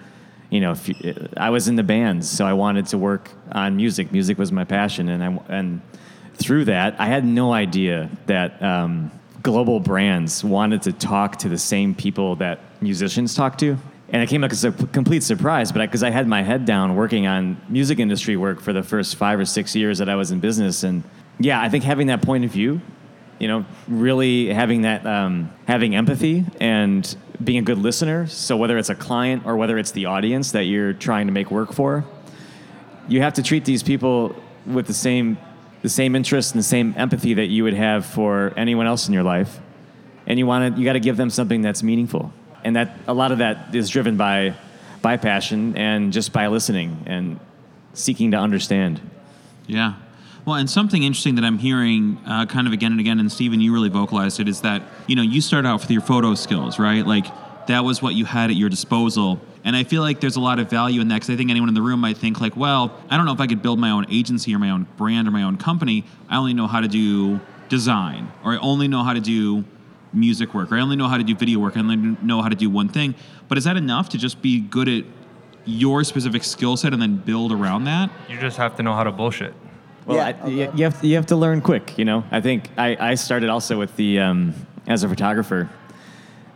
you 0.54 0.62
know, 0.62 0.76
you, 0.86 1.30
I 1.36 1.50
was 1.50 1.68
in 1.68 1.76
the 1.76 1.84
bands, 1.84 2.30
so 2.30 2.46
I 2.46 2.54
wanted 2.54 2.86
to 2.88 2.98
work 2.98 3.32
on 3.52 3.76
music. 3.76 4.12
Music 4.12 4.38
was 4.38 4.52
my 4.52 4.64
passion, 4.64 5.10
and 5.10 5.24
I 5.24 5.40
and 5.50 5.82
through 6.36 6.66
that, 6.66 6.96
I 7.00 7.08
had 7.08 7.26
no 7.26 7.54
idea 7.54 8.10
that. 8.28 8.62
Um, 8.62 9.12
global 9.42 9.82
brands 9.82 10.42
wanted 10.42 10.82
to 10.82 10.94
talk 10.94 11.36
to 11.36 11.50
the 11.50 11.58
same 11.58 11.94
people 11.94 12.38
that 12.38 12.62
musicians 12.82 13.36
talk 13.36 13.58
to 13.58 13.78
and 14.08 14.24
it 14.24 14.30
came 14.30 14.40
like 14.40 14.54
a 14.54 14.72
complete 14.94 15.22
surprise 15.22 15.70
but 15.70 15.82
because 15.82 16.02
I, 16.02 16.08
I, 16.08 16.12
had 16.12 16.30
my 16.30 16.42
head 16.42 16.64
down 16.64 16.96
working 16.96 17.28
on 17.28 17.62
music 17.68 18.00
industry 18.00 18.38
work 18.38 18.62
for 18.62 18.72
the 18.72 18.82
first 18.82 19.18
five 19.18 19.38
or 19.38 19.44
six 19.44 19.76
years 19.76 19.98
that 19.98 20.08
i 20.08 20.16
was 20.16 20.32
in 20.32 20.40
business 20.40 20.84
and 20.84 21.04
yeah 21.42 21.62
i 21.62 21.68
think 21.68 21.84
having 21.84 22.08
that 22.08 22.22
point 22.22 22.46
of 22.46 22.52
view 22.52 22.80
you 23.44 23.50
know, 23.50 23.66
really 23.90 24.48
having 24.54 24.84
that, 24.84 25.06
um, 25.06 25.52
having 25.68 25.96
empathy 25.96 26.46
and 26.62 27.18
being 27.42 27.60
a 27.60 27.62
good 27.62 27.78
listener. 27.78 28.28
So 28.28 28.58
whether 28.58 28.78
it's 28.78 28.90
a 28.90 28.96
client 28.96 29.46
or 29.46 29.56
whether 29.56 29.78
it's 29.78 29.92
the 29.92 30.06
audience 30.06 30.52
that 30.52 30.64
you're 30.64 30.94
trying 30.94 31.28
to 31.28 31.34
make 31.34 31.52
work 31.52 31.74
for, 31.74 32.06
you 33.08 33.22
have 33.22 33.34
to 33.36 33.44
treat 33.44 33.66
these 33.66 33.84
people 33.84 34.36
with 34.66 34.88
the 34.88 34.94
same, 34.94 35.38
the 35.82 35.90
same 35.90 36.16
interest 36.16 36.54
and 36.54 36.60
the 36.60 36.64
same 36.68 36.94
empathy 36.98 37.34
that 37.36 37.48
you 37.48 37.64
would 37.64 37.74
have 37.74 38.06
for 38.06 38.54
anyone 38.56 38.88
else 38.88 39.08
in 39.08 39.14
your 39.14 39.24
life. 39.24 39.60
And 40.26 40.40
you 40.40 40.46
want 40.46 40.76
to, 40.76 40.80
you 40.80 40.86
got 40.86 40.94
to 40.94 41.00
give 41.00 41.18
them 41.18 41.30
something 41.30 41.62
that's 41.62 41.84
meaningful. 41.84 42.32
And 42.64 42.76
that 42.76 42.98
a 43.08 43.14
lot 43.14 43.32
of 43.32 43.40
that 43.40 43.76
is 43.76 43.90
driven 43.90 44.16
by, 44.16 44.56
by 45.02 45.18
passion 45.18 45.76
and 45.76 46.14
just 46.14 46.32
by 46.32 46.48
listening 46.48 47.04
and 47.06 47.40
seeking 47.94 48.32
to 48.32 48.38
understand. 48.38 49.02
Yeah. 49.68 49.96
Well, 50.46 50.58
and 50.58 50.70
something 50.70 51.04
interesting 51.04 51.36
that 51.36 51.46
I'm 51.46 51.58
hearing 51.58 52.18
uh, 52.28 52.46
kind 52.48 52.68
of 52.68 52.74
again 52.74 52.92
and 52.92 53.00
again, 53.00 53.20
and 53.20 53.32
Steven, 53.32 53.62
you 53.62 53.74
really 53.74 53.88
vocalized 53.88 54.42
it, 54.42 54.50
is 54.50 54.60
that, 54.62 54.82
you 55.08 55.16
know, 55.16 55.22
you 55.22 55.40
start 55.40 55.66
out 55.66 55.80
with 55.80 55.90
your 55.90 56.02
photo 56.02 56.36
skills, 56.36 56.78
right? 56.78 57.06
Like, 57.08 57.26
that 57.68 57.86
was 57.86 58.02
what 58.02 58.14
you 58.14 58.26
had 58.26 58.50
at 58.50 58.58
your 58.58 58.68
disposal. 58.68 59.40
And 59.64 59.74
I 59.74 59.86
feel 59.86 60.02
like 60.02 60.20
there's 60.20 60.36
a 60.36 60.42
lot 60.42 60.60
of 60.60 60.70
value 60.70 61.00
in 61.00 61.08
that 61.08 61.16
because 61.16 61.30
I 61.30 61.38
think 61.38 61.50
anyone 61.50 61.70
in 61.70 61.76
the 61.76 61.82
room 61.82 62.02
might 62.02 62.18
think, 62.18 62.42
like, 62.42 62.58
well, 62.58 63.00
I 63.10 63.16
don't 63.16 63.26
know 63.26 63.32
if 63.32 63.40
I 63.40 63.48
could 63.48 63.62
build 63.62 63.80
my 63.80 63.92
own 63.92 64.06
agency 64.12 64.54
or 64.54 64.60
my 64.60 64.70
own 64.70 64.86
brand 64.98 65.30
or 65.30 65.32
my 65.32 65.44
own 65.44 65.56
company. 65.56 66.04
I 66.28 66.36
only 66.36 66.54
know 66.54 66.68
how 66.68 66.82
to 66.82 66.90
do 66.90 67.40
design, 67.70 68.30
or 68.44 68.52
I 68.54 68.58
only 68.58 68.90
know 68.90 69.02
how 69.02 69.14
to 69.14 69.22
do 69.22 69.64
music 70.12 70.54
work, 70.54 70.74
or 70.74 70.76
I 70.76 70.82
only 70.82 70.98
know 70.98 71.08
how 71.08 71.18
to 71.18 71.24
do 71.24 71.36
video 71.36 71.60
work, 71.60 71.78
I 71.78 71.80
only 71.80 71.96
know 72.22 72.42
how 72.42 72.50
to 72.50 72.56
do 72.56 72.70
one 72.70 72.90
thing. 72.90 73.16
But 73.48 73.58
is 73.58 73.64
that 73.64 73.78
enough 73.78 74.10
to 74.10 74.18
just 74.18 74.42
be 74.42 74.60
good 74.60 74.90
at 74.90 75.06
your 75.64 76.04
specific 76.04 76.44
skill 76.44 76.76
set 76.76 76.92
and 76.92 77.02
then 77.02 77.16
build 77.16 77.54
around 77.54 77.86
that? 77.86 78.12
You 78.28 78.38
just 78.42 78.58
have 78.58 78.76
to 78.76 78.84
know 78.84 78.94
how 78.94 79.06
to 79.06 79.12
bullshit. 79.14 79.54
Well, 80.06 80.18
yeah, 80.18 80.26
I, 80.26 80.32
okay. 80.34 80.78
you, 80.78 80.84
have 80.84 81.00
to, 81.02 81.08
you 81.08 81.16
have 81.16 81.28
to 81.28 81.36
learn 81.36 81.62
quick. 81.62 81.98
You 81.98 82.06
know, 82.06 82.24
I 82.32 82.42
think 82.42 82.70
I, 82.78 83.12
I 83.12 83.16
started 83.16 83.50
also 83.50 83.80
with 83.80 83.96
the 83.96 84.20
um, 84.20 84.54
as 84.88 85.04
a 85.04 85.10
photographer, 85.10 85.70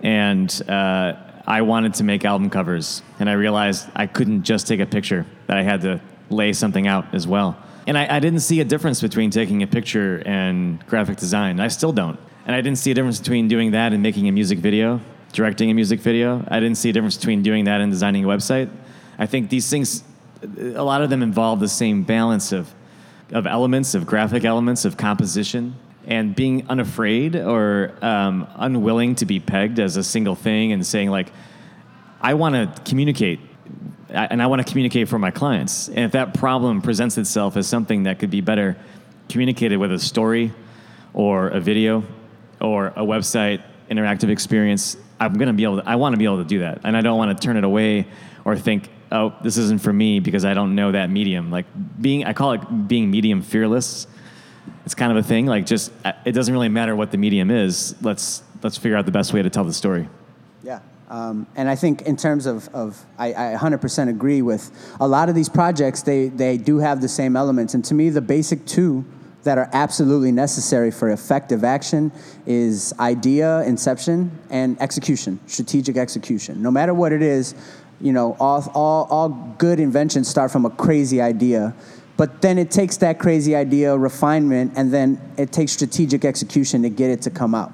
and 0.02 0.50
uh, 0.68 1.14
I 1.46 1.62
wanted 1.62 1.94
to 1.96 2.04
make 2.04 2.26
album 2.26 2.50
covers, 2.50 3.02
and 3.20 3.30
I 3.30 3.34
realized 3.34 3.90
I 3.96 4.08
couldn't 4.08 4.44
just 4.44 4.68
take 4.68 4.80
a 4.80 4.86
picture; 4.86 5.26
that 5.48 5.58
I 5.58 5.64
had 5.64 5.82
to 5.82 6.02
lay 6.30 6.52
something 6.54 6.88
out 6.88 7.14
as 7.14 7.26
well. 7.26 7.58
And 7.88 7.98
I, 7.98 8.18
I 8.18 8.20
didn't 8.20 8.42
see 8.42 8.60
a 8.60 8.66
difference 8.66 9.02
between 9.02 9.32
taking 9.32 9.64
a 9.64 9.68
picture 9.68 10.22
and 10.26 10.86
graphic 10.88 11.18
design. 11.18 11.62
I 11.62 11.70
still 11.70 11.94
don't. 11.94 12.20
And 12.46 12.54
I 12.54 12.60
didn't 12.60 12.80
see 12.80 12.92
a 12.92 12.94
difference 12.94 13.20
between 13.20 13.48
doing 13.48 13.72
that 13.72 13.94
and 13.94 14.04
making 14.04 14.28
a 14.28 14.32
music 14.32 14.60
video, 14.60 15.00
directing 15.32 15.72
a 15.72 15.74
music 15.74 16.02
video. 16.02 16.46
I 16.50 16.60
didn't 16.60 16.78
see 16.78 16.90
a 16.90 16.94
difference 16.94 17.16
between 17.16 17.44
doing 17.44 17.64
that 17.66 17.80
and 17.80 17.92
designing 17.92 18.26
a 18.26 18.28
website. 18.28 18.70
I 19.18 19.26
think 19.26 19.50
these 19.50 19.70
things, 19.70 20.04
a 20.58 20.84
lot 20.84 21.02
of 21.02 21.10
them 21.10 21.24
involve 21.24 21.62
the 21.62 21.70
same 21.70 22.04
balance 22.04 22.52
of 22.52 22.74
of 23.32 23.46
elements, 23.46 23.94
of 23.96 24.06
graphic 24.06 24.46
elements, 24.46 24.86
of 24.86 24.98
composition, 24.98 25.76
and 26.06 26.36
being 26.36 26.66
unafraid 26.70 27.36
or 27.36 27.94
um, 28.02 28.48
unwilling 28.56 29.16
to 29.16 29.26
be 29.26 29.40
pegged 29.40 29.80
as 29.80 29.98
a 29.98 30.04
single 30.04 30.36
thing 30.36 30.72
and 30.72 30.86
saying, 30.86 31.10
like, 31.10 31.32
I 32.22 32.34
want 32.36 32.56
to 32.56 32.82
communicate 32.84 33.40
and 34.10 34.42
I 34.42 34.48
want 34.48 34.66
to 34.66 34.70
communicate 34.70 35.10
for 35.10 35.20
my 35.20 35.32
clients. 35.32 35.90
And 35.90 36.00
if 36.00 36.14
that 36.14 36.34
problem 36.34 36.82
presents 36.82 37.18
itself 37.18 37.58
as 37.58 37.68
something 37.68 38.04
that 38.04 38.20
could 38.20 38.30
be 38.30 38.40
better 38.40 38.78
communicated 39.28 39.78
with 39.78 39.92
a 39.92 40.00
story 40.00 40.54
or 41.14 41.50
a 41.50 41.60
video 41.60 42.04
or 42.62 42.88
a 42.88 43.02
website 43.02 43.62
interactive 43.92 44.30
experience, 44.30 44.96
I'm 45.20 45.34
going 45.34 45.48
to 45.48 45.54
be 45.54 45.64
able 45.64 45.82
to, 45.82 45.90
I 45.90 45.96
want 45.96 46.14
to 46.14 46.18
be 46.18 46.26
able 46.26 46.38
to 46.38 46.46
do 46.46 46.60
that. 46.60 46.82
And 46.86 46.96
I 46.96 47.02
don't 47.02 47.18
want 47.18 47.38
to 47.38 47.46
turn 47.46 47.58
it 47.58 47.66
away 47.66 48.08
or 48.46 48.56
think, 48.56 48.90
oh, 49.12 49.36
this 49.44 49.58
isn't 49.58 49.82
for 49.82 49.94
me 49.94 50.20
because 50.20 50.46
I 50.46 50.54
don't 50.54 50.76
know 50.76 50.92
that 50.92 51.10
medium. 51.10 51.52
Like 51.52 51.66
being, 52.02 52.26
I 52.26 52.34
call 52.34 52.54
it 52.54 52.88
being 52.88 53.10
medium 53.12 53.42
fearless. 53.42 54.08
It's 54.86 54.96
kind 54.96 55.12
of 55.12 55.18
a 55.18 55.24
thing. 55.24 55.46
Like 55.46 55.66
just, 55.66 55.92
uh, 56.06 56.14
it 56.26 56.32
doesn't 56.34 56.54
really 56.54 56.70
matter 56.70 56.96
what 56.96 57.12
the 57.12 57.18
medium 57.18 57.52
is. 57.52 57.96
Let's 58.02 58.44
let's 58.64 58.78
figure 58.78 58.98
out 58.98 59.06
the 59.06 59.12
best 59.12 59.34
way 59.34 59.42
to 59.42 59.50
tell 59.50 59.64
the 59.64 59.74
story. 59.74 60.10
Yeah. 60.64 60.80
Um, 61.10 61.48
and 61.56 61.70
I 61.70 61.76
think 61.76 62.02
in 62.02 62.18
terms 62.18 62.46
of, 62.46 62.68
of 62.74 63.04
I, 63.18 63.54
I 63.54 63.58
100% 63.58 64.10
agree 64.10 64.42
with 64.42 64.72
a 65.00 65.08
lot 65.08 65.30
of 65.30 65.36
these 65.36 65.48
projects, 65.48 66.02
they, 66.02 66.28
they 66.28 66.58
do 66.58 66.80
have 66.80 67.02
the 67.02 67.08
same 67.08 67.36
elements. 67.36 67.74
And 67.74 67.86
to 67.86 67.94
me, 67.94 68.10
the 68.10 68.22
basic 68.22 68.66
two 68.66 69.06
that 69.44 69.58
are 69.58 69.70
absolutely 69.72 70.34
necessary 70.34 70.92
for 70.92 71.12
effective 71.12 71.64
action 71.64 72.12
is 72.46 72.94
idea, 73.00 73.62
inception, 73.62 74.30
and 74.50 74.80
execution, 74.82 75.40
strategic 75.48 75.96
execution. 75.96 76.62
No 76.62 76.70
matter 76.70 76.94
what 76.94 77.14
it 77.14 77.22
is, 77.22 77.56
you 78.00 78.14
know, 78.14 78.36
all, 78.40 78.70
all, 78.74 79.08
all 79.10 79.30
good 79.58 79.80
inventions 79.80 80.28
start 80.28 80.52
from 80.52 80.66
a 80.66 80.70
crazy 80.70 81.22
idea. 81.22 81.74
But 82.16 82.42
then 82.42 82.58
it 82.58 82.72
takes 82.72 82.98
that 82.98 83.20
crazy 83.20 83.56
idea, 83.56 83.96
refinement, 83.96 84.74
and 84.76 84.92
then 84.92 85.22
it 85.38 85.52
takes 85.52 85.72
strategic 85.72 86.26
execution 86.26 86.82
to 86.82 86.90
get 86.90 87.12
it 87.12 87.22
to 87.24 87.30
come 87.30 87.54
out. 87.54 87.72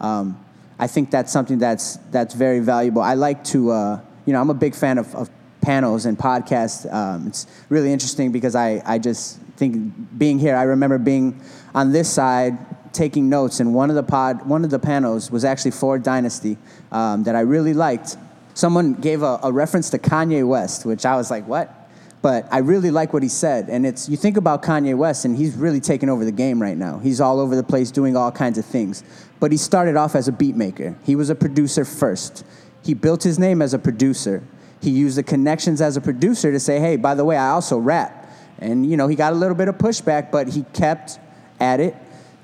Um, 0.00 0.38
I 0.78 0.86
think 0.86 1.10
that's 1.10 1.32
something 1.32 1.58
that's, 1.58 1.96
that's 2.10 2.34
very 2.34 2.60
valuable. 2.60 3.00
I 3.00 3.14
like 3.14 3.42
to, 3.44 3.70
uh, 3.70 4.00
you 4.26 4.34
know, 4.34 4.40
I'm 4.40 4.50
a 4.50 4.54
big 4.54 4.74
fan 4.74 4.98
of, 4.98 5.14
of 5.14 5.30
panels 5.62 6.04
and 6.04 6.18
podcasts. 6.18 6.92
Um, 6.92 7.26
it's 7.28 7.46
really 7.70 7.90
interesting 7.92 8.32
because 8.32 8.54
I, 8.54 8.82
I 8.84 8.98
just 8.98 9.40
think 9.56 10.18
being 10.18 10.38
here, 10.38 10.54
I 10.54 10.64
remember 10.64 10.98
being 10.98 11.40
on 11.74 11.92
this 11.92 12.12
side 12.12 12.58
taking 12.92 13.28
notes, 13.28 13.60
and 13.60 13.74
one 13.74 13.90
of 13.90 13.96
the 13.96 14.02
pod, 14.02 14.46
one 14.46 14.64
of 14.64 14.70
the 14.70 14.78
panels 14.78 15.30
was 15.30 15.44
actually 15.44 15.70
Ford 15.70 16.02
Dynasty 16.02 16.56
um, 16.92 17.24
that 17.24 17.34
I 17.34 17.40
really 17.40 17.74
liked 17.74 18.16
someone 18.56 18.94
gave 18.94 19.22
a, 19.22 19.38
a 19.42 19.52
reference 19.52 19.90
to 19.90 19.98
Kanye 19.98 20.44
West, 20.46 20.86
which 20.86 21.04
I 21.04 21.14
was 21.16 21.30
like, 21.30 21.46
what? 21.46 21.88
But 22.22 22.48
I 22.50 22.58
really 22.58 22.90
like 22.90 23.12
what 23.12 23.22
he 23.22 23.28
said. 23.28 23.68
And 23.68 23.86
it's, 23.86 24.08
you 24.08 24.16
think 24.16 24.38
about 24.38 24.62
Kanye 24.62 24.96
West, 24.96 25.26
and 25.26 25.36
he's 25.36 25.54
really 25.54 25.78
taking 25.78 26.08
over 26.08 26.24
the 26.24 26.32
game 26.32 26.60
right 26.60 26.76
now. 26.76 26.98
He's 26.98 27.20
all 27.20 27.38
over 27.38 27.54
the 27.54 27.62
place 27.62 27.90
doing 27.90 28.16
all 28.16 28.32
kinds 28.32 28.56
of 28.56 28.64
things. 28.64 29.04
But 29.40 29.52
he 29.52 29.58
started 29.58 29.94
off 29.96 30.16
as 30.16 30.26
a 30.26 30.32
beat 30.32 30.56
maker, 30.56 30.96
he 31.04 31.14
was 31.14 31.28
a 31.28 31.34
producer 31.34 31.84
first. 31.84 32.44
He 32.82 32.94
built 32.94 33.22
his 33.22 33.38
name 33.38 33.60
as 33.60 33.74
a 33.74 33.78
producer. 33.78 34.42
He 34.80 34.90
used 34.90 35.18
the 35.18 35.22
connections 35.22 35.80
as 35.80 35.96
a 35.96 36.00
producer 36.00 36.50
to 36.50 36.60
say, 36.60 36.78
hey, 36.80 36.96
by 36.96 37.14
the 37.14 37.24
way, 37.24 37.36
I 37.36 37.50
also 37.50 37.76
rap. 37.76 38.30
And, 38.58 38.88
you 38.88 38.96
know, 38.96 39.08
he 39.08 39.16
got 39.16 39.32
a 39.32 39.36
little 39.36 39.56
bit 39.56 39.68
of 39.68 39.76
pushback, 39.76 40.30
but 40.30 40.48
he 40.48 40.64
kept 40.72 41.18
at 41.60 41.80
it. 41.80 41.94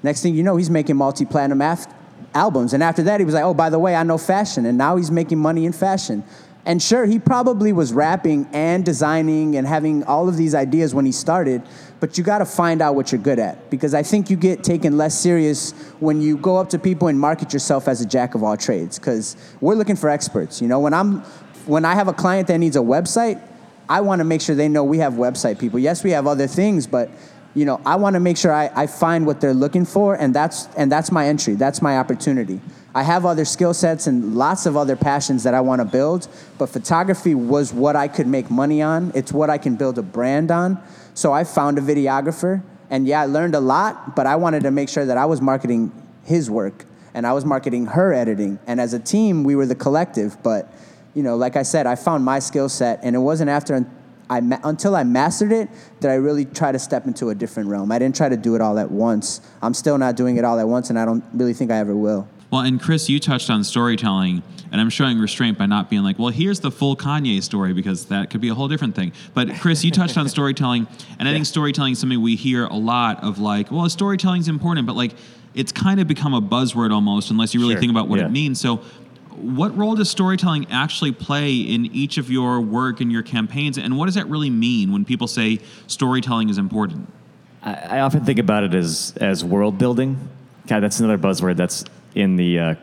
Next 0.02 0.20
thing 0.20 0.34
you 0.34 0.42
know, 0.42 0.56
he's 0.56 0.68
making 0.68 0.96
multi 0.96 1.24
platinum 1.24 1.62
albums. 2.34 2.72
And 2.72 2.82
after 2.82 3.02
that, 3.04 3.20
he 3.20 3.24
was 3.24 3.34
like, 3.34 3.44
oh, 3.44 3.54
by 3.54 3.70
the 3.70 3.78
way, 3.78 3.94
I 3.94 4.02
know 4.02 4.18
fashion. 4.18 4.66
And 4.66 4.78
now 4.78 4.96
he's 4.96 5.10
making 5.10 5.38
money 5.38 5.64
in 5.64 5.72
fashion. 5.72 6.24
And 6.64 6.80
sure, 6.80 7.06
he 7.06 7.18
probably 7.18 7.72
was 7.72 7.92
rapping 7.92 8.48
and 8.52 8.84
designing 8.84 9.56
and 9.56 9.66
having 9.66 10.04
all 10.04 10.28
of 10.28 10.36
these 10.36 10.54
ideas 10.54 10.94
when 10.94 11.04
he 11.04 11.10
started, 11.10 11.60
but 11.98 12.16
you 12.16 12.22
gotta 12.22 12.44
find 12.44 12.80
out 12.80 12.94
what 12.94 13.10
you're 13.10 13.20
good 13.20 13.40
at. 13.40 13.68
Because 13.68 13.94
I 13.94 14.04
think 14.04 14.30
you 14.30 14.36
get 14.36 14.62
taken 14.62 14.96
less 14.96 15.18
serious 15.18 15.72
when 15.98 16.20
you 16.20 16.36
go 16.36 16.56
up 16.56 16.68
to 16.70 16.78
people 16.78 17.08
and 17.08 17.18
market 17.18 17.52
yourself 17.52 17.88
as 17.88 18.00
a 18.00 18.06
jack 18.06 18.36
of 18.36 18.44
all 18.44 18.56
trades. 18.56 18.96
Because 18.96 19.36
we're 19.60 19.74
looking 19.74 19.96
for 19.96 20.08
experts. 20.08 20.62
You 20.62 20.68
know, 20.68 20.78
when 20.78 20.94
I'm 20.94 21.22
when 21.66 21.84
I 21.84 21.94
have 21.94 22.06
a 22.06 22.12
client 22.12 22.46
that 22.48 22.58
needs 22.58 22.76
a 22.76 22.80
website, 22.80 23.40
I 23.88 24.00
wanna 24.00 24.24
make 24.24 24.40
sure 24.40 24.54
they 24.54 24.68
know 24.68 24.84
we 24.84 24.98
have 24.98 25.14
website 25.14 25.58
people. 25.58 25.80
Yes, 25.80 26.04
we 26.04 26.10
have 26.12 26.28
other 26.28 26.46
things, 26.46 26.86
but 26.86 27.10
you 27.54 27.64
know, 27.64 27.80
I 27.84 27.96
want 27.96 28.14
to 28.14 28.20
make 28.20 28.36
sure 28.36 28.52
I, 28.52 28.70
I 28.74 28.86
find 28.86 29.26
what 29.26 29.40
they're 29.40 29.54
looking 29.54 29.84
for, 29.84 30.14
and 30.14 30.34
that's 30.34 30.66
and 30.76 30.90
that's 30.90 31.12
my 31.12 31.26
entry. 31.28 31.54
That's 31.54 31.82
my 31.82 31.98
opportunity. 31.98 32.60
I 32.94 33.02
have 33.02 33.24
other 33.24 33.44
skill 33.44 33.72
sets 33.74 34.06
and 34.06 34.34
lots 34.34 34.66
of 34.66 34.76
other 34.76 34.96
passions 34.96 35.44
that 35.44 35.54
I 35.54 35.60
want 35.60 35.80
to 35.80 35.84
build, 35.86 36.28
but 36.58 36.66
photography 36.66 37.34
was 37.34 37.72
what 37.72 37.96
I 37.96 38.08
could 38.08 38.26
make 38.26 38.50
money 38.50 38.82
on. 38.82 39.12
It's 39.14 39.32
what 39.32 39.48
I 39.48 39.58
can 39.58 39.76
build 39.76 39.98
a 39.98 40.02
brand 40.02 40.50
on. 40.50 40.82
So 41.14 41.32
I 41.32 41.44
found 41.44 41.78
a 41.78 41.80
videographer, 41.80 42.62
and 42.90 43.06
yeah, 43.06 43.22
I 43.22 43.26
learned 43.26 43.54
a 43.54 43.60
lot, 43.60 44.14
but 44.14 44.26
I 44.26 44.36
wanted 44.36 44.62
to 44.64 44.70
make 44.70 44.88
sure 44.88 45.06
that 45.06 45.16
I 45.16 45.24
was 45.24 45.40
marketing 45.40 45.90
his 46.24 46.50
work 46.50 46.84
and 47.14 47.26
I 47.26 47.32
was 47.32 47.44
marketing 47.44 47.86
her 47.86 48.12
editing. 48.12 48.58
And 48.66 48.80
as 48.80 48.94
a 48.94 48.98
team, 48.98 49.44
we 49.44 49.54
were 49.54 49.66
the 49.66 49.74
collective. 49.74 50.42
But, 50.42 50.72
you 51.14 51.22
know, 51.22 51.36
like 51.36 51.56
I 51.56 51.62
said, 51.62 51.86
I 51.86 51.94
found 51.94 52.24
my 52.24 52.38
skill 52.38 52.68
set, 52.68 53.00
and 53.02 53.14
it 53.14 53.20
wasn't 53.20 53.50
after 53.50 53.86
I 54.32 54.40
ma- 54.40 54.58
until 54.64 54.96
I 54.96 55.04
mastered 55.04 55.52
it 55.52 55.68
did 56.00 56.10
I 56.10 56.14
really 56.14 56.46
try 56.46 56.72
to 56.72 56.78
step 56.78 57.06
into 57.06 57.28
a 57.28 57.34
different 57.34 57.68
realm. 57.68 57.92
I 57.92 57.98
didn't 57.98 58.16
try 58.16 58.30
to 58.30 58.36
do 58.36 58.54
it 58.54 58.62
all 58.62 58.78
at 58.78 58.90
once. 58.90 59.42
I'm 59.60 59.74
still 59.74 59.98
not 59.98 60.16
doing 60.16 60.38
it 60.38 60.44
all 60.44 60.58
at 60.58 60.66
once, 60.66 60.88
and 60.88 60.98
I 60.98 61.04
don't 61.04 61.22
really 61.34 61.52
think 61.52 61.70
I 61.70 61.76
ever 61.76 61.94
will. 61.94 62.26
Well, 62.50 62.62
and 62.62 62.80
Chris, 62.80 63.08
you 63.10 63.20
touched 63.20 63.50
on 63.50 63.62
storytelling, 63.62 64.42
and 64.70 64.80
I'm 64.80 64.88
showing 64.90 65.18
restraint 65.18 65.58
by 65.58 65.66
not 65.66 65.90
being 65.90 66.02
like, 66.02 66.18
well, 66.18 66.28
here's 66.28 66.60
the 66.60 66.70
full 66.70 66.96
Kanye 66.96 67.42
story 67.42 67.74
because 67.74 68.06
that 68.06 68.30
could 68.30 68.40
be 68.40 68.48
a 68.48 68.54
whole 68.54 68.68
different 68.68 68.94
thing. 68.94 69.12
But 69.34 69.54
Chris, 69.60 69.84
you 69.84 69.90
touched 69.90 70.16
on 70.16 70.28
storytelling, 70.30 70.86
and 71.18 71.28
I 71.28 71.32
think 71.32 71.44
storytelling 71.44 71.92
is 71.92 71.98
something 71.98 72.20
we 72.22 72.36
hear 72.36 72.64
a 72.64 72.76
lot 72.76 73.22
of 73.22 73.38
like, 73.38 73.70
well, 73.70 73.88
storytelling 73.90 74.40
is 74.40 74.48
important, 74.48 74.86
but 74.86 74.96
like 74.96 75.12
it's 75.54 75.72
kind 75.72 76.00
of 76.00 76.08
become 76.08 76.32
a 76.34 76.40
buzzword 76.40 76.92
almost 76.92 77.30
unless 77.30 77.52
you 77.52 77.60
really 77.60 77.74
Sure, 77.74 77.80
think 77.80 77.90
about 77.90 78.08
what 78.08 78.18
yeah. 78.18 78.26
it 78.26 78.32
means. 78.32 78.60
So, 78.60 78.80
what 79.42 79.76
role 79.76 79.94
does 79.96 80.08
storytelling 80.08 80.66
actually 80.70 81.12
play 81.12 81.56
in 81.56 81.86
each 81.86 82.16
of 82.16 82.30
your 82.30 82.60
work 82.60 83.00
and 83.00 83.10
your 83.10 83.22
campaigns, 83.22 83.76
and 83.76 83.98
what 83.98 84.06
does 84.06 84.14
that 84.14 84.28
really 84.28 84.50
mean 84.50 84.92
when 84.92 85.04
people 85.04 85.26
say 85.26 85.58
storytelling 85.86 86.48
is 86.48 86.58
important? 86.58 87.12
I, 87.62 87.74
I 87.74 88.00
often 88.00 88.24
think 88.24 88.38
about 88.38 88.62
it 88.64 88.74
as 88.74 89.14
as 89.20 89.44
world 89.44 89.78
building. 89.78 90.16
God, 90.66 90.80
that's 90.80 91.00
another 91.00 91.18
buzzword 91.18 91.56
that's 91.56 91.84
in 92.14 92.36
the 92.36 92.58
uh, 92.58 92.74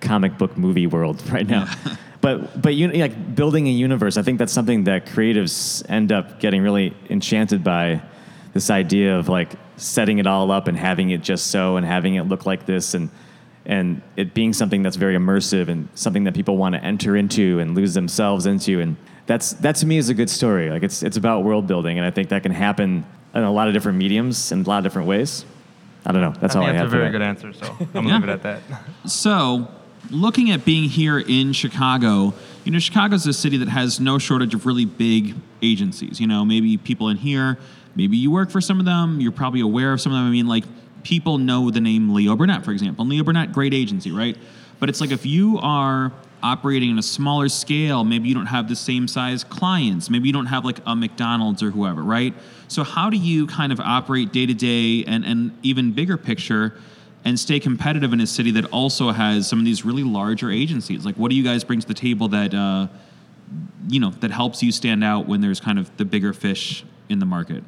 comic 0.00 0.36
book 0.36 0.56
movie 0.56 0.86
world 0.86 1.22
right 1.30 1.46
now. 1.46 1.72
but 2.20 2.60
but 2.60 2.74
you 2.74 2.88
like 2.88 3.34
building 3.34 3.66
a 3.66 3.72
universe. 3.72 4.16
I 4.16 4.22
think 4.22 4.38
that's 4.38 4.52
something 4.52 4.84
that 4.84 5.06
creatives 5.06 5.88
end 5.90 6.12
up 6.12 6.40
getting 6.40 6.62
really 6.62 6.94
enchanted 7.08 7.64
by. 7.64 8.02
This 8.52 8.68
idea 8.68 9.16
of 9.18 9.30
like 9.30 9.54
setting 9.78 10.18
it 10.18 10.26
all 10.26 10.50
up 10.50 10.68
and 10.68 10.76
having 10.76 11.08
it 11.08 11.22
just 11.22 11.46
so 11.46 11.78
and 11.78 11.86
having 11.86 12.16
it 12.16 12.24
look 12.24 12.44
like 12.44 12.66
this 12.66 12.92
and 12.92 13.08
and 13.66 14.02
it 14.16 14.34
being 14.34 14.52
something 14.52 14.82
that's 14.82 14.96
very 14.96 15.16
immersive 15.16 15.68
and 15.68 15.88
something 15.94 16.24
that 16.24 16.34
people 16.34 16.56
want 16.56 16.74
to 16.74 16.82
enter 16.84 17.16
into 17.16 17.58
and 17.60 17.74
lose 17.74 17.94
themselves 17.94 18.46
into 18.46 18.80
and 18.80 18.96
that's 19.26 19.52
that 19.54 19.76
to 19.76 19.86
me 19.86 19.96
is 19.98 20.08
a 20.08 20.14
good 20.14 20.28
story 20.28 20.68
like 20.70 20.82
it's 20.82 21.02
it's 21.02 21.16
about 21.16 21.44
world 21.44 21.66
building 21.66 21.96
and 21.96 22.04
i 22.06 22.10
think 22.10 22.28
that 22.28 22.42
can 22.42 22.50
happen 22.52 23.04
in 23.34 23.42
a 23.42 23.52
lot 23.52 23.68
of 23.68 23.74
different 23.74 23.96
mediums 23.98 24.50
and 24.52 24.66
a 24.66 24.68
lot 24.68 24.78
of 24.78 24.84
different 24.84 25.06
ways 25.06 25.44
i 26.04 26.10
don't 26.12 26.22
know 26.22 26.34
that's 26.40 26.56
I 26.56 26.58
all 26.58 26.66
think 26.66 26.76
i 26.76 26.82
that's 26.82 26.82
have 26.82 26.86
a 26.88 26.90
for 26.90 26.96
very 26.96 27.04
that. 27.12 27.12
good 27.12 27.22
answer. 27.22 27.52
So 27.52 27.66
I'm 27.80 27.86
gonna 27.92 28.08
Yeah. 28.08 28.14
leave 28.16 28.24
it 28.24 28.30
at 28.30 28.42
that. 28.42 28.62
So, 29.06 29.68
looking 30.10 30.50
at 30.50 30.64
being 30.64 30.88
here 30.88 31.18
in 31.20 31.52
Chicago, 31.52 32.34
you 32.64 32.72
know, 32.72 32.80
Chicago's 32.80 33.24
a 33.28 33.32
city 33.32 33.56
that 33.58 33.68
has 33.68 34.00
no 34.00 34.18
shortage 34.18 34.52
of 34.54 34.66
really 34.66 34.84
big 34.84 35.34
agencies. 35.62 36.20
You 36.20 36.26
know, 36.26 36.44
maybe 36.44 36.76
people 36.76 37.08
in 37.08 37.16
here, 37.16 37.56
maybe 37.94 38.16
you 38.16 38.30
work 38.32 38.50
for 38.50 38.60
some 38.60 38.80
of 38.80 38.84
them, 38.84 39.20
you're 39.20 39.30
probably 39.32 39.60
aware 39.60 39.92
of 39.92 40.00
some 40.00 40.12
of 40.12 40.18
them. 40.18 40.26
I 40.26 40.30
mean, 40.30 40.48
like, 40.48 40.64
people 41.02 41.38
know 41.38 41.70
the 41.70 41.80
name 41.80 42.12
Leo 42.12 42.36
Burnett, 42.36 42.64
for 42.64 42.70
example. 42.70 43.02
And 43.02 43.10
Leo 43.10 43.24
Burnett, 43.24 43.52
great 43.52 43.74
agency, 43.74 44.10
right? 44.10 44.36
But 44.78 44.88
it's 44.88 45.00
like 45.00 45.10
if 45.10 45.24
you 45.24 45.58
are 45.58 46.12
operating 46.42 46.90
in 46.90 46.98
a 46.98 47.02
smaller 47.02 47.48
scale, 47.48 48.02
maybe 48.02 48.28
you 48.28 48.34
don't 48.34 48.46
have 48.46 48.68
the 48.68 48.76
same 48.76 49.06
size 49.06 49.44
clients, 49.44 50.10
maybe 50.10 50.28
you 50.28 50.32
don't 50.32 50.46
have 50.46 50.64
like 50.64 50.78
a 50.86 50.96
McDonald's 50.96 51.62
or 51.62 51.70
whoever, 51.70 52.02
right? 52.02 52.34
So, 52.68 52.82
how 52.82 53.10
do 53.10 53.16
you 53.16 53.46
kind 53.46 53.72
of 53.72 53.80
operate 53.80 54.32
day 54.32 54.46
to 54.46 54.54
day 54.54 55.04
and, 55.04 55.24
and 55.24 55.56
even 55.62 55.92
bigger 55.92 56.16
picture? 56.16 56.74
and 57.24 57.38
stay 57.38 57.60
competitive 57.60 58.12
in 58.12 58.20
a 58.20 58.26
city 58.26 58.50
that 58.50 58.64
also 58.66 59.12
has 59.12 59.48
some 59.48 59.58
of 59.58 59.64
these 59.64 59.84
really 59.84 60.02
larger 60.02 60.50
agencies? 60.50 61.04
Like, 61.04 61.14
what 61.14 61.30
do 61.30 61.36
you 61.36 61.44
guys 61.44 61.62
bring 61.62 61.80
to 61.80 61.86
the 61.86 61.94
table 61.94 62.28
that 62.28 62.52
uh, 62.52 62.88
you 63.88 64.00
know 64.00 64.10
that 64.20 64.30
helps 64.30 64.62
you 64.62 64.72
stand 64.72 65.04
out 65.04 65.26
when 65.26 65.40
there's 65.40 65.60
kind 65.60 65.78
of 65.78 65.96
the 65.96 66.04
bigger 66.04 66.32
fish 66.32 66.84
in 67.08 67.18
the 67.18 67.26
market? 67.26 67.62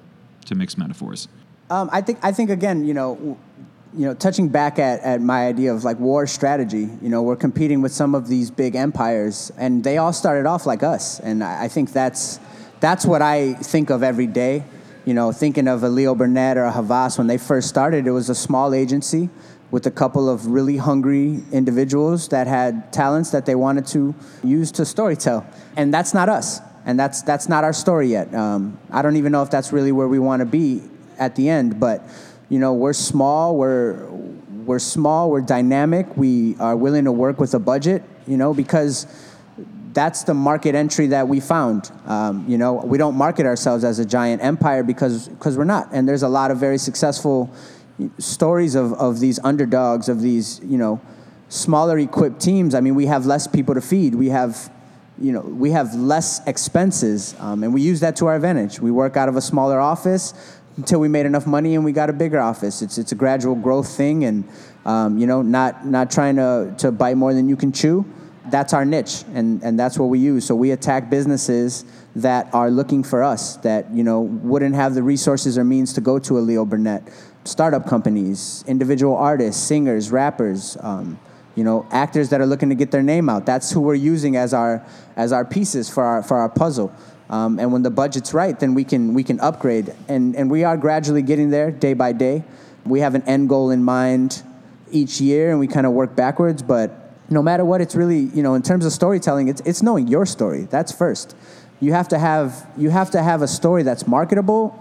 To 0.46 0.54
mix 0.54 0.76
metaphors. 0.76 1.28
Um, 1.70 1.88
I 1.92 2.02
think 2.02 2.18
I 2.22 2.32
think 2.32 2.50
again, 2.50 2.84
you 2.84 2.94
know, 2.94 3.14
w- 3.14 3.36
you 3.96 4.06
know, 4.06 4.14
touching 4.14 4.48
back 4.48 4.78
at, 4.78 5.00
at 5.00 5.20
my 5.20 5.46
idea 5.46 5.72
of 5.72 5.84
like 5.84 5.98
war 5.98 6.26
strategy. 6.26 6.88
You 7.00 7.08
know, 7.08 7.22
we're 7.22 7.36
competing 7.36 7.80
with 7.80 7.92
some 7.92 8.14
of 8.14 8.28
these 8.28 8.50
big 8.50 8.74
empires, 8.74 9.50
and 9.56 9.82
they 9.82 9.98
all 9.98 10.12
started 10.12 10.46
off 10.46 10.66
like 10.66 10.82
us, 10.82 11.20
and 11.20 11.42
I, 11.42 11.64
I 11.64 11.68
think 11.68 11.92
that's 11.92 12.38
that's 12.80 13.06
what 13.06 13.22
I 13.22 13.54
think 13.54 13.90
of 13.90 14.02
every 14.02 14.26
day. 14.26 14.64
You 15.06 15.14
know, 15.14 15.32
thinking 15.32 15.68
of 15.68 15.82
a 15.82 15.88
Leo 15.88 16.14
Burnett 16.14 16.56
or 16.56 16.64
a 16.64 16.72
Havas 16.72 17.18
when 17.18 17.26
they 17.28 17.38
first 17.38 17.68
started, 17.68 18.06
it 18.06 18.10
was 18.10 18.28
a 18.28 18.34
small 18.34 18.74
agency 18.74 19.28
with 19.70 19.86
a 19.86 19.90
couple 19.90 20.28
of 20.28 20.46
really 20.46 20.76
hungry 20.76 21.42
individuals 21.52 22.28
that 22.28 22.46
had 22.46 22.92
talents 22.92 23.30
that 23.30 23.46
they 23.46 23.54
wanted 23.54 23.86
to 23.86 24.14
use 24.42 24.70
to 24.72 24.82
storytell, 24.82 25.46
and 25.76 25.94
that's 25.94 26.12
not 26.12 26.28
us, 26.28 26.60
and 26.84 27.00
that's 27.00 27.22
that's 27.22 27.48
not 27.48 27.64
our 27.64 27.72
story 27.72 28.08
yet. 28.08 28.34
Um, 28.34 28.76
I 28.90 29.00
don't 29.00 29.16
even 29.16 29.32
know 29.32 29.42
if 29.42 29.50
that's 29.50 29.72
really 29.72 29.92
where 29.92 30.08
we 30.08 30.18
want 30.18 30.40
to 30.40 30.46
be 30.46 30.82
at 31.18 31.36
the 31.36 31.48
end, 31.48 31.80
but 31.80 32.06
you 32.48 32.58
know, 32.58 32.72
we're 32.72 32.92
small, 32.92 33.56
we're 33.56 34.06
we're 34.64 34.78
small, 34.78 35.30
we're 35.30 35.40
dynamic, 35.40 36.16
we 36.16 36.56
are 36.58 36.76
willing 36.76 37.04
to 37.04 37.12
work 37.12 37.38
with 37.38 37.54
a 37.54 37.58
budget, 37.58 38.02
you 38.26 38.36
know, 38.36 38.54
because 38.54 39.06
that's 39.92 40.24
the 40.24 40.34
market 40.34 40.74
entry 40.74 41.06
that 41.08 41.28
we 41.28 41.40
found. 41.40 41.90
Um, 42.06 42.44
you 42.48 42.58
know, 42.58 42.74
we 42.74 42.98
don't 42.98 43.16
market 43.16 43.46
ourselves 43.46 43.84
as 43.84 43.98
a 43.98 44.04
giant 44.04 44.42
empire 44.42 44.82
because 44.82 45.28
because 45.28 45.56
we're 45.56 45.64
not. 45.64 45.88
And 45.92 46.08
there's 46.08 46.22
a 46.22 46.28
lot 46.28 46.50
of 46.50 46.58
very 46.58 46.78
successful 46.78 47.50
stories 48.18 48.74
of, 48.74 48.92
of 48.94 49.20
these 49.20 49.38
underdogs, 49.44 50.08
of 50.08 50.20
these 50.20 50.60
you 50.64 50.78
know 50.78 51.00
smaller 51.48 51.98
equipped 51.98 52.40
teams. 52.40 52.74
I 52.74 52.80
mean, 52.80 52.94
we 52.94 53.06
have 53.06 53.24
less 53.26 53.46
people 53.46 53.74
to 53.74 53.80
feed. 53.80 54.14
We 54.14 54.28
have 54.30 54.70
you 55.18 55.32
know 55.32 55.40
we 55.40 55.70
have 55.70 55.94
less 55.94 56.44
expenses, 56.46 57.34
um, 57.38 57.62
and 57.62 57.72
we 57.72 57.80
use 57.80 58.00
that 58.00 58.16
to 58.16 58.26
our 58.26 58.34
advantage. 58.34 58.80
We 58.80 58.90
work 58.90 59.16
out 59.16 59.28
of 59.28 59.36
a 59.36 59.42
smaller 59.42 59.78
office 59.80 60.34
until 60.76 61.00
we 61.00 61.08
made 61.08 61.26
enough 61.26 61.46
money 61.46 61.74
and 61.74 61.84
we 61.84 61.92
got 61.92 62.10
a 62.10 62.12
bigger 62.12 62.40
office. 62.40 62.82
It's 62.82 62.98
it's 62.98 63.12
a 63.12 63.14
gradual 63.14 63.54
growth 63.54 63.88
thing, 63.96 64.24
and 64.24 64.48
um, 64.84 65.18
you 65.18 65.26
know 65.26 65.42
not 65.42 65.86
not 65.86 66.10
trying 66.10 66.36
to 66.36 66.74
to 66.78 66.92
bite 66.92 67.16
more 67.16 67.34
than 67.34 67.48
you 67.48 67.56
can 67.56 67.72
chew. 67.72 68.04
That's 68.50 68.74
our 68.74 68.84
niche 68.84 69.24
and, 69.32 69.62
and 69.62 69.80
that's 69.80 69.98
what 69.98 70.10
we 70.10 70.18
use. 70.18 70.44
So 70.44 70.54
we 70.54 70.72
attack 70.72 71.08
businesses 71.08 71.86
that 72.14 72.52
are 72.52 72.70
looking 72.70 73.02
for 73.02 73.22
us 73.22 73.56
that 73.58 73.90
you 73.90 74.04
know 74.04 74.20
wouldn't 74.20 74.74
have 74.74 74.94
the 74.94 75.02
resources 75.02 75.56
or 75.56 75.64
means 75.64 75.94
to 75.94 76.00
go 76.00 76.18
to 76.18 76.38
a 76.38 76.40
leo 76.40 76.64
burnett. 76.64 77.08
Startup 77.44 77.86
companies 77.86 78.64
individual 78.66 79.16
artists 79.16 79.62
singers 79.62 80.10
rappers 80.10 80.76
um, 80.80 81.18
you 81.54 81.64
know 81.64 81.86
actors 81.90 82.28
that 82.30 82.40
are 82.40 82.46
looking 82.46 82.68
to 82.68 82.74
get 82.74 82.90
their 82.90 83.02
name 83.02 83.28
out. 83.28 83.46
That's 83.46 83.70
who 83.70 83.80
we're 83.80 83.94
using 83.94 84.36
as 84.36 84.52
our 84.52 84.84
as 85.16 85.32
our 85.32 85.44
pieces 85.44 85.88
for 85.88 86.04
our 86.04 86.22
for 86.22 86.36
our 86.36 86.48
puzzle 86.48 86.92
um, 87.30 87.58
and 87.58 87.72
when 87.72 87.82
the 87.82 87.90
budget's 87.90 88.34
right 88.34 88.58
then 88.58 88.74
we 88.74 88.84
can 88.84 89.14
we 89.14 89.24
can 89.24 89.40
upgrade. 89.40 89.94
And 90.08 90.36
and 90.36 90.50
we 90.50 90.64
are 90.64 90.76
gradually 90.76 91.22
getting 91.22 91.50
there 91.50 91.70
day 91.70 91.94
by 91.94 92.12
day. 92.12 92.44
We 92.84 93.00
have 93.00 93.14
an 93.14 93.22
end 93.22 93.48
goal 93.48 93.70
in 93.70 93.82
mind 93.82 94.42
each 94.90 95.20
year 95.20 95.50
and 95.50 95.58
we 95.58 95.66
kind 95.66 95.86
of 95.86 95.92
work 95.92 96.14
backwards 96.14 96.62
but 96.62 97.10
no 97.30 97.42
matter 97.42 97.64
what 97.64 97.80
it's 97.80 97.94
really 97.96 98.18
you 98.34 98.42
know 98.42 98.54
in 98.54 98.62
terms 98.62 98.84
of 98.84 98.92
storytelling 98.92 99.48
it's, 99.48 99.60
it's 99.62 99.82
knowing 99.82 100.06
your 100.06 100.26
story. 100.26 100.64
That's 100.64 100.92
first. 100.92 101.34
You 101.80 101.92
have 101.92 102.08
to 102.08 102.18
have 102.18 102.66
you 102.76 102.90
have 102.90 103.10
to 103.12 103.22
have 103.22 103.42
a 103.42 103.48
story 103.48 103.82
that's 103.82 104.06
marketable. 104.06 104.78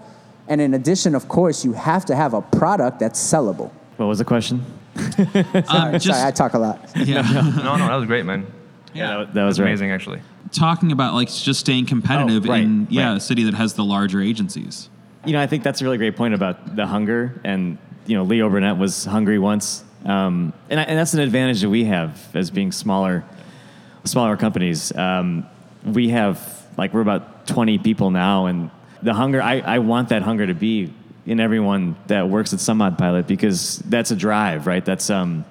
And 0.47 0.59
in 0.59 0.73
addition 0.73 1.15
of 1.15 1.27
course 1.27 1.63
you 1.63 1.73
have 1.73 2.05
to 2.05 2.15
have 2.15 2.33
a 2.33 2.41
product 2.41 2.99
that's 2.99 3.19
sellable. 3.19 3.71
What 3.97 4.07
was 4.07 4.19
the 4.19 4.25
question? 4.25 4.65
Um, 5.69 5.93
just 5.93 6.05
sorry 6.05 6.27
i 6.27 6.31
talk 6.31 6.53
a 6.53 6.59
lot. 6.59 6.89
Yeah. 6.95 7.21
no, 7.63 7.77
no, 7.77 7.87
that 7.87 7.95
was 7.95 8.05
great, 8.05 8.25
man. 8.25 8.45
yeah. 8.93 9.17
That, 9.17 9.33
that 9.33 9.43
was 9.45 9.55
That's 9.55 9.59
right. 9.59 9.69
amazing, 9.69 9.91
actually. 9.91 10.21
Talking 10.53 10.91
about 10.91 11.13
like 11.13 11.31
just 11.31 11.59
staying 11.59 11.85
competitive 11.87 12.45
Oh, 12.45 12.49
right, 12.49 12.63
in 12.63 12.87
yeah 12.89 13.09
right. 13.09 13.17
a 13.17 13.19
city 13.19 13.43
that 13.43 13.53
has 13.53 13.73
the 13.73 13.83
larger 13.83 14.21
agencies. 14.21 14.89
You 15.25 15.33
know, 15.33 15.41
I 15.41 15.47
think 15.47 15.63
that's 15.63 15.81
a 15.81 15.83
really 15.85 15.97
great 15.97 16.15
point 16.15 16.33
about 16.33 16.75
the 16.75 16.85
hunger. 16.85 17.39
And, 17.45 17.77
you 18.05 18.17
know, 18.17 18.23
Leo 18.23 18.49
Burnett 18.49 18.77
was 18.77 19.05
hungry 19.05 19.39
once. 19.39 19.83
Um, 20.05 20.51
and, 20.69 20.79
and 20.79 20.99
that's 20.99 21.13
an 21.13 21.21
advantage 21.21 21.61
that 21.61 21.69
we 21.69 21.85
have 21.85 22.19
as 22.35 22.51
being 22.51 22.73
smaller, 22.73 23.23
smaller 24.03 24.35
companies. 24.35 24.93
Um, 24.95 25.45
we 25.85 26.09
have, 26.09 26.67
like, 26.77 26.93
we're 26.93 26.99
about 26.99 27.47
20 27.47 27.77
people 27.77 28.11
now. 28.11 28.47
And 28.47 28.69
the 29.01 29.13
hunger, 29.13 29.41
I, 29.41 29.59
I 29.59 29.79
want 29.79 30.09
that 30.09 30.23
hunger 30.23 30.45
to 30.45 30.53
be 30.53 30.93
in 31.25 31.39
everyone 31.39 31.95
that 32.07 32.27
works 32.27 32.53
at 32.53 32.59
Some 32.59 32.81
Odd 32.81 32.97
Pilot 32.97 33.25
because 33.25 33.77
that's 33.79 34.11
a 34.11 34.17
drive, 34.17 34.67
right? 34.67 34.83
That's, 34.83 35.09
um, 35.09 35.45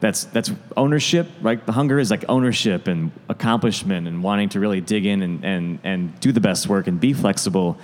that's 0.00 0.24
that's 0.24 0.52
ownership, 0.76 1.26
right? 1.40 1.64
The 1.64 1.72
hunger 1.72 1.98
is 1.98 2.10
like 2.10 2.24
ownership 2.28 2.86
and 2.86 3.10
accomplishment 3.28 4.06
and 4.06 4.22
wanting 4.22 4.48
to 4.50 4.60
really 4.60 4.80
dig 4.80 5.06
in 5.06 5.22
and, 5.22 5.44
and, 5.44 5.78
and 5.84 6.20
do 6.20 6.30
the 6.32 6.40
best 6.40 6.68
work 6.68 6.86
and 6.86 7.00
be 7.00 7.12
flexible, 7.12 7.76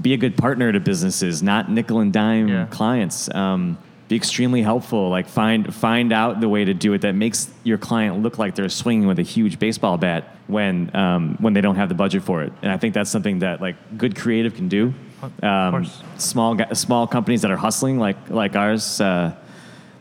be 0.00 0.14
a 0.14 0.16
good 0.16 0.36
partner 0.36 0.72
to 0.72 0.80
businesses, 0.80 1.42
not 1.42 1.70
nickel 1.70 2.00
and 2.00 2.12
dime 2.12 2.48
Yeah. 2.48 2.66
clients. 2.70 3.32
Um, 3.34 3.76
be 4.08 4.16
extremely 4.16 4.62
helpful. 4.62 5.10
Like 5.10 5.28
find 5.28 5.74
find 5.74 6.10
out 6.14 6.40
the 6.40 6.48
way 6.48 6.64
to 6.64 6.72
do 6.72 6.94
it 6.94 7.02
that 7.02 7.14
makes 7.14 7.50
your 7.64 7.76
client 7.76 8.22
look 8.22 8.38
like 8.38 8.54
they're 8.54 8.70
swinging 8.70 9.06
with 9.06 9.18
a 9.18 9.22
huge 9.22 9.58
baseball 9.58 9.98
bat 9.98 10.34
when 10.46 10.90
um, 10.96 11.36
when 11.40 11.52
they 11.52 11.60
don't 11.60 11.76
have 11.76 11.90
the 11.90 11.94
budget 11.94 12.22
for 12.22 12.42
it. 12.42 12.50
And 12.62 12.72
I 12.72 12.78
think 12.78 12.94
that's 12.94 13.10
something 13.10 13.40
that 13.40 13.60
like 13.60 13.76
good 13.98 14.16
creative 14.16 14.54
can 14.54 14.68
do. 14.68 14.94
Um, 15.42 15.72
course. 15.72 16.02
small 16.16 16.56
small 16.72 17.06
companies 17.06 17.42
that 17.42 17.50
are 17.50 17.58
hustling 17.58 17.98
like 17.98 18.16
like 18.30 18.56
ours. 18.56 18.98
Uh, 18.98 19.34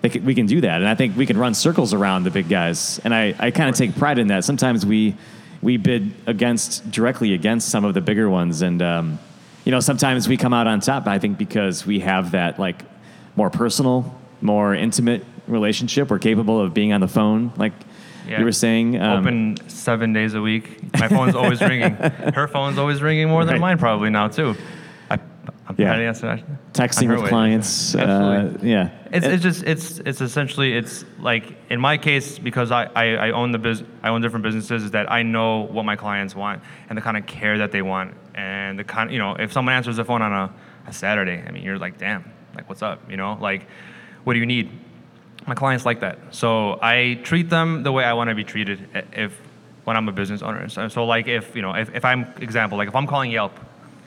can, 0.09 0.25
we 0.25 0.35
can 0.35 0.45
do 0.45 0.61
that, 0.61 0.81
and 0.81 0.87
I 0.87 0.95
think 0.95 1.15
we 1.17 1.25
can 1.25 1.37
run 1.37 1.53
circles 1.53 1.93
around 1.93 2.23
the 2.23 2.31
big 2.31 2.49
guys, 2.49 2.99
and 3.03 3.13
I, 3.13 3.33
I 3.39 3.51
kind 3.51 3.69
of 3.69 3.75
take 3.75 3.95
pride 3.95 4.19
in 4.19 4.27
that. 4.27 4.43
Sometimes 4.43 4.85
we 4.85 5.15
we 5.61 5.77
bid 5.77 6.11
against 6.27 6.89
directly 6.91 7.33
against 7.33 7.69
some 7.69 7.83
of 7.85 7.93
the 7.93 8.01
bigger 8.01 8.29
ones, 8.29 8.61
and 8.61 8.81
um, 8.81 9.19
you 9.65 9.71
know 9.71 9.79
sometimes 9.79 10.27
we 10.27 10.37
come 10.37 10.53
out 10.53 10.67
on 10.67 10.79
top. 10.79 11.07
I 11.07 11.19
think 11.19 11.37
because 11.37 11.85
we 11.85 11.99
have 12.01 12.31
that 12.31 12.59
like 12.59 12.83
more 13.35 13.49
personal, 13.49 14.15
more 14.41 14.73
intimate 14.75 15.25
relationship. 15.47 16.09
We're 16.09 16.19
capable 16.19 16.59
of 16.61 16.73
being 16.73 16.91
on 16.93 17.01
the 17.01 17.07
phone, 17.07 17.51
like 17.57 17.73
Yeah. 18.27 18.39
you 18.39 18.45
were 18.45 18.51
saying. 18.51 18.99
um, 19.01 19.19
Open 19.25 19.57
seven 19.69 20.11
days 20.13 20.33
a 20.33 20.41
week. 20.41 20.93
My 20.99 21.07
phone's 21.07 21.35
always 21.35 21.61
ringing. 21.61 21.93
Her 22.35 22.47
phone's 22.47 22.77
always 22.77 23.01
ringing 23.01 23.29
more 23.29 23.45
than 23.45 23.59
mine 23.59 23.77
probably 23.77 24.09
now 24.09 24.27
too. 24.27 24.55
I'm 25.67 25.75
Yeah. 25.77 25.87
trying 25.87 25.99
to 25.99 26.05
answer 26.05 26.27
that. 26.27 26.73
texting 26.73 27.09
with 27.09 27.23
way. 27.23 27.29
clients. 27.29 27.95
Uh, 27.95 28.57
yeah, 28.61 28.89
It's, 29.11 29.25
it's 29.25 29.43
just 29.43 29.63
it's 29.63 29.99
it's 29.99 30.21
essentially 30.21 30.73
it's 30.73 31.03
like 31.19 31.55
in 31.69 31.79
my 31.79 31.97
case 31.97 32.39
because 32.39 32.71
I, 32.71 32.85
I, 32.95 33.05
I 33.27 33.31
own 33.31 33.51
the 33.51 33.57
biz 33.57 33.83
I 34.03 34.09
own 34.09 34.21
different 34.21 34.43
businesses 34.43 34.83
is 34.83 34.91
that 34.91 35.11
I 35.11 35.23
know 35.23 35.61
what 35.61 35.83
my 35.85 35.95
clients 35.95 36.35
want 36.35 36.61
and 36.89 36.97
the 36.97 37.01
kind 37.01 37.17
of 37.17 37.25
care 37.25 37.57
that 37.57 37.71
they 37.71 37.81
want 37.81 38.13
and 38.35 38.77
the 38.79 38.83
kind 38.83 39.11
you 39.11 39.19
know 39.19 39.35
if 39.35 39.51
someone 39.51 39.73
answers 39.75 39.97
the 39.97 40.05
phone 40.05 40.21
on 40.21 40.31
a, 40.31 40.53
a 40.87 40.93
Saturday 40.93 41.43
I 41.45 41.51
mean 41.51 41.63
you're 41.63 41.79
like 41.79 41.97
damn 41.97 42.31
like 42.55 42.69
what's 42.69 42.81
up 42.81 43.09
you 43.09 43.17
know 43.17 43.37
like 43.41 43.67
what 44.23 44.33
do 44.33 44.39
you 44.39 44.45
need 44.45 44.69
my 45.47 45.55
clients 45.55 45.85
like 45.85 45.99
that 46.01 46.17
so 46.31 46.77
I 46.81 47.19
treat 47.23 47.49
them 47.49 47.83
the 47.83 47.91
way 47.91 48.03
I 48.03 48.13
want 48.13 48.29
to 48.29 48.35
be 48.35 48.43
treated 48.43 48.87
if 49.13 49.39
when 49.85 49.95
I'm 49.97 50.07
a 50.09 50.11
business 50.11 50.41
owner 50.41 50.67
so, 50.69 50.87
so 50.89 51.05
like 51.05 51.27
if 51.27 51.55
you 51.55 51.61
know 51.61 51.73
if, 51.73 51.93
if 51.95 52.05
I'm 52.05 52.25
example 52.41 52.77
like 52.77 52.87
if 52.87 52.95
I'm 52.95 53.07
calling 53.07 53.31
Yelp 53.31 53.53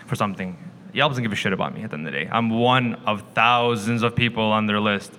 for 0.07 0.16
something 0.16 0.57
Yelp 0.92 1.11
doesn't 1.11 1.22
give 1.22 1.33
a 1.33 1.37
shit 1.37 1.53
about 1.53 1.74
me 1.74 1.83
at 1.83 1.90
the 1.90 1.96
end 1.96 2.07
of 2.07 2.12
the 2.12 2.18
day. 2.18 2.29
I'm 2.31 2.50
one 2.50 2.94
of 3.07 3.22
thousands 3.35 4.03
of 4.03 4.14
people 4.14 4.44
on 4.44 4.66
their 4.66 4.81
list, 4.81 5.12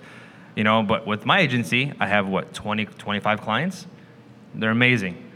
you 0.56 0.64
know. 0.64 0.84
But 0.84 1.08
with 1.08 1.26
my 1.26 1.40
agency, 1.40 1.94
I 2.00 2.08
have 2.08 2.28
what 2.28 2.54
20, 2.54 2.86
25 2.86 3.42
clients. 3.42 3.88
They're 4.54 4.72
amazing. 4.72 5.30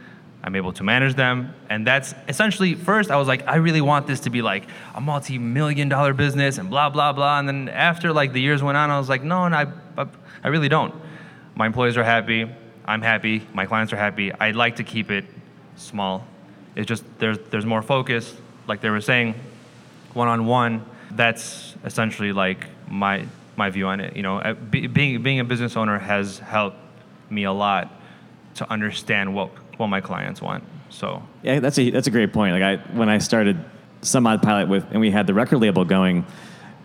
I'm 0.44 0.56
able 0.56 0.74
to 0.74 0.84
manage 0.84 1.16
them, 1.16 1.56
and 1.70 1.88
that's 1.88 2.14
essentially 2.28 2.76
first. 2.76 3.10
I 3.10 3.16
was 3.16 3.28
like, 3.28 3.48
I 3.48 3.56
really 3.56 3.82
want 3.82 4.06
this 4.06 4.20
to 4.22 4.30
be 4.30 4.44
like 4.44 4.66
a 4.94 5.02
multi-million 5.02 5.90
dollar 5.90 6.14
business 6.14 6.60
and 6.60 6.70
blah 6.70 6.90
blah 6.90 7.14
blah. 7.14 7.40
And 7.40 7.48
then 7.48 7.70
after 7.70 8.14
like 8.14 8.32
the 8.32 8.42
years 8.42 8.62
went 8.62 8.78
on, 8.78 8.92
I 8.92 9.00
was 9.00 9.10
like, 9.10 9.24
no, 9.24 9.46
and 9.46 9.56
I, 9.56 9.66
I, 9.98 10.06
I 10.44 10.50
really 10.50 10.70
don't. 10.70 10.94
My 11.56 11.66
employees 11.66 11.98
are 11.98 12.04
happy. 12.04 12.48
I'm 12.86 13.02
happy. 13.02 13.48
My 13.54 13.66
clients 13.66 13.92
are 13.92 13.98
happy. 13.98 14.32
I'd 14.34 14.56
like 14.56 14.76
to 14.76 14.84
keep 14.84 15.10
it 15.10 15.26
small. 15.78 16.28
It's 16.76 16.88
just 16.88 17.04
there's 17.18 17.40
there's 17.50 17.66
more 17.66 17.82
focus, 17.82 18.36
like 18.68 18.82
they 18.82 18.92
were 18.92 19.02
saying 19.02 19.34
one 20.16 20.28
on 20.28 20.46
one. 20.46 20.86
That's 21.12 21.76
essentially 21.84 22.34
like 22.34 22.66
my 22.90 23.26
my 23.56 23.70
view 23.70 23.88
on 23.88 24.00
it. 24.00 24.16
You 24.16 24.24
know, 24.24 24.38
Uh, 24.40 24.54
be, 24.54 24.88
being 24.88 25.22
being 25.22 25.40
a 25.40 25.44
business 25.44 25.78
owner 25.78 26.00
has 26.00 26.40
helped 26.40 26.78
me 27.30 27.44
a 27.44 27.52
lot 27.52 27.92
to 28.56 28.70
understand 28.72 29.34
what 29.36 29.50
what 29.78 29.88
my 29.88 30.02
clients 30.02 30.42
want. 30.42 30.64
So 30.90 31.22
yeah, 31.44 31.60
that's 31.60 31.78
a 31.78 31.90
that's 31.92 32.08
a 32.08 32.12
great 32.12 32.34
point. 32.34 32.54
Like 32.54 32.64
I 32.64 32.98
when 32.98 33.10
I 33.10 33.20
started 33.20 33.64
some 34.02 34.28
odd 34.28 34.42
pilot 34.42 34.70
with, 34.70 34.86
and 34.92 35.00
we 35.00 35.12
had 35.12 35.28
the 35.28 35.34
record 35.34 35.60
label 35.60 35.84
going, 35.84 36.26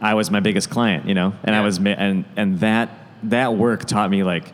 I 0.01 0.15
was 0.15 0.31
my 0.31 0.41
biggest 0.41 0.71
client, 0.71 1.07
you 1.07 1.15
know, 1.15 1.35
and 1.45 1.55
I 1.55 1.61
was 1.61 1.79
and 1.79 2.25
and 2.37 2.61
that 2.61 2.91
that 3.25 3.55
work 3.55 3.85
taught 3.85 4.11
me 4.11 4.23
like. 4.23 4.53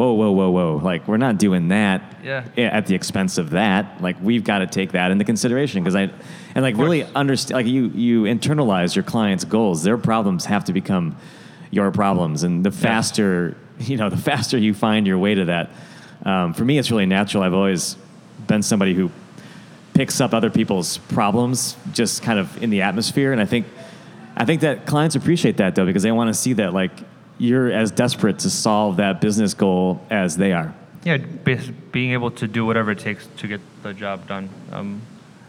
Whoa, 0.00 0.14
whoa, 0.14 0.30
whoa, 0.30 0.50
whoa! 0.50 0.80
Like 0.82 1.06
we're 1.06 1.18
not 1.18 1.36
doing 1.36 1.68
that 1.68 2.16
Yeah. 2.24 2.44
at 2.56 2.86
the 2.86 2.94
expense 2.94 3.36
of 3.36 3.50
that. 3.50 4.00
Like 4.00 4.16
we've 4.22 4.42
got 4.42 4.60
to 4.60 4.66
take 4.66 4.92
that 4.92 5.10
into 5.10 5.26
consideration 5.26 5.84
because 5.84 5.94
I, 5.94 6.08
and 6.54 6.62
like 6.62 6.78
really 6.78 7.04
understand. 7.14 7.56
Like 7.56 7.66
you, 7.66 7.88
you 7.88 8.22
internalize 8.22 8.96
your 8.96 9.02
clients' 9.02 9.44
goals. 9.44 9.82
Their 9.82 9.98
problems 9.98 10.46
have 10.46 10.64
to 10.64 10.72
become 10.72 11.18
your 11.70 11.90
problems, 11.90 12.44
and 12.44 12.64
the 12.64 12.70
faster 12.70 13.58
you 13.78 13.98
know, 13.98 14.08
the 14.08 14.16
faster 14.16 14.56
you 14.56 14.72
find 14.72 15.06
your 15.06 15.18
way 15.18 15.34
to 15.34 15.44
that. 15.44 15.68
Um, 16.24 16.54
for 16.54 16.64
me, 16.64 16.78
it's 16.78 16.90
really 16.90 17.04
natural. 17.04 17.42
I've 17.42 17.52
always 17.52 17.98
been 18.46 18.62
somebody 18.62 18.94
who 18.94 19.10
picks 19.92 20.18
up 20.18 20.32
other 20.32 20.48
people's 20.48 20.96
problems 20.96 21.76
just 21.92 22.22
kind 22.22 22.38
of 22.38 22.62
in 22.62 22.70
the 22.70 22.80
atmosphere, 22.80 23.32
and 23.32 23.40
I 23.40 23.44
think, 23.44 23.66
I 24.34 24.46
think 24.46 24.62
that 24.62 24.86
clients 24.86 25.14
appreciate 25.14 25.58
that 25.58 25.74
though 25.74 25.84
because 25.84 26.02
they 26.02 26.12
want 26.12 26.28
to 26.28 26.34
see 26.34 26.54
that 26.54 26.72
like 26.72 26.92
you're 27.40 27.72
as 27.72 27.90
desperate 27.90 28.38
to 28.40 28.50
solve 28.50 28.98
that 28.98 29.20
business 29.20 29.54
goal 29.54 30.00
as 30.10 30.36
they 30.36 30.52
are. 30.52 30.74
yeah, 31.04 31.16
be, 31.16 31.56
being 31.90 32.12
able 32.12 32.30
to 32.30 32.46
do 32.46 32.66
whatever 32.66 32.90
it 32.90 32.98
takes 32.98 33.26
to 33.38 33.48
get 33.48 33.60
the 33.82 33.94
job 33.94 34.28
done. 34.28 34.50
Um, 34.70 35.00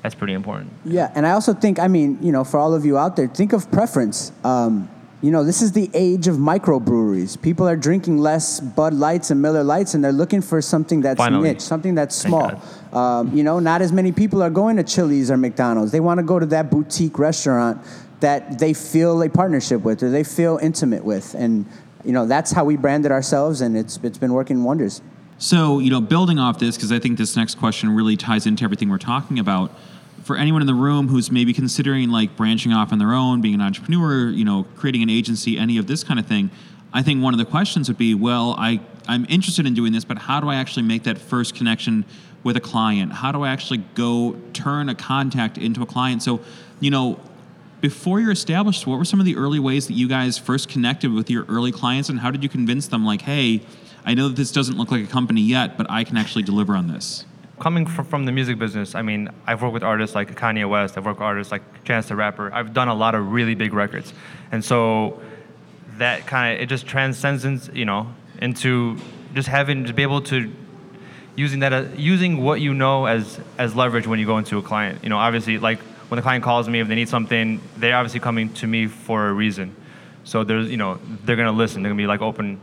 that's 0.01 0.15
pretty 0.15 0.33
important. 0.33 0.71
Yeah, 0.85 1.11
and 1.13 1.27
I 1.27 1.31
also 1.31 1.53
think, 1.53 1.77
I 1.79 1.87
mean, 1.87 2.17
you 2.21 2.31
know, 2.31 2.43
for 2.43 2.57
all 2.59 2.73
of 2.73 2.85
you 2.85 2.97
out 2.97 3.17
there, 3.17 3.27
think 3.27 3.53
of 3.53 3.69
preference. 3.71 4.31
Um, 4.43 4.89
you 5.21 5.29
know, 5.29 5.43
this 5.43 5.61
is 5.61 5.73
the 5.73 5.91
age 5.93 6.27
of 6.27 6.37
microbreweries. 6.37 7.39
People 7.39 7.67
are 7.67 7.75
drinking 7.75 8.17
less 8.17 8.59
Bud 8.59 8.93
Lights 8.93 9.29
and 9.29 9.39
Miller 9.39 9.63
Lights, 9.63 9.93
and 9.93 10.03
they're 10.03 10.11
looking 10.11 10.41
for 10.41 10.61
something 10.61 11.01
that's 11.01 11.17
Finally. 11.17 11.49
niche, 11.49 11.61
something 11.61 11.93
that's 11.93 12.15
small. 12.15 12.59
Um, 12.91 13.35
you 13.35 13.43
know, 13.43 13.59
not 13.59 13.83
as 13.83 13.91
many 13.91 14.11
people 14.11 14.41
are 14.41 14.49
going 14.49 14.77
to 14.77 14.83
Chili's 14.83 15.29
or 15.29 15.37
McDonald's. 15.37 15.91
They 15.91 15.99
want 15.99 16.17
to 16.19 16.23
go 16.23 16.39
to 16.39 16.47
that 16.47 16.71
boutique 16.71 17.19
restaurant 17.19 17.79
that 18.21 18.59
they 18.59 18.73
feel 18.73 19.21
a 19.21 19.29
partnership 19.29 19.81
with 19.83 20.01
or 20.01 20.09
they 20.09 20.23
feel 20.23 20.57
intimate 20.61 21.03
with, 21.03 21.35
and 21.35 21.65
you 22.03 22.13
know, 22.13 22.25
that's 22.25 22.51
how 22.51 22.63
we 22.63 22.77
branded 22.77 23.11
ourselves, 23.11 23.61
and 23.61 23.77
it's 23.77 23.99
it's 24.03 24.17
been 24.17 24.33
working 24.33 24.63
wonders. 24.63 25.01
So, 25.37 25.79
you 25.79 25.89
know, 25.89 26.01
building 26.01 26.37
off 26.37 26.59
this, 26.59 26.75
because 26.77 26.91
I 26.91 26.99
think 26.99 27.17
this 27.17 27.35
next 27.35 27.55
question 27.55 27.95
really 27.95 28.15
ties 28.15 28.45
into 28.45 28.63
everything 28.63 28.89
we're 28.89 28.99
talking 28.99 29.39
about. 29.39 29.71
For 30.23 30.37
anyone 30.37 30.61
in 30.61 30.67
the 30.67 30.75
room 30.75 31.07
who's 31.07 31.31
maybe 31.31 31.51
considering 31.51 32.11
like 32.11 32.37
branching 32.37 32.71
off 32.73 32.91
on 32.91 32.99
their 32.99 33.13
own, 33.13 33.41
being 33.41 33.55
an 33.55 33.61
entrepreneur, 33.61 34.29
you 34.29 34.45
know, 34.45 34.67
creating 34.75 35.01
an 35.01 35.09
agency, 35.09 35.57
any 35.57 35.79
of 35.79 35.87
this 35.87 36.03
kind 36.03 36.19
of 36.19 36.27
thing, 36.27 36.51
I 36.93 37.01
think 37.01 37.23
one 37.23 37.33
of 37.33 37.39
the 37.39 37.45
questions 37.45 37.87
would 37.87 37.97
be, 37.97 38.13
well, 38.13 38.55
I, 38.59 38.81
I'm 39.07 39.25
interested 39.29 39.65
in 39.65 39.73
doing 39.73 39.93
this, 39.93 40.05
but 40.05 40.19
how 40.19 40.39
do 40.39 40.47
I 40.47 40.55
actually 40.57 40.83
make 40.83 41.03
that 41.03 41.17
first 41.17 41.55
connection 41.55 42.05
with 42.43 42.55
a 42.55 42.61
client? 42.61 43.11
How 43.11 43.31
do 43.31 43.41
I 43.41 43.49
actually 43.49 43.79
go 43.95 44.35
turn 44.53 44.89
a 44.89 44.95
contact 44.95 45.57
into 45.57 45.81
a 45.81 45.87
client? 45.87 46.21
So, 46.21 46.41
you 46.79 46.91
know, 46.91 47.19
before 47.81 48.19
you're 48.19 48.31
established, 48.31 48.87
what 48.87 48.97
were 48.97 49.05
some 49.05 49.19
of 49.19 49.25
the 49.25 49.35
early 49.35 49.59
ways 49.59 49.87
that 49.87 49.93
you 49.93 50.07
guys 50.07 50.37
first 50.37 50.69
connected 50.69 51.11
with 51.11 51.29
your 51.29 51.45
early 51.45 51.71
clients, 51.71 52.09
and 52.09 52.19
how 52.19 52.31
did 52.31 52.43
you 52.43 52.49
convince 52.49 52.87
them, 52.87 53.03
like, 53.03 53.23
hey, 53.23 53.61
I 54.05 54.13
know 54.13 54.29
that 54.29 54.35
this 54.35 54.51
doesn't 54.51 54.77
look 54.77 54.91
like 54.91 55.03
a 55.03 55.07
company 55.07 55.41
yet, 55.41 55.77
but 55.77 55.89
I 55.89 56.03
can 56.03 56.17
actually 56.17 56.43
deliver 56.43 56.75
on 56.75 56.87
this? 56.87 57.25
coming 57.61 57.85
from, 57.85 58.05
from 58.05 58.25
the 58.25 58.31
music 58.31 58.57
business, 58.57 58.95
I 58.95 59.03
mean, 59.03 59.29
I've 59.45 59.61
worked 59.61 59.73
with 59.73 59.83
artists 59.83 60.15
like 60.15 60.35
Kanye 60.35 60.67
West. 60.67 60.97
I've 60.97 61.05
worked 61.05 61.19
with 61.19 61.25
artists 61.25 61.51
like 61.51 61.61
Chance 61.83 62.07
the 62.07 62.15
Rapper. 62.15 62.51
I've 62.51 62.73
done 62.73 62.87
a 62.87 62.93
lot 62.93 63.15
of 63.15 63.31
really 63.31 63.55
big 63.55 63.73
records, 63.73 64.13
and 64.51 64.65
so 64.65 65.21
that 65.97 66.25
kind 66.25 66.55
of 66.55 66.61
it 66.61 66.65
just 66.65 66.87
transcends, 66.87 67.69
you 67.73 67.85
know, 67.85 68.13
into 68.41 68.97
just 69.35 69.47
having 69.47 69.85
to 69.85 69.93
be 69.93 70.01
able 70.01 70.21
to 70.21 70.51
using 71.35 71.59
that 71.59 71.71
uh, 71.71 71.85
using 71.95 72.43
what 72.43 72.59
you 72.59 72.73
know 72.73 73.05
as 73.05 73.39
as 73.57 73.75
leverage 73.75 74.07
when 74.07 74.19
you 74.19 74.25
go 74.25 74.37
into 74.37 74.57
a 74.57 74.61
client. 74.61 75.03
You 75.03 75.09
know, 75.09 75.17
obviously, 75.17 75.57
like 75.59 75.79
when 76.11 76.17
the 76.17 76.21
client 76.21 76.43
calls 76.43 76.67
me 76.67 76.81
if 76.81 76.89
they 76.89 76.95
need 76.95 77.07
something, 77.07 77.61
they're 77.77 77.95
obviously 77.95 78.19
coming 78.19 78.51
to 78.55 78.67
me 78.67 78.85
for 78.85 79.29
a 79.29 79.33
reason. 79.33 79.73
So 80.25 80.43
there's, 80.43 80.69
you 80.69 80.75
know, 80.75 80.99
they're 81.23 81.37
gonna 81.37 81.53
listen. 81.53 81.81
They're 81.81 81.89
gonna 81.89 82.03
be 82.03 82.05
like 82.05 82.21
open, 82.21 82.59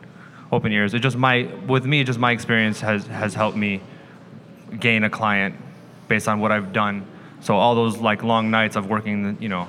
open 0.52 0.70
ears. 0.70 0.92
It 0.92 0.98
just 0.98 1.16
my 1.16 1.48
with 1.66 1.86
me, 1.86 2.04
just 2.04 2.18
my 2.18 2.32
experience 2.32 2.78
has 2.80 3.06
has 3.06 3.32
helped 3.32 3.56
me 3.56 3.80
gain 4.78 5.02
a 5.02 5.08
client 5.08 5.56
based 6.08 6.28
on 6.28 6.40
what 6.40 6.52
I've 6.52 6.74
done. 6.74 7.06
So 7.40 7.56
all 7.56 7.74
those 7.74 7.96
like 7.96 8.22
long 8.22 8.50
nights 8.50 8.76
of 8.76 8.90
working, 8.90 9.38
you 9.40 9.48
know, 9.48 9.66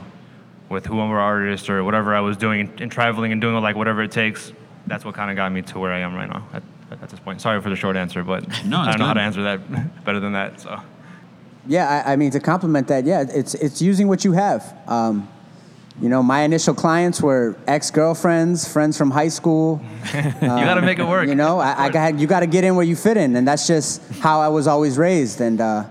with 0.68 0.86
whoever 0.86 1.18
artist 1.18 1.70
or 1.70 1.82
whatever 1.86 2.14
I 2.14 2.20
was 2.20 2.36
doing 2.36 2.74
and, 2.82 2.92
traveling 2.92 3.32
and 3.32 3.40
doing 3.40 3.56
like 3.64 3.78
whatever 3.78 4.04
it 4.04 4.12
takes, 4.12 4.52
that's 4.88 5.06
what 5.06 5.16
kind 5.16 5.32
of 5.32 5.38
got 5.38 5.54
me 5.54 5.62
to 5.62 5.80
where 5.80 5.94
I 5.94 6.00
am 6.00 6.16
right 6.16 6.28
now 6.30 6.46
at, 6.52 6.64
at 6.92 7.08
this 7.08 7.22
point. 7.22 7.40
Sorry 7.40 7.62
for 7.62 7.70
the 7.70 7.78
short 7.78 7.96
answer, 7.96 8.26
but 8.26 8.46
No, 8.66 8.80
I 8.80 8.88
don't 8.92 9.00
know 9.00 9.06
how 9.06 9.14
to 9.14 9.22
answer 9.22 9.44
that 9.44 10.04
better 10.04 10.20
than 10.20 10.34
that. 10.34 10.60
So 10.60 10.82
Yeah, 11.68 12.04
I, 12.06 12.14
I 12.14 12.16
mean 12.16 12.32
to 12.32 12.40
complement 12.40 12.88
that, 12.88 13.06
yeah, 13.06 13.26
it's 13.28 13.54
it's 13.56 13.82
using 13.82 14.08
what 14.08 14.24
you 14.24 14.32
have. 14.32 14.76
Um, 14.88 15.30
you 16.02 16.08
know, 16.08 16.24
my 16.24 16.44
initial 16.44 16.74
clients 16.74 17.22
were 17.22 17.58
ex-girlfriends, 17.68 18.72
friends 18.72 18.98
from 18.98 19.12
high 19.12 19.28
school. 19.28 19.82
you 20.14 20.22
got 20.42 20.76
to 20.76 20.82
make 20.82 20.98
it 20.98 21.06
work. 21.06 21.28
You 21.28 21.36
know, 21.36 21.60
I, 21.60 21.86
I 21.86 21.90
got 21.90 22.18
you 22.18 22.26
got 22.26 22.40
to 22.40 22.48
get 22.48 22.64
in 22.64 22.76
where 22.76 22.86
you 22.86 22.96
fit 22.96 23.18
in, 23.18 23.36
and 23.36 23.46
that's 23.48 23.68
just 23.68 24.02
how 24.22 24.40
I 24.40 24.48
was 24.48 24.66
always 24.66 24.98
raised. 24.98 25.42
And 25.42 25.60
uh, 25.60 25.84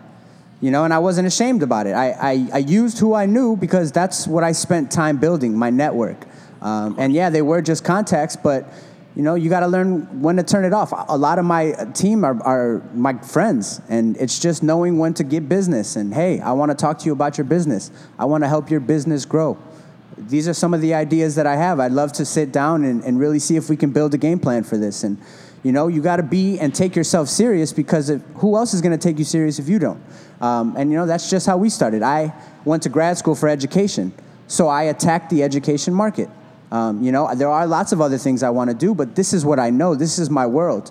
you 0.60 0.70
know, 0.70 0.84
and 0.84 0.94
I 0.94 0.98
wasn't 0.98 1.26
ashamed 1.26 1.62
about 1.62 1.86
it. 1.86 1.92
I, 1.92 2.10
I, 2.10 2.48
I 2.54 2.58
used 2.58 2.98
who 2.98 3.14
I 3.14 3.26
knew 3.26 3.56
because 3.56 3.92
that's 3.92 4.26
what 4.26 4.42
I 4.42 4.52
spent 4.52 4.90
time 4.90 5.18
building 5.18 5.56
my 5.56 5.70
network. 5.70 6.26
Um, 6.60 6.96
and 6.98 7.12
yeah, 7.12 7.30
they 7.30 7.42
were 7.42 7.62
just 7.62 7.84
contacts, 7.84 8.34
but 8.34 8.72
you 9.18 9.24
know, 9.24 9.34
you 9.34 9.50
got 9.50 9.60
to 9.60 9.66
learn 9.66 10.22
when 10.22 10.36
to 10.36 10.44
turn 10.44 10.64
it 10.64 10.72
off. 10.72 10.92
A 10.92 11.18
lot 11.18 11.40
of 11.40 11.44
my 11.44 11.72
team 11.92 12.22
are, 12.22 12.40
are 12.44 12.88
my 12.94 13.14
friends, 13.14 13.80
and 13.88 14.16
it's 14.16 14.38
just 14.38 14.62
knowing 14.62 14.96
when 14.96 15.12
to 15.14 15.24
get 15.24 15.48
business. 15.48 15.96
And 15.96 16.14
hey, 16.14 16.38
I 16.38 16.52
want 16.52 16.70
to 16.70 16.76
talk 16.76 17.00
to 17.00 17.06
you 17.06 17.12
about 17.14 17.36
your 17.36 17.44
business. 17.44 17.90
I 18.16 18.26
want 18.26 18.44
to 18.44 18.48
help 18.48 18.70
your 18.70 18.78
business 18.78 19.24
grow. 19.24 19.58
These 20.16 20.46
are 20.46 20.54
some 20.54 20.72
of 20.72 20.80
the 20.80 20.94
ideas 20.94 21.34
that 21.34 21.48
I 21.48 21.56
have. 21.56 21.80
I'd 21.80 21.90
love 21.90 22.12
to 22.12 22.24
sit 22.24 22.52
down 22.52 22.84
and, 22.84 23.02
and 23.02 23.18
really 23.18 23.40
see 23.40 23.56
if 23.56 23.68
we 23.68 23.76
can 23.76 23.90
build 23.90 24.14
a 24.14 24.18
game 24.18 24.38
plan 24.38 24.62
for 24.62 24.76
this. 24.76 25.02
And 25.02 25.18
you 25.64 25.72
know, 25.72 25.88
you 25.88 26.00
got 26.00 26.18
to 26.18 26.22
be 26.22 26.60
and 26.60 26.72
take 26.72 26.94
yourself 26.94 27.28
serious 27.28 27.72
because 27.72 28.10
if, 28.10 28.22
who 28.36 28.56
else 28.56 28.72
is 28.72 28.80
going 28.80 28.96
to 28.96 29.08
take 29.08 29.18
you 29.18 29.24
serious 29.24 29.58
if 29.58 29.68
you 29.68 29.80
don't? 29.80 30.00
Um, 30.40 30.76
and 30.76 30.92
you 30.92 30.96
know, 30.96 31.06
that's 31.06 31.28
just 31.28 31.44
how 31.44 31.56
we 31.56 31.70
started. 31.70 32.04
I 32.04 32.32
went 32.64 32.84
to 32.84 32.88
grad 32.88 33.18
school 33.18 33.34
for 33.34 33.48
education, 33.48 34.12
so 34.46 34.68
I 34.68 34.84
attacked 34.84 35.28
the 35.30 35.42
education 35.42 35.92
market. 35.92 36.30
Um, 36.70 37.02
you 37.02 37.12
know, 37.12 37.34
there 37.34 37.48
are 37.48 37.66
lots 37.66 37.92
of 37.92 38.00
other 38.00 38.18
things 38.18 38.42
I 38.42 38.50
want 38.50 38.68
to 38.70 38.76
do, 38.76 38.94
but 38.94 39.14
this 39.14 39.32
is 39.32 39.44
what 39.44 39.58
I 39.58 39.70
know. 39.70 39.94
This 39.94 40.18
is 40.18 40.28
my 40.28 40.46
world. 40.46 40.90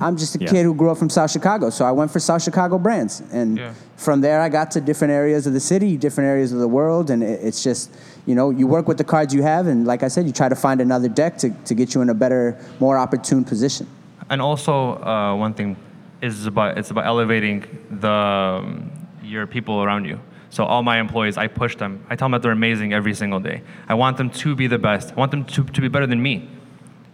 I'm 0.00 0.16
just 0.16 0.36
a 0.36 0.38
Yeah. 0.40 0.48
kid 0.48 0.62
who 0.62 0.72
grew 0.74 0.90
up 0.90 0.98
from 0.98 1.10
South 1.10 1.30
Chicago, 1.30 1.68
so 1.68 1.84
I 1.84 1.90
went 1.90 2.10
for 2.12 2.20
South 2.20 2.42
Chicago 2.42 2.78
brands, 2.78 3.22
and 3.32 3.58
Yeah. 3.58 3.70
from 3.96 4.20
there 4.20 4.40
I 4.40 4.48
got 4.48 4.70
to 4.72 4.80
different 4.80 5.12
areas 5.12 5.46
of 5.48 5.52
the 5.52 5.60
city, 5.60 5.96
different 5.96 6.28
areas 6.28 6.52
of 6.52 6.60
the 6.60 6.68
world, 6.68 7.10
and 7.10 7.22
it, 7.24 7.40
it's 7.42 7.62
just, 7.62 7.90
you 8.24 8.34
know, 8.36 8.50
you 8.50 8.66
work 8.68 8.86
with 8.86 8.98
the 8.98 9.04
cards 9.04 9.34
you 9.34 9.42
have, 9.42 9.66
and 9.66 9.86
like 9.86 10.02
I 10.04 10.08
said, 10.08 10.26
you 10.26 10.32
try 10.32 10.48
to 10.48 10.54
find 10.54 10.80
another 10.80 11.08
deck 11.08 11.36
to, 11.38 11.50
to 11.64 11.74
get 11.74 11.92
you 11.94 12.02
in 12.02 12.08
a 12.08 12.14
better, 12.14 12.56
more 12.78 12.96
opportune 12.96 13.44
position. 13.44 13.86
And 14.30 14.40
also, 14.40 15.02
uh, 15.02 15.34
one 15.34 15.54
thing 15.54 15.76
is 16.22 16.46
about 16.46 16.78
it's 16.78 16.90
about 16.92 17.04
elevating 17.06 17.64
the 17.90 18.10
um, 18.10 18.90
your 19.24 19.46
people 19.46 19.82
around 19.82 20.04
you. 20.04 20.20
So 20.50 20.64
all 20.64 20.82
my 20.82 20.98
employees, 20.98 21.38
I 21.38 21.46
push 21.46 21.76
them. 21.76 22.04
I 22.10 22.16
tell 22.16 22.26
them 22.26 22.32
that 22.32 22.42
they're 22.42 22.52
amazing 22.52 22.92
every 22.92 23.14
single 23.14 23.40
day. 23.40 23.62
I 23.88 23.94
want 23.94 24.16
them 24.16 24.30
to 24.30 24.54
be 24.56 24.66
the 24.66 24.78
best. 24.78 25.12
I 25.12 25.14
want 25.14 25.30
them 25.30 25.44
to, 25.44 25.64
to 25.64 25.80
be 25.80 25.88
better 25.88 26.06
than 26.06 26.20
me, 26.20 26.48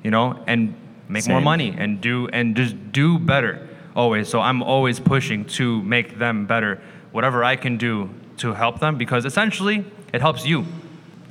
you 0.03 0.11
know, 0.11 0.43
and 0.47 0.75
make 1.09 1.29
more 1.29 1.41
money 1.41 1.75
and 1.77 2.01
do 2.01 2.29
and 2.29 2.57
just 2.57 2.93
do 2.93 3.19
better 3.19 3.69
always. 3.95 4.29
So 4.29 4.41
I'm 4.41 4.63
always 4.63 4.99
pushing 4.99 5.45
to 5.45 5.83
make 5.83 6.19
them 6.19 6.47
better. 6.47 6.81
Whatever 7.13 7.45
I 7.45 7.57
can 7.57 7.77
do 7.77 8.11
to 8.39 8.53
help 8.55 8.81
them, 8.81 8.99
because 8.99 9.25
essentially 9.25 9.85
it 10.13 10.21
helps 10.21 10.47
you. 10.47 10.65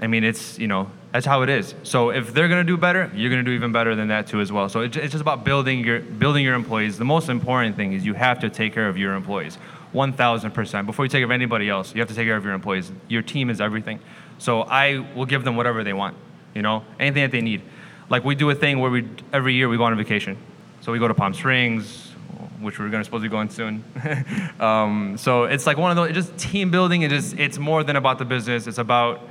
I 0.01 0.07
mean, 0.07 0.23
it's 0.23 0.59
you 0.59 0.67
know 0.67 0.91
that's 1.11 1.25
how 1.25 1.41
it 1.43 1.49
is. 1.49 1.73
So 1.83 2.09
if 2.09 2.33
they're 2.33 2.47
gonna 2.47 2.63
do 2.63 2.77
better, 2.77 3.09
you're 3.15 3.29
gonna 3.29 3.43
do 3.43 3.51
even 3.51 3.71
better 3.71 3.95
than 3.95 4.09
that 4.09 4.27
too 4.27 4.41
as 4.41 4.51
well. 4.51 4.67
So 4.69 4.81
it's 4.81 4.95
just 4.95 5.21
about 5.21 5.43
building 5.43 5.83
your 5.85 6.01
building 6.01 6.43
your 6.43 6.55
employees. 6.55 6.97
The 6.97 7.05
most 7.05 7.29
important 7.29 7.75
thing 7.75 7.93
is 7.93 8.05
you 8.05 8.13
have 8.13 8.39
to 8.39 8.49
take 8.49 8.73
care 8.73 8.89
of 8.89 8.97
your 8.97 9.13
employees, 9.13 9.57
one 9.95 10.13
thousand 10.13 10.51
percent. 10.51 10.86
Before 10.86 11.05
you 11.05 11.10
take 11.10 11.19
care 11.19 11.25
of 11.25 11.31
anybody 11.31 11.69
else, 11.69 11.95
you 11.95 12.01
have 12.01 12.10
to 12.10 12.13
take 12.13 12.27
care 12.27 12.38
of 12.38 12.43
your 12.43 12.53
employees. 12.53 12.91
Your 13.08 13.21
team 13.21 13.49
is 13.49 13.60
everything. 13.60 13.99
So 14.38 14.62
I 14.62 14.99
will 15.15 15.25
give 15.25 15.43
them 15.43 15.55
whatever 15.55 15.84
they 15.84 15.93
want. 15.93 16.17
You 16.53 16.62
know, 16.62 16.84
anything 16.99 17.23
that 17.23 17.31
they 17.31 17.41
need. 17.41 17.62
Like 18.10 18.23
we 18.23 18.36
do 18.36 18.49
a 18.49 18.55
thing 18.55 18.79
where 18.79 18.91
we 18.91 19.08
every 19.34 19.55
year 19.55 19.67
we 19.67 19.77
go 19.77 19.86
on 19.86 19.93
a 19.93 19.95
vacation. 19.95 20.38
So 20.81 20.91
we 20.91 20.99
go 20.99 21.08
to 21.08 21.13
Palm 21.13 21.34
Springs, 21.34 22.12
which 22.60 22.77
we're 22.77 22.89
gonna 22.89 23.03
supposed 23.03 23.23
to 23.23 23.29
be 23.29 23.31
going 23.31 23.49
soon. 23.49 23.84
um, 24.60 25.17
so 25.17 25.45
it's 25.45 25.65
like 25.65 25.77
one 25.77 25.89
of 25.91 25.97
those 25.97 26.10
it's 26.10 26.27
just 26.27 26.38
team 26.38 26.69
building. 26.69 27.01
It 27.01 27.10
just 27.10 27.38
it's 27.39 27.58
more 27.58 27.84
than 27.84 27.95
about 27.95 28.19
the 28.19 28.25
business. 28.25 28.67
It's 28.67 28.77
about 28.77 29.21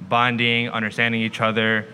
bonding, 0.00 0.70
understanding 0.70 1.20
each 1.20 1.40
other, 1.40 1.86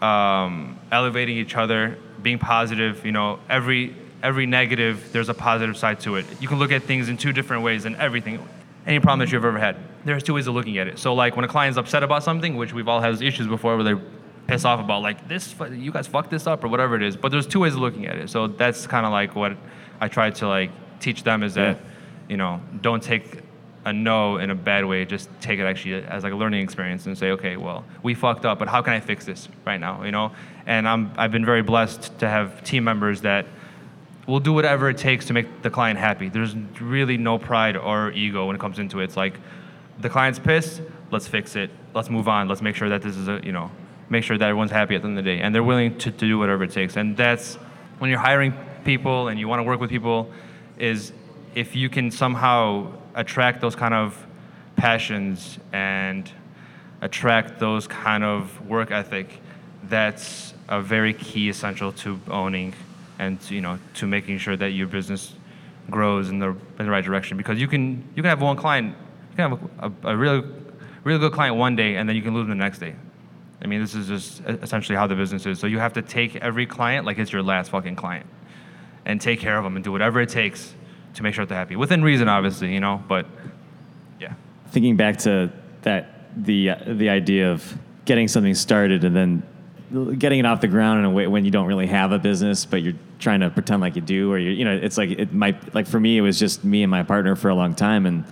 um, 0.00 0.78
elevating 0.90 1.36
each 1.36 1.56
other, 1.56 1.98
being 2.22 2.38
positive. 2.38 3.04
You 3.04 3.12
know, 3.12 3.40
every 3.50 3.94
every 4.22 4.46
negative, 4.46 5.10
there's 5.12 5.28
a 5.28 5.34
positive 5.34 5.76
side 5.76 6.00
to 6.00 6.16
it. 6.16 6.26
You 6.40 6.48
can 6.48 6.58
look 6.58 6.72
at 6.72 6.82
things 6.82 7.08
in 7.08 7.16
two 7.16 7.32
different 7.32 7.62
ways 7.62 7.84
and 7.84 7.96
everything. 7.96 8.46
Any 8.86 9.00
problem 9.00 9.20
that 9.20 9.32
you've 9.32 9.44
ever 9.44 9.58
had, 9.58 9.76
there's 10.04 10.22
two 10.22 10.34
ways 10.34 10.46
of 10.46 10.54
looking 10.54 10.78
at 10.78 10.88
it. 10.88 10.98
So, 10.98 11.14
like 11.14 11.36
when 11.36 11.44
a 11.44 11.48
client's 11.48 11.76
upset 11.78 12.02
about 12.02 12.22
something, 12.22 12.56
which 12.56 12.72
we've 12.72 12.88
all 12.88 13.00
had 13.00 13.20
issues 13.20 13.46
before, 13.46 13.76
where 13.76 13.84
they 13.94 14.00
piss 14.46 14.64
off 14.64 14.80
about 14.80 15.02
like 15.02 15.28
this, 15.28 15.54
you 15.72 15.92
guys 15.92 16.06
fucked 16.06 16.30
this 16.30 16.46
up 16.46 16.64
or 16.64 16.68
whatever 16.68 16.96
it 16.96 17.02
is. 17.02 17.16
But 17.16 17.30
there's 17.30 17.46
two 17.46 17.60
ways 17.60 17.74
of 17.74 17.80
looking 17.80 18.06
at 18.06 18.16
it. 18.16 18.30
So 18.30 18.46
that's 18.46 18.86
kind 18.86 19.04
of 19.04 19.12
like 19.12 19.34
what 19.36 19.56
I 20.00 20.08
try 20.08 20.30
to 20.30 20.48
like 20.48 20.70
teach 21.00 21.22
them 21.22 21.42
is 21.42 21.54
that, 21.54 21.76
Yeah. 21.76 21.82
you 22.30 22.36
know, 22.38 22.60
don't 22.80 23.02
take 23.02 23.40
a 23.84 23.92
no 23.92 24.38
in 24.38 24.48
a 24.50 24.54
bad 24.54 24.84
way. 24.86 25.04
Just 25.04 25.28
take 25.40 25.58
it 25.60 25.64
actually 25.64 25.94
as 25.94 26.24
like 26.24 26.32
a 26.32 26.36
learning 26.36 26.62
experience 26.62 27.04
and 27.06 27.16
say, 27.16 27.30
okay, 27.32 27.56
well, 27.58 27.84
we 28.02 28.14
fucked 28.14 28.46
up, 28.46 28.58
but 28.58 28.68
how 28.68 28.80
can 28.80 28.94
I 28.94 29.00
fix 29.00 29.24
this 29.26 29.48
right 29.66 29.78
now? 29.78 30.02
You 30.02 30.12
know, 30.12 30.32
and 30.66 30.88
I'm 30.88 31.12
I've 31.18 31.30
been 31.30 31.44
very 31.44 31.62
blessed 31.62 32.18
to 32.20 32.28
have 32.28 32.64
team 32.64 32.84
members 32.84 33.20
that 33.22 33.44
will 34.28 34.38
do 34.38 34.52
whatever 34.52 34.90
it 34.90 34.98
takes 34.98 35.24
to 35.24 35.32
make 35.32 35.62
the 35.62 35.70
client 35.70 35.98
happy. 35.98 36.28
There's 36.28 36.54
really 36.80 37.16
no 37.16 37.38
pride 37.38 37.76
or 37.78 38.12
ego 38.12 38.46
when 38.46 38.54
it 38.54 38.60
comes 38.60 38.78
into 38.78 39.00
it. 39.00 39.04
It's 39.04 39.16
like 39.16 39.40
the 39.98 40.10
client's 40.10 40.38
pissed, 40.38 40.82
let's 41.10 41.26
fix 41.26 41.56
it. 41.56 41.70
Let's 41.94 42.10
move 42.10 42.28
on. 42.28 42.46
Let's 42.46 42.60
make 42.60 42.76
sure 42.76 42.90
that 42.90 43.02
this 43.02 43.16
is 43.16 43.26
a 43.26 43.40
you 43.42 43.52
know, 43.52 43.70
make 44.10 44.22
sure 44.22 44.36
that 44.36 44.44
everyone's 44.44 44.70
happy 44.70 44.94
at 44.94 45.02
the 45.02 45.08
end 45.08 45.18
of 45.18 45.24
the 45.24 45.30
day, 45.30 45.40
and 45.40 45.54
they're 45.54 45.64
willing 45.64 45.96
to, 45.98 46.10
to 46.12 46.26
do 46.26 46.38
whatever 46.38 46.64
it 46.64 46.70
takes. 46.70 46.96
And 46.96 47.16
that's 47.16 47.54
when 47.98 48.10
you're 48.10 48.20
hiring 48.20 48.52
people 48.84 49.28
and 49.28 49.40
you 49.40 49.48
want 49.48 49.60
to 49.60 49.64
work 49.64 49.80
with 49.80 49.88
people, 49.88 50.30
is 50.76 51.12
if 51.54 51.74
you 51.74 51.88
can 51.88 52.10
somehow 52.10 52.92
attract 53.14 53.62
those 53.62 53.74
kind 53.74 53.94
of 53.94 54.26
passions 54.76 55.58
and 55.72 56.30
attract 57.00 57.58
those 57.58 57.86
kind 57.86 58.22
of 58.22 58.68
work 58.68 58.90
ethic, 58.90 59.40
that's 59.84 60.52
a 60.68 60.82
very 60.82 61.14
key 61.14 61.48
essential 61.48 61.92
to 61.92 62.20
owning 62.28 62.74
and 63.18 63.38
you 63.50 63.60
know 63.60 63.78
to 63.94 64.06
making 64.06 64.38
sure 64.38 64.56
that 64.56 64.70
your 64.70 64.86
business 64.86 65.34
grows 65.90 66.28
in 66.28 66.38
the 66.38 66.48
in 66.48 66.86
the 66.86 66.90
right 66.90 67.04
direction. 67.04 67.36
Because 67.36 67.60
you 67.60 67.68
can 67.68 68.02
you 68.14 68.22
can 68.22 68.30
have 68.30 68.40
one 68.40 68.56
client, 68.56 68.94
you 69.30 69.36
can 69.36 69.50
have 69.50 69.70
a, 69.80 70.08
a, 70.08 70.12
a 70.12 70.16
really 70.16 70.42
really 71.04 71.18
good 71.18 71.32
client 71.32 71.56
one 71.56 71.76
day 71.76 71.96
and 71.96 72.08
then 72.08 72.16
you 72.16 72.22
can 72.22 72.34
lose 72.34 72.46
them 72.46 72.58
the 72.58 72.64
next 72.64 72.78
day. 72.78 72.94
I 73.62 73.66
mean, 73.66 73.80
this 73.80 73.94
is 73.94 74.06
just 74.06 74.40
essentially 74.62 74.96
how 74.96 75.06
the 75.06 75.16
business 75.16 75.44
is. 75.46 75.58
So 75.58 75.66
you 75.66 75.78
have 75.78 75.92
to 75.94 76.02
take 76.02 76.36
every 76.36 76.66
client 76.66 77.06
like 77.06 77.18
it's 77.18 77.32
your 77.32 77.42
last 77.42 77.70
fucking 77.70 77.96
client, 77.96 78.26
and 79.04 79.20
take 79.20 79.40
care 79.40 79.56
of 79.58 79.64
them 79.64 79.74
and 79.74 79.84
do 79.84 79.90
whatever 79.90 80.20
it 80.20 80.28
takes 80.28 80.74
to 81.14 81.22
make 81.22 81.34
sure 81.34 81.44
they're 81.44 81.58
happy 81.58 81.74
within 81.74 82.02
reason, 82.02 82.28
obviously, 82.28 82.72
you 82.72 82.80
know. 82.80 83.02
But 83.08 83.26
yeah. 84.20 84.34
thinking 84.68 84.96
back 84.96 85.16
to 85.18 85.50
that 85.82 86.44
the 86.44 86.70
the 86.86 87.08
idea 87.08 87.50
of 87.50 87.76
getting 88.04 88.28
something 88.28 88.54
started 88.54 89.04
and 89.04 89.16
then 89.16 89.42
getting 90.18 90.38
it 90.38 90.46
off 90.46 90.60
the 90.60 90.68
ground 90.68 90.98
in 90.98 91.04
a 91.04 91.10
way 91.10 91.26
when 91.26 91.44
you 91.44 91.50
don't 91.50 91.66
really 91.66 91.86
have 91.86 92.12
a 92.12 92.18
business 92.18 92.64
but 92.64 92.82
you're 92.82 92.94
trying 93.18 93.40
to 93.40 93.50
pretend 93.50 93.80
like 93.80 93.96
you 93.96 94.02
do 94.02 94.30
or 94.30 94.38
you 94.38 94.50
you 94.50 94.64
know 94.64 94.74
it's 94.74 94.98
like 94.98 95.10
it 95.10 95.32
might 95.32 95.74
like 95.74 95.86
for 95.86 95.98
me 95.98 96.18
it 96.18 96.20
was 96.20 96.38
just 96.38 96.64
me 96.64 96.82
and 96.82 96.90
my 96.90 97.02
partner 97.02 97.34
for 97.34 97.48
a 97.48 97.54
long 97.54 97.74
time 97.74 98.04
and 98.06 98.24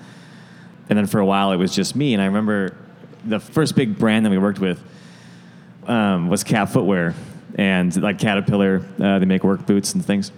and 0.88 0.98
then 0.98 1.06
for 1.06 1.18
a 1.18 1.26
while 1.26 1.52
it 1.52 1.56
was 1.56 1.74
just 1.74 1.96
me 1.96 2.12
and 2.12 2.22
I 2.22 2.26
remember 2.26 2.76
the 3.24 3.40
first 3.40 3.74
big 3.74 3.98
brand 3.98 4.26
that 4.26 4.30
we 4.30 4.38
worked 4.38 4.60
with 4.60 4.82
um, 5.86 6.28
was 6.28 6.44
Cat 6.44 6.68
Footwear 6.68 7.14
and 7.56 7.94
like 8.02 8.18
Caterpillar 8.18 8.84
uh, 9.00 9.18
they 9.18 9.24
make 9.24 9.42
work 9.42 9.66
boots 9.66 9.94
and 9.94 10.04
things 10.04 10.30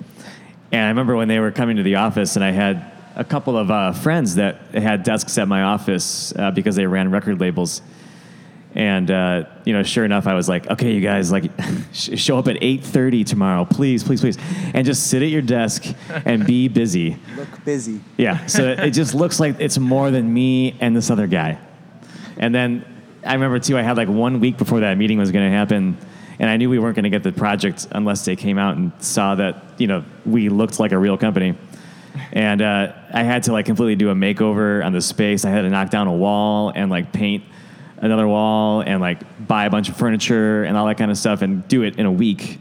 and 0.70 0.82
I 0.82 0.88
remember 0.88 1.16
when 1.16 1.28
they 1.28 1.38
were 1.38 1.50
coming 1.50 1.76
to 1.76 1.82
the 1.82 1.96
office, 1.96 2.36
and 2.36 2.44
I 2.44 2.50
had 2.50 2.92
a 3.16 3.24
couple 3.24 3.56
of 3.56 3.70
uh, 3.70 3.92
friends 3.92 4.34
that 4.34 4.60
had 4.74 5.02
desks 5.02 5.38
at 5.38 5.48
my 5.48 5.62
office 5.62 6.34
uh, 6.36 6.50
because 6.50 6.76
they 6.76 6.86
ran 6.86 7.10
record 7.10 7.40
labels. 7.40 7.80
And 8.78 9.10
uh, 9.10 9.46
you 9.64 9.72
know, 9.72 9.82
sure 9.82 10.04
enough, 10.04 10.28
I 10.28 10.34
was 10.34 10.48
like, 10.48 10.68
"Okay, 10.68 10.94
you 10.94 11.00
guys, 11.00 11.32
like, 11.32 11.50
sh- 11.92 12.16
show 12.16 12.38
up 12.38 12.46
at 12.46 12.58
eight 12.60 12.84
thirty 12.84 13.24
tomorrow, 13.24 13.64
please, 13.64 14.04
please, 14.04 14.20
please, 14.20 14.38
and 14.72 14.86
just 14.86 15.08
sit 15.08 15.20
at 15.20 15.30
your 15.30 15.42
desk 15.42 15.84
and 16.24 16.46
be 16.46 16.68
busy." 16.68 17.16
Look 17.36 17.64
busy. 17.64 18.00
Yeah. 18.16 18.46
So 18.46 18.68
it 18.68 18.92
just 18.92 19.16
looks 19.16 19.40
like 19.40 19.56
it's 19.58 19.78
more 19.78 20.12
than 20.12 20.32
me 20.32 20.76
and 20.78 20.94
this 20.94 21.10
other 21.10 21.26
guy. 21.26 21.58
And 22.36 22.54
then 22.54 22.84
I 23.26 23.34
remember 23.34 23.58
too, 23.58 23.76
I 23.76 23.82
had 23.82 23.96
like 23.96 24.08
one 24.08 24.38
week 24.38 24.56
before 24.56 24.78
that 24.78 24.96
meeting 24.96 25.18
was 25.18 25.32
going 25.32 25.50
to 25.50 25.56
happen, 25.56 25.98
and 26.38 26.48
I 26.48 26.56
knew 26.56 26.70
we 26.70 26.78
weren't 26.78 26.94
going 26.94 27.02
to 27.02 27.10
get 27.10 27.24
the 27.24 27.32
project 27.32 27.88
unless 27.90 28.24
they 28.24 28.36
came 28.36 28.58
out 28.58 28.76
and 28.76 28.92
saw 29.02 29.34
that 29.34 29.80
you 29.80 29.88
know 29.88 30.04
we 30.24 30.50
looked 30.50 30.78
like 30.78 30.92
a 30.92 30.98
real 30.98 31.18
company. 31.18 31.58
And 32.30 32.62
uh, 32.62 32.92
I 33.12 33.24
had 33.24 33.42
to 33.44 33.52
like 33.52 33.66
completely 33.66 33.96
do 33.96 34.10
a 34.10 34.14
makeover 34.14 34.84
on 34.84 34.92
the 34.92 35.00
space. 35.00 35.44
I 35.44 35.50
had 35.50 35.62
to 35.62 35.68
knock 35.68 35.90
down 35.90 36.06
a 36.06 36.12
wall 36.12 36.72
and 36.72 36.92
like 36.92 37.12
paint 37.12 37.42
another 38.00 38.26
wall 38.26 38.80
and 38.80 39.00
like 39.00 39.46
buy 39.46 39.64
a 39.64 39.70
bunch 39.70 39.88
of 39.88 39.96
furniture 39.96 40.64
and 40.64 40.76
all 40.76 40.86
that 40.86 40.98
kind 40.98 41.10
of 41.10 41.18
stuff 41.18 41.42
and 41.42 41.66
do 41.68 41.82
it 41.82 41.98
in 41.98 42.06
a 42.06 42.12
week 42.12 42.60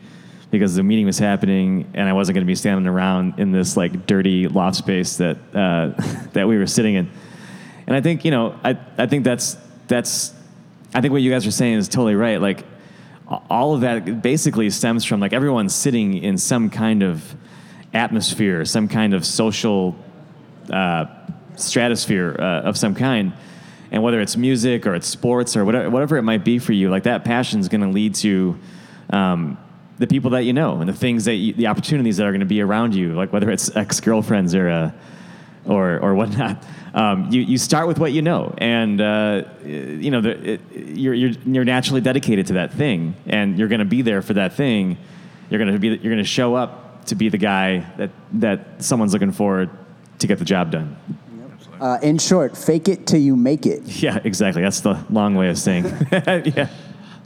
because 0.50 0.76
the 0.76 0.84
meeting 0.84 1.06
was 1.06 1.19
happening 1.19 1.89
and 1.93 2.08
I 2.08 2.13
wasn't 2.13 2.36
going 2.36 2.45
to 2.45 2.50
be 2.50 2.56
standing 2.56 2.88
around 2.88 3.39
in 3.39 3.52
this 3.52 3.76
like 3.76 4.06
dirty 4.08 4.47
loft 4.47 4.78
space 4.78 5.17
that 5.17 5.38
uh, 5.54 5.89
that 6.34 6.47
we 6.47 6.58
were 6.58 6.67
sitting 6.67 6.95
in. 6.95 7.10
And 7.86 7.95
I 7.95 8.02
think 8.02 8.26
you 8.26 8.32
know 8.32 8.60
I 8.63 8.78
I 8.97 9.08
think 9.08 9.23
that's 9.23 9.58
that's 9.88 10.34
I 10.93 11.02
think 11.02 11.12
what 11.12 11.21
you 11.21 11.32
guys 11.32 11.45
are 11.45 11.52
saying 11.52 11.76
is 11.76 11.88
totally 11.88 12.15
right. 12.15 12.41
Like 12.41 12.65
all 13.50 13.76
of 13.76 13.82
that 13.82 14.21
basically 14.21 14.69
stems 14.69 15.04
from 15.04 15.19
like 15.19 15.34
everyone 15.34 15.69
sitting 15.69 16.15
in 16.15 16.38
some 16.38 16.69
kind 16.69 17.04
of 17.04 17.36
atmosphere, 17.93 18.63
some 18.63 18.88
kind 18.88 19.13
of 19.13 19.26
social 19.26 19.95
uh, 20.71 21.06
stratosphere 21.56 22.36
uh, 22.39 22.62
of 22.62 22.78
some 22.78 22.95
kind. 22.95 23.34
And 23.91 24.04
whether 24.04 24.19
it's 24.19 24.36
music 24.36 24.86
or 24.86 24.95
it's 24.95 25.08
sports 25.08 25.56
or 25.56 25.63
whatever, 25.63 25.89
whatever 25.89 26.17
it 26.17 26.23
might 26.23 26.43
be 26.43 26.60
for 26.60 26.73
you, 26.73 26.89
like 26.89 27.04
that 27.04 27.23
passion 27.23 27.60
is 27.60 27.69
going 27.69 27.82
to 27.82 27.89
lead 27.89 28.15
to 28.15 28.58
um, 29.10 29.58
the 29.97 30.08
people 30.08 30.32
that 30.32 30.43
you 30.43 30.54
know 30.54 30.80
and 30.80 30.89
the 30.89 30.93
things 30.93 31.26
that 31.26 31.36
you, 31.36 31.54
the 31.54 31.67
opportunities 31.67 32.17
that 32.17 32.26
are 32.26 32.32
going 32.32 32.41
to 32.41 32.45
be 32.45 32.62
around 32.62 32.95
you, 32.95 33.13
like 33.13 33.32
whether 33.34 33.50
it's 33.50 33.76
ex 33.76 34.00
girlfriends 34.00 34.54
or 34.54 34.69
uh, 34.69 34.91
or 35.65 36.00
or 36.00 36.15
whatnot. 36.15 36.63
Um, 36.93 37.32
you 37.32 37.41
you 37.41 37.58
start 37.58 37.88
with 37.88 38.00
what 38.00 38.12
you 38.12 38.21
know, 38.21 38.56
and 38.58 39.00
uh, 39.00 39.43
you 39.63 40.10
know 40.10 40.21
the, 40.21 40.54
it, 40.54 40.62
you're 40.73 41.13
you're 41.13 41.32
you're 41.45 41.65
naturally 41.65 42.02
dedicated 42.02 42.47
to 42.47 42.54
that 42.54 42.74
thing, 42.74 43.16
and 43.28 43.59
you're 43.59 43.68
going 43.68 43.80
to 43.80 43.86
be 43.86 44.01
there 44.01 44.22
for 44.22 44.34
that 44.34 44.53
thing. 44.53 44.97
You're 45.49 45.59
going 45.59 45.72
to 45.72 45.80
be 45.80 45.89
you're 45.89 46.14
going 46.14 46.18
to 46.18 46.24
show 46.24 46.55
up 46.55 47.05
to 47.05 47.16
be 47.16 47.30
the 47.30 47.38
guy 47.38 47.86
that 47.97 48.09
that 48.34 48.84
someone's 48.84 49.14
looking 49.14 49.32
for 49.32 49.70
to 50.20 50.28
get 50.28 50.39
the 50.39 50.45
job 50.45 50.72
done. 50.72 50.97
Uh, 51.80 51.99
in 52.01 52.17
short, 52.17 52.57
fake 52.57 52.88
it 52.88 53.05
till 53.05 53.19
you 53.19 53.36
make 53.36 53.65
it. 53.65 53.82
Yeah, 53.97 54.19
exactly. 54.23 54.61
That's 54.61 54.82
the 54.82 55.03
long 55.09 55.36
way 55.36 55.49
of 55.49 55.57
saying. 55.57 55.86
yeah. 56.11 56.69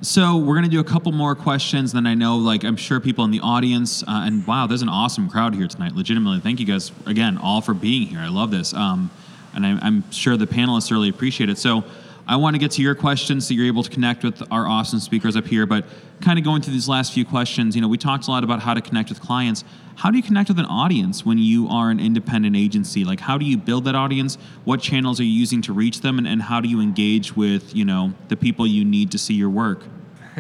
So 0.02 0.38
we're 0.38 0.56
gonna 0.56 0.68
do 0.68 0.80
a 0.80 0.86
couple 0.86 1.12
more 1.12 1.36
questions. 1.36 1.92
Then 1.92 2.08
I 2.08 2.16
know, 2.16 2.38
like, 2.38 2.64
I'm 2.64 2.78
sure 2.78 3.00
people 3.00 3.24
in 3.26 3.32
the 3.32 3.42
audience, 3.42 4.04
uh, 4.04 4.24
and 4.26 4.48
wow, 4.48 4.66
there's 4.68 4.82
an 4.82 4.90
awesome 4.90 5.30
crowd 5.30 5.54
here 5.54 5.68
tonight. 5.68 5.94
Legitimately, 5.94 6.40
thank 6.40 6.60
you 6.60 6.66
guys 6.66 6.92
again 7.06 7.38
all 7.38 7.62
for 7.62 7.74
being 7.74 8.08
here. 8.08 8.20
I 8.20 8.30
love 8.30 8.50
this, 8.50 8.74
um, 8.74 9.12
and 9.54 9.66
I'm, 9.66 9.80
I'm 9.84 10.12
sure 10.12 10.38
the 10.38 10.48
panelists 10.48 10.92
really 10.92 11.10
appreciate 11.10 11.50
it. 11.50 11.58
So 11.58 11.84
I 12.28 12.36
want 12.36 12.56
to 12.56 12.60
get 12.60 12.72
to 12.72 12.82
your 12.82 12.96
questions 12.96 13.48
so 13.48 13.54
you're 13.54 13.66
able 13.66 13.84
to 13.84 13.90
connect 13.90 14.24
with 14.24 14.42
our 14.52 14.68
awesome 14.68 15.00
speakers 15.00 15.36
up 15.36 15.46
here. 15.46 15.66
But 15.66 15.86
kind 16.22 16.38
of 16.38 16.46
going 16.46 16.62
through 16.62 16.74
these 16.74 16.88
last 16.88 17.14
few 17.14 17.26
questions, 17.26 17.76
you 17.76 17.82
know, 17.82 17.88
we 17.88 17.98
talked 17.98 18.28
a 18.28 18.32
lot 18.32 18.44
about 18.44 18.62
how 18.62 18.74
to 18.74 18.82
connect 18.82 19.10
with 19.10 19.22
clients. 19.22 19.64
How 19.96 20.12
do 20.12 20.18
you 20.18 20.24
connect 20.24 20.50
with 20.50 20.60
an 20.60 20.66
audience 20.66 21.26
when 21.26 21.38
you 21.38 21.68
are 21.68 21.90
an 21.90 22.00
independent 22.00 22.56
agency? 22.56 23.04
Like, 23.04 23.20
how 23.20 23.38
do 23.38 23.46
you 23.46 23.58
build 23.58 23.86
that 23.86 23.96
audience? 23.96 24.38
What 24.64 24.82
channels 24.82 25.20
are 25.20 25.24
you 25.24 25.32
using 25.32 25.62
to 25.64 25.74
reach 25.74 26.02
them, 26.02 26.18
and, 26.18 26.28
and 26.28 26.42
how 26.42 26.62
do 26.62 26.70
you 26.70 26.80
engage 26.80 27.36
with 27.36 27.76
you 27.76 27.86
know 27.86 28.14
the 28.30 28.38
people 28.38 28.66
you 28.66 28.86
need 28.86 29.12
to 29.12 29.18
see 29.18 29.34
your 29.34 29.50
work? 29.50 29.84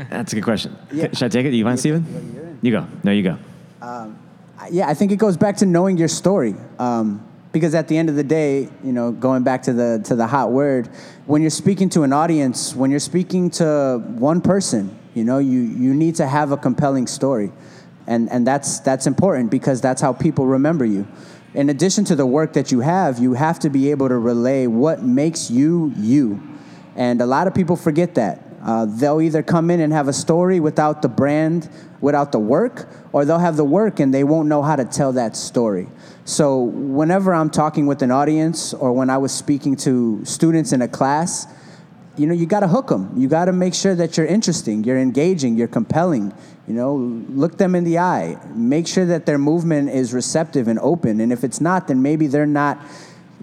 That's 0.09 0.31
a 0.31 0.35
good 0.35 0.43
question. 0.43 0.77
Yeah. 0.91 1.09
Should 1.13 1.23
I 1.23 1.27
take 1.29 1.45
it? 1.45 1.53
You 1.53 1.65
want, 1.65 1.79
Steven? 1.79 2.59
You 2.61 2.71
go. 2.71 2.87
No, 3.03 3.11
you 3.11 3.23
go. 3.23 3.37
yeah, 4.71 4.87
I 4.87 4.93
think 4.93 5.11
it 5.11 5.17
goes 5.17 5.37
back 5.37 5.57
to 5.57 5.65
knowing 5.65 5.97
your 5.97 6.07
story. 6.07 6.55
Um, 6.79 7.25
because 7.51 7.75
at 7.75 7.87
the 7.87 7.97
end 7.97 8.09
of 8.09 8.15
the 8.15 8.23
day, 8.23 8.69
you 8.83 8.93
know, 8.93 9.11
going 9.11 9.43
back 9.43 9.63
to 9.63 9.73
the 9.73 10.01
to 10.05 10.15
the 10.15 10.27
hot 10.27 10.51
word, 10.51 10.87
when 11.25 11.41
you're 11.41 11.51
speaking 11.51 11.89
to 11.89 12.03
an 12.03 12.13
audience, 12.13 12.75
when 12.75 12.91
you're 12.91 12.99
speaking 12.99 13.49
to 13.51 14.01
one 14.17 14.41
person, 14.41 14.97
you 15.13 15.23
know, 15.23 15.39
you 15.39 15.59
you 15.59 15.93
need 15.93 16.15
to 16.15 16.27
have 16.27 16.51
a 16.51 16.57
compelling 16.57 17.07
story, 17.07 17.51
and 18.07 18.29
and 18.31 18.47
that's 18.47 18.79
that's 18.79 19.07
important 19.07 19.51
because 19.51 19.81
that's 19.81 20.01
how 20.01 20.13
people 20.13 20.45
remember 20.45 20.85
you. 20.85 21.07
In 21.53 21.69
addition 21.69 22.05
to 22.05 22.15
the 22.15 22.25
work 22.25 22.53
that 22.53 22.71
you 22.71 22.79
have, 22.79 23.19
you 23.19 23.33
have 23.33 23.59
to 23.59 23.69
be 23.69 23.91
able 23.91 24.07
to 24.07 24.17
relay 24.17 24.67
what 24.67 25.03
makes 25.03 25.51
you 25.51 25.93
you, 25.97 26.41
and 26.95 27.21
a 27.21 27.25
lot 27.25 27.47
of 27.47 27.53
people 27.53 27.75
forget 27.75 28.15
that. 28.15 28.47
Uh, 28.63 28.85
they'll 28.85 29.21
either 29.21 29.41
come 29.41 29.71
in 29.71 29.79
and 29.79 29.91
have 29.91 30.07
a 30.07 30.13
story 30.13 30.59
without 30.59 31.01
the 31.01 31.09
brand, 31.09 31.67
without 32.01 32.31
the 32.31 32.39
work, 32.39 32.89
or 33.13 33.23
they'll 33.25 33.39
have 33.39 33.55
the 33.55 33.65
work 33.65 33.99
and 33.99 34.13
they 34.13 34.23
won't 34.23 34.47
know 34.49 34.61
how 34.61 34.75
to 34.75 34.85
tell 34.85 35.13
that 35.13 35.37
story. 35.37 35.87
So, 36.25 36.61
whenever 36.63 37.33
I'm 37.33 37.49
talking 37.49 37.87
with 37.87 38.01
an 38.01 38.11
audience 38.11 38.73
or 38.73 38.91
when 38.91 39.09
I 39.09 39.17
was 39.17 39.31
speaking 39.31 39.75
to 39.77 40.23
students 40.25 40.73
in 40.73 40.81
a 40.81 40.87
class, 40.87 41.47
you 42.17 42.27
know, 42.27 42.33
you 42.33 42.45
got 42.45 42.59
to 42.59 42.67
hook 42.67 42.87
them. 42.87 43.11
You 43.15 43.27
got 43.27 43.45
to 43.45 43.53
make 43.53 43.73
sure 43.73 43.95
that 43.95 44.17
you're 44.17 44.25
interesting, 44.25 44.83
you're 44.83 44.99
engaging, 44.99 45.55
you're 45.55 45.67
compelling. 45.67 46.33
You 46.67 46.73
know, 46.73 46.95
look 46.95 47.57
them 47.57 47.73
in 47.73 47.83
the 47.83 47.99
eye. 47.99 48.37
Make 48.53 48.87
sure 48.87 49.05
that 49.05 49.25
their 49.25 49.37
movement 49.37 49.89
is 49.89 50.13
receptive 50.13 50.67
and 50.67 50.77
open. 50.79 51.19
And 51.19 51.31
if 51.31 51.43
it's 51.43 51.59
not, 51.59 51.87
then 51.87 52.01
maybe 52.01 52.27
they're 52.27 52.45
not 52.45 52.79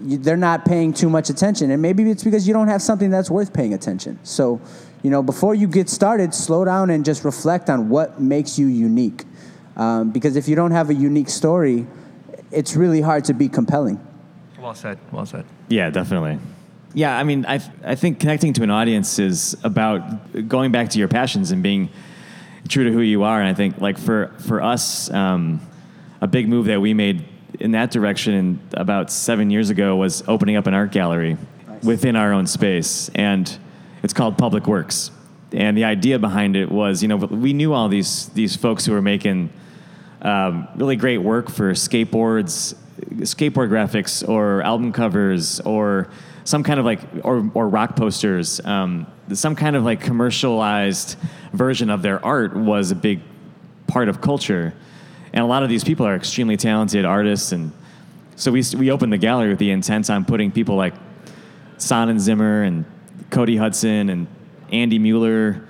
they're 0.01 0.37
not 0.37 0.65
paying 0.65 0.93
too 0.93 1.09
much 1.09 1.29
attention 1.29 1.71
and 1.71 1.81
maybe 1.81 2.09
it's 2.09 2.23
because 2.23 2.47
you 2.47 2.53
don't 2.53 2.69
have 2.69 2.81
something 2.81 3.09
that's 3.09 3.29
worth 3.29 3.51
paying 3.51 3.73
attention 3.73 4.17
so 4.23 4.61
you 5.03 5.09
know 5.09 5.23
before 5.23 5.55
you 5.55 5.67
get 5.67 5.89
started 5.89 6.33
slow 6.33 6.65
down 6.65 6.89
and 6.89 7.05
just 7.05 7.23
reflect 7.23 7.69
on 7.69 7.89
what 7.89 8.19
makes 8.19 8.59
you 8.59 8.67
unique 8.67 9.25
um, 9.77 10.11
because 10.11 10.35
if 10.35 10.47
you 10.47 10.55
don't 10.55 10.71
have 10.71 10.89
a 10.89 10.93
unique 10.93 11.29
story 11.29 11.85
it's 12.51 12.75
really 12.75 13.01
hard 13.01 13.23
to 13.25 13.33
be 13.33 13.47
compelling 13.47 13.99
Well 14.59 14.75
said. 14.75 14.97
Well 15.11 15.25
said. 15.25 15.45
Yeah, 15.69 15.89
definitely. 15.89 16.39
Yeah, 16.93 17.15
I 17.15 17.23
mean, 17.23 17.45
I, 17.45 17.61
I 17.83 17.95
think 17.95 18.19
connecting 18.19 18.53
to 18.53 18.63
an 18.63 18.71
audience 18.71 19.19
is 19.19 19.55
about 19.63 20.47
going 20.47 20.71
back 20.71 20.89
to 20.89 20.99
your 20.99 21.07
passions 21.07 21.51
and 21.51 21.61
being 21.61 21.89
true 22.67 22.83
to 22.85 22.91
who 22.91 23.01
you 23.01 23.23
are. 23.23 23.39
And 23.39 23.47
I 23.47 23.53
think, 23.53 23.79
like, 23.79 23.97
for, 23.97 24.33
for 24.39 24.61
us, 24.61 25.11
um, 25.11 25.61
a 26.21 26.27
big 26.27 26.49
move 26.49 26.65
that 26.65 26.81
we 26.81 26.93
made 26.95 27.25
in 27.59 27.71
that 27.71 27.91
direction 27.91 28.59
about 28.73 29.11
seven 29.11 29.51
years 29.51 29.69
ago 29.69 29.95
was 29.95 30.23
opening 30.27 30.55
up 30.55 30.65
an 30.65 30.73
art 30.73 30.91
gallery 30.91 31.37
within 31.83 32.15
our 32.15 32.33
own 32.33 32.47
space. 32.47 33.09
And 33.13 33.55
it's 34.03 34.13
called 34.13 34.37
Public 34.37 34.67
Works. 34.67 35.11
And 35.51 35.75
the 35.75 35.85
idea 35.85 36.19
behind 36.19 36.55
it 36.55 36.71
was, 36.71 37.01
you 37.01 37.07
know, 37.07 37.17
we 37.17 37.53
knew 37.53 37.73
all 37.73 37.89
these, 37.89 38.27
these 38.29 38.55
folks 38.55 38.85
who 38.85 38.93
were 38.93 39.01
making 39.01 39.51
um, 40.21 40.67
really 40.75 40.95
great 40.95 41.19
work 41.19 41.49
for 41.49 41.71
skateboards, 41.71 42.75
skateboard 43.21 43.69
graphics, 43.69 44.27
or 44.27 44.61
album 44.61 44.91
covers, 44.91 45.59
or 45.61 46.09
some 46.43 46.63
kind 46.63 46.79
of 46.79 46.85
like, 46.85 46.99
or, 47.23 47.49
or 47.53 47.67
rock 47.67 47.95
posters. 47.95 48.63
Um, 48.63 49.07
some 49.33 49.55
kind 49.55 49.75
of 49.75 49.83
like 49.83 50.01
commercialized 50.01 51.17
version 51.53 51.89
of 51.89 52.01
their 52.01 52.23
art 52.23 52.55
was 52.55 52.91
a 52.91 52.95
big 52.95 53.21
part 53.87 54.09
of 54.09 54.21
culture. 54.21 54.73
And 55.33 55.43
a 55.43 55.47
lot 55.47 55.63
of 55.63 55.69
these 55.69 55.83
people 55.83 56.05
are 56.05 56.15
extremely 56.15 56.57
talented 56.57 57.05
artists. 57.05 57.51
And 57.51 57.71
so 58.35 58.51
we, 58.51 58.63
we 58.77 58.91
opened 58.91 59.13
the 59.13 59.17
gallery 59.17 59.49
with 59.49 59.59
the 59.59 59.71
intent 59.71 60.09
on 60.09 60.25
putting 60.25 60.51
people 60.51 60.75
like 60.75 60.93
Sonnenzimmer 61.77 62.67
and 62.67 62.85
Cody 63.29 63.57
Hudson 63.57 64.09
and 64.09 64.27
Andy 64.71 64.99
Mueller. 64.99 65.67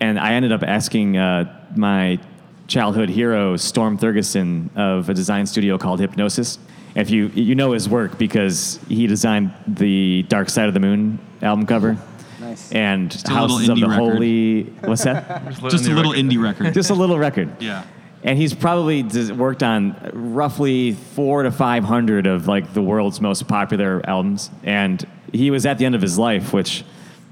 And 0.00 0.18
I 0.18 0.32
ended 0.32 0.52
up 0.52 0.62
asking 0.62 1.16
uh, 1.16 1.68
my 1.76 2.18
childhood 2.66 3.08
hero, 3.10 3.56
Storm 3.56 3.98
Thorgerson, 3.98 4.74
of 4.76 5.08
a 5.08 5.14
design 5.14 5.46
studio 5.46 5.76
called 5.76 6.00
Hipgnosis. 6.00 6.58
If 6.94 7.10
you 7.10 7.28
you 7.28 7.54
know 7.54 7.72
his 7.72 7.88
work 7.88 8.18
because 8.18 8.80
he 8.88 9.06
designed 9.06 9.52
the 9.66 10.22
Dark 10.24 10.48
Side 10.48 10.68
of 10.68 10.74
the 10.74 10.80
Moon 10.80 11.18
album 11.42 11.66
cover. 11.66 11.96
Nice. 12.40 12.72
And 12.72 13.12
a 13.12 13.16
little 13.16 13.58
Houses 13.58 13.68
of 13.68 13.76
indie 13.76 13.80
the 13.80 13.88
record. 13.88 14.12
Holy. 14.12 14.62
What's 14.88 15.04
that? 15.04 15.52
Just 15.70 15.86
a 15.86 15.94
little 15.94 16.12
indie 16.12 16.42
record. 16.42 16.74
Just 16.74 16.90
a 16.90 16.94
little 16.94 17.18
record. 17.18 17.50
yeah. 17.62 17.84
And 18.22 18.38
he's 18.38 18.54
probably 18.54 19.02
des- 19.02 19.32
worked 19.32 19.62
on 19.62 20.10
roughly 20.12 20.92
four 20.92 21.42
to 21.42 21.50
500 21.50 22.26
of 22.26 22.48
like 22.48 22.74
the 22.74 22.82
world's 22.82 23.20
most 23.20 23.46
popular 23.46 24.02
albums. 24.04 24.50
And 24.62 25.06
he 25.32 25.50
was 25.50 25.66
at 25.66 25.78
the 25.78 25.86
end 25.86 25.94
of 25.94 26.02
his 26.02 26.18
life, 26.18 26.52
which 26.52 26.84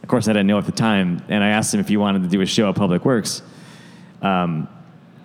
of 0.02 0.08
course 0.08 0.28
I 0.28 0.32
didn't 0.32 0.46
know 0.46 0.58
at 0.58 0.66
the 0.66 0.72
time. 0.72 1.22
And 1.28 1.42
I 1.42 1.48
asked 1.48 1.74
him 1.74 1.80
if 1.80 1.88
he 1.88 1.96
wanted 1.96 2.22
to 2.22 2.28
do 2.28 2.40
a 2.40 2.46
show 2.46 2.68
at 2.68 2.76
Public 2.76 3.04
Works. 3.04 3.42
Um, 4.22 4.68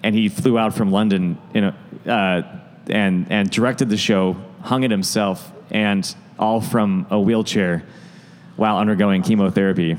and 0.04 0.14
he 0.14 0.30
flew 0.30 0.58
out 0.58 0.74
from 0.74 0.92
London 0.92 1.38
in 1.54 1.64
a, 1.64 1.76
uh, 2.06 2.60
and, 2.90 3.28
and 3.32 3.50
directed 3.50 3.90
the 3.90 3.98
show, 3.98 4.36
hung 4.62 4.84
it 4.84 4.92
himself, 4.92 5.52
and 5.72 6.16
all 6.38 6.60
from 6.60 7.08
a 7.10 7.20
wheelchair 7.20 7.84
while 8.56 8.78
undergoing 8.78 9.24
chemotherapy. 9.24 9.98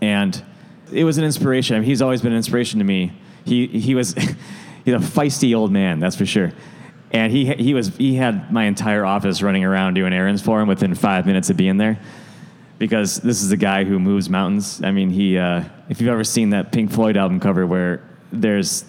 And 0.00 0.42
it 0.92 1.04
was 1.04 1.18
an 1.18 1.24
inspiration. 1.24 1.76
I 1.76 1.80
mean, 1.80 1.86
he's 1.86 2.02
always 2.02 2.20
been 2.20 2.32
an 2.32 2.36
inspiration 2.36 2.78
to 2.80 2.84
me. 2.84 3.12
He, 3.44 3.66
he 3.66 3.94
was 3.94 4.14
he's 4.84 4.94
a 4.94 4.98
feisty 4.98 5.56
old 5.56 5.72
man, 5.72 6.00
that's 6.00 6.16
for 6.16 6.26
sure. 6.26 6.52
And 7.12 7.32
he, 7.32 7.46
he, 7.54 7.72
was, 7.72 7.96
he 7.96 8.14
had 8.14 8.52
my 8.52 8.64
entire 8.64 9.04
office 9.04 9.40
running 9.40 9.64
around 9.64 9.94
doing 9.94 10.12
errands 10.12 10.42
for 10.42 10.60
him 10.60 10.68
within 10.68 10.94
five 10.94 11.24
minutes 11.24 11.50
of 11.50 11.56
being 11.56 11.76
there 11.76 11.98
because 12.78 13.16
this 13.18 13.42
is 13.42 13.52
a 13.52 13.56
guy 13.56 13.84
who 13.84 13.98
moves 13.98 14.28
mountains. 14.28 14.82
I 14.82 14.90
mean, 14.90 15.10
he, 15.10 15.38
uh, 15.38 15.64
if 15.88 16.00
you've 16.00 16.10
ever 16.10 16.24
seen 16.24 16.50
that 16.50 16.72
Pink 16.72 16.90
Floyd 16.90 17.16
album 17.16 17.40
cover 17.40 17.66
where 17.66 18.02
there's 18.32 18.84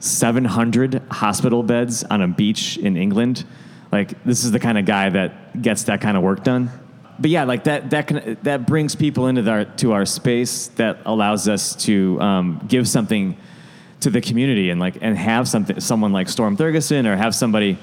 700 0.00 1.02
hospital 1.10 1.62
beds 1.62 2.04
on 2.04 2.22
a 2.22 2.28
beach 2.28 2.76
in 2.76 2.96
England, 2.96 3.44
like 3.90 4.22
this 4.24 4.44
is 4.44 4.52
the 4.52 4.60
kind 4.60 4.78
of 4.78 4.84
guy 4.84 5.08
that 5.08 5.60
gets 5.60 5.84
that 5.84 6.00
kind 6.00 6.16
of 6.16 6.22
work 6.22 6.44
done. 6.44 6.70
But 7.18 7.30
yeah, 7.30 7.44
like 7.44 7.64
that 7.64 7.90
that 7.90 8.06
can, 8.06 8.38
that 8.42 8.66
brings 8.66 8.94
people 8.94 9.26
into 9.26 9.50
our 9.50 9.64
to 9.64 9.92
our 9.92 10.06
space 10.06 10.68
that 10.76 10.98
allows 11.04 11.48
us 11.48 11.74
to 11.86 12.20
um, 12.20 12.64
give 12.68 12.86
something 12.88 13.36
to 14.00 14.10
the 14.10 14.20
community 14.20 14.70
and 14.70 14.80
like 14.80 14.98
and 15.00 15.16
have 15.16 15.48
something 15.48 15.80
someone 15.80 16.12
like 16.12 16.28
Storm 16.28 16.56
Thorgerson 16.56 17.06
or 17.06 17.16
have 17.16 17.34
somebody 17.34 17.78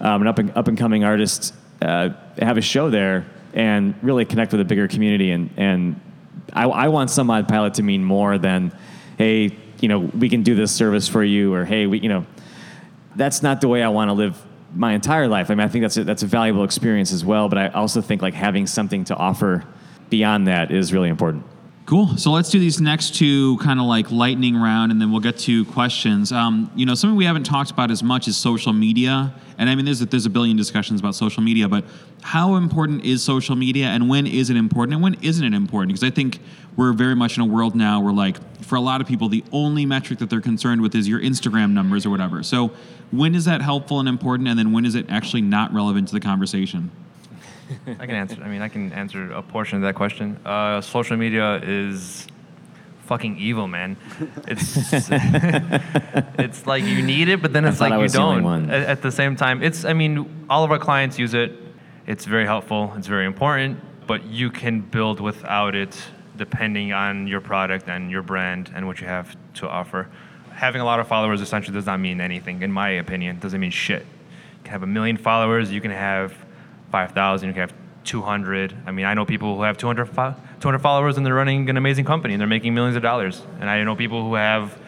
um, 0.00 0.22
an 0.22 0.28
up 0.28 0.38
and 0.38 0.50
up 0.56 0.68
and 0.68 0.76
coming 0.76 1.04
artist 1.04 1.54
uh, 1.82 2.10
have 2.38 2.58
a 2.58 2.62
show 2.62 2.90
there 2.90 3.26
and 3.52 3.94
really 4.02 4.24
connect 4.24 4.52
with 4.52 4.60
a 4.60 4.64
bigger 4.64 4.88
community 4.88 5.30
and 5.30 5.50
and 5.56 6.00
I, 6.52 6.64
I 6.64 6.88
want 6.88 7.10
Someoddpilot 7.10 7.74
to 7.74 7.82
mean 7.82 8.04
more 8.04 8.38
than 8.38 8.76
hey 9.16 9.56
you 9.80 9.88
know 9.88 10.00
we 10.00 10.28
can 10.28 10.42
do 10.42 10.54
this 10.54 10.72
service 10.72 11.08
for 11.08 11.22
you 11.22 11.54
or 11.54 11.64
hey 11.64 11.86
we 11.86 12.00
you 12.00 12.08
know 12.08 12.26
that's 13.16 13.42
not 13.42 13.60
the 13.60 13.68
way 13.68 13.82
I 13.82 13.88
want 13.88 14.08
to 14.08 14.12
live 14.12 14.42
my 14.74 14.92
entire 14.92 15.28
life. 15.28 15.50
I 15.50 15.54
mean, 15.54 15.64
I 15.64 15.68
think 15.68 15.82
that's 15.82 15.96
a, 15.96 16.04
that's 16.04 16.22
a 16.22 16.26
valuable 16.26 16.64
experience 16.64 17.12
as 17.12 17.24
well. 17.24 17.48
But 17.48 17.58
I 17.58 17.68
also 17.68 18.00
think 18.00 18.22
like 18.22 18.34
having 18.34 18.66
something 18.66 19.04
to 19.04 19.16
offer 19.16 19.64
beyond 20.10 20.48
that 20.48 20.70
is 20.70 20.92
really 20.92 21.08
important. 21.08 21.44
Cool. 21.86 22.16
So 22.16 22.30
let's 22.30 22.48
do 22.48 22.58
these 22.58 22.80
next 22.80 23.14
two 23.14 23.58
kind 23.58 23.78
of 23.78 23.84
like 23.84 24.10
lightning 24.10 24.56
round, 24.56 24.90
and 24.90 24.98
then 24.98 25.10
we'll 25.10 25.20
get 25.20 25.36
to 25.40 25.66
questions. 25.66 26.32
Um, 26.32 26.70
you 26.74 26.86
know, 26.86 26.94
something 26.94 27.14
we 27.14 27.26
haven't 27.26 27.44
talked 27.44 27.70
about 27.70 27.90
as 27.90 28.02
much 28.02 28.26
is 28.26 28.38
social 28.38 28.72
media, 28.72 29.34
and 29.58 29.68
I 29.68 29.74
mean, 29.74 29.84
there's 29.84 30.00
a, 30.00 30.06
there's 30.06 30.24
a 30.24 30.30
billion 30.30 30.56
discussions 30.56 31.00
about 31.00 31.14
social 31.14 31.42
media, 31.42 31.68
but 31.68 31.84
how 32.22 32.54
important 32.54 33.04
is 33.04 33.22
social 33.22 33.54
media, 33.54 33.88
and 33.88 34.08
when 34.08 34.26
is 34.26 34.48
it 34.48 34.56
important, 34.56 34.94
and 34.94 35.02
when 35.02 35.14
isn't 35.20 35.44
it 35.44 35.54
important? 35.54 35.90
Because 35.92 36.02
I 36.02 36.08
think 36.08 36.40
we're 36.74 36.94
very 36.94 37.14
much 37.14 37.36
in 37.36 37.42
a 37.42 37.46
world 37.46 37.74
now 37.74 38.00
where, 38.00 38.14
like, 38.14 38.38
for 38.62 38.76
a 38.76 38.80
lot 38.80 39.02
of 39.02 39.06
people, 39.06 39.28
the 39.28 39.44
only 39.52 39.84
metric 39.84 40.20
that 40.20 40.30
they're 40.30 40.40
concerned 40.40 40.80
with 40.80 40.94
is 40.94 41.06
your 41.06 41.20
Instagram 41.20 41.72
numbers 41.72 42.06
or 42.06 42.10
whatever. 42.10 42.42
So, 42.42 42.72
when 43.10 43.34
is 43.34 43.44
that 43.44 43.60
helpful 43.60 44.00
and 44.00 44.08
important, 44.08 44.48
and 44.48 44.58
then 44.58 44.72
when 44.72 44.86
is 44.86 44.94
it 44.94 45.04
actually 45.10 45.42
not 45.42 45.70
relevant 45.74 46.08
to 46.08 46.14
the 46.14 46.20
conversation? 46.20 46.90
I 47.86 48.06
can 48.06 48.14
answer. 48.14 48.42
I 48.42 48.48
mean, 48.48 48.62
I 48.62 48.68
can 48.68 48.92
answer 48.92 49.32
a 49.32 49.42
portion 49.42 49.76
of 49.76 49.82
that 49.82 49.94
question. 49.94 50.38
Uh, 50.44 50.80
social 50.80 51.16
media 51.16 51.60
is 51.62 52.26
fucking 53.06 53.38
evil, 53.38 53.68
man. 53.68 53.96
It's 54.46 55.10
it's 56.38 56.66
like 56.66 56.84
you 56.84 57.02
need 57.02 57.28
it, 57.28 57.40
but 57.42 57.52
then 57.52 57.64
it's 57.64 57.80
like 57.80 57.92
you 57.92 57.98
was 57.98 58.12
the 58.12 58.20
only 58.20 58.42
don't. 58.42 58.70
At, 58.70 58.82
at 58.82 59.02
the 59.02 59.10
same 59.10 59.36
time, 59.36 59.62
it's. 59.62 59.84
I 59.84 59.92
mean, 59.92 60.46
all 60.50 60.64
of 60.64 60.70
our 60.70 60.78
clients 60.78 61.18
use 61.18 61.34
it. 61.34 61.52
It's 62.06 62.24
very 62.26 62.44
helpful. 62.44 62.92
It's 62.96 63.06
very 63.06 63.26
important, 63.26 63.80
but 64.06 64.24
you 64.24 64.50
can 64.50 64.80
build 64.80 65.20
without 65.20 65.74
it, 65.74 65.96
depending 66.36 66.92
on 66.92 67.26
your 67.26 67.40
product 67.40 67.88
and 67.88 68.10
your 68.10 68.22
brand 68.22 68.70
and 68.74 68.86
what 68.86 69.00
you 69.00 69.06
have 69.06 69.36
to 69.54 69.68
offer. 69.68 70.08
Having 70.52 70.82
a 70.82 70.84
lot 70.84 71.00
of 71.00 71.08
followers 71.08 71.40
essentially 71.40 71.74
does 71.74 71.86
not 71.86 71.98
mean 72.00 72.20
anything, 72.20 72.62
in 72.62 72.70
my 72.70 72.90
opinion. 72.90 73.38
Doesn't 73.38 73.60
mean 73.60 73.70
shit. 73.70 74.02
You 74.02 74.64
can 74.64 74.72
have 74.72 74.82
a 74.82 74.86
million 74.86 75.16
followers. 75.16 75.72
You 75.72 75.80
can 75.80 75.90
have 75.90 76.43
5,000, 76.94 77.48
you 77.48 77.52
can 77.52 77.60
have 77.62 77.74
200. 78.04 78.72
I 78.86 78.92
mean, 78.92 79.04
I 79.04 79.14
know 79.14 79.26
people 79.26 79.56
who 79.56 79.62
have 79.62 79.76
200, 79.76 80.06
fo- 80.06 80.36
200 80.60 80.78
followers 80.78 81.16
and 81.16 81.26
they're 81.26 81.34
running 81.34 81.68
an 81.68 81.76
amazing 81.76 82.04
company 82.04 82.34
and 82.34 82.40
they're 82.40 82.46
making 82.46 82.72
millions 82.72 82.94
of 82.94 83.02
dollars. 83.02 83.42
And 83.58 83.68
I 83.68 83.82
know 83.82 83.96
people 83.96 84.22
who 84.22 84.36
have 84.36 84.78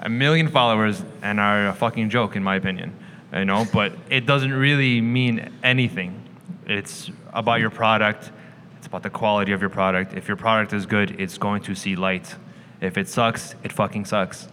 a 0.00 0.08
million 0.08 0.48
followers 0.48 1.04
and 1.22 1.38
are 1.38 1.68
a 1.68 1.72
fucking 1.72 2.10
joke, 2.10 2.34
in 2.34 2.42
my 2.42 2.56
opinion. 2.56 2.98
You 3.32 3.44
know, 3.44 3.64
but 3.72 3.92
it 4.10 4.26
doesn't 4.26 4.52
really 4.52 5.00
mean 5.00 5.52
anything. 5.62 6.20
It's 6.66 7.12
about 7.32 7.60
your 7.60 7.70
product. 7.70 8.32
It's 8.78 8.88
about 8.88 9.04
the 9.04 9.10
quality 9.10 9.52
of 9.52 9.60
your 9.60 9.70
product. 9.70 10.14
If 10.14 10.26
your 10.26 10.36
product 10.36 10.72
is 10.72 10.84
good, 10.84 11.20
it's 11.20 11.38
going 11.38 11.62
to 11.62 11.76
see 11.76 11.94
light. 11.94 12.34
If 12.80 12.98
it 12.98 13.08
sucks, 13.08 13.54
it 13.62 13.70
fucking 13.70 14.06
sucks. 14.06 14.48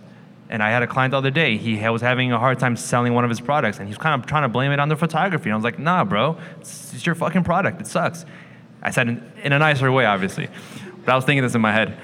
And 0.54 0.62
I 0.62 0.70
had 0.70 0.84
a 0.84 0.88
client 0.88 1.14
the 1.14 1.18
other 1.18 1.32
day. 1.32 1.58
He 1.58 1.76
was 1.90 2.02
having 2.02 2.32
a 2.32 2.38
hard 2.38 2.60
time 2.60 2.78
selling 2.78 3.16
one 3.16 3.24
of 3.24 3.30
his 3.32 3.42
products, 3.42 3.80
and 3.80 3.88
he's 3.88 3.98
kind 3.98 4.22
of 4.22 4.28
trying 4.28 4.44
to 4.44 4.50
blame 4.50 4.72
it 4.72 4.80
on 4.80 4.88
the 4.88 4.96
photography. 4.96 5.50
And 5.50 5.54
I 5.54 5.56
was 5.56 5.64
like, 5.64 5.80
Nah, 5.80 6.06
bro, 6.06 6.38
it's, 6.62 6.94
it's 6.94 7.04
your 7.08 7.16
fucking 7.16 7.44
product. 7.44 7.82
It 7.82 7.88
sucks. 7.88 8.24
I 8.84 8.92
said 8.92 9.08
in, 9.08 9.32
in, 9.44 9.52
a 9.52 9.58
nicer 9.58 9.92
way, 9.92 10.06
obviously, 10.06 10.50
but 11.04 11.12
I 11.12 11.16
was 11.16 11.26
thinking 11.26 11.42
this 11.42 11.56
in 11.56 11.62
my 11.62 11.72
head. 11.72 11.98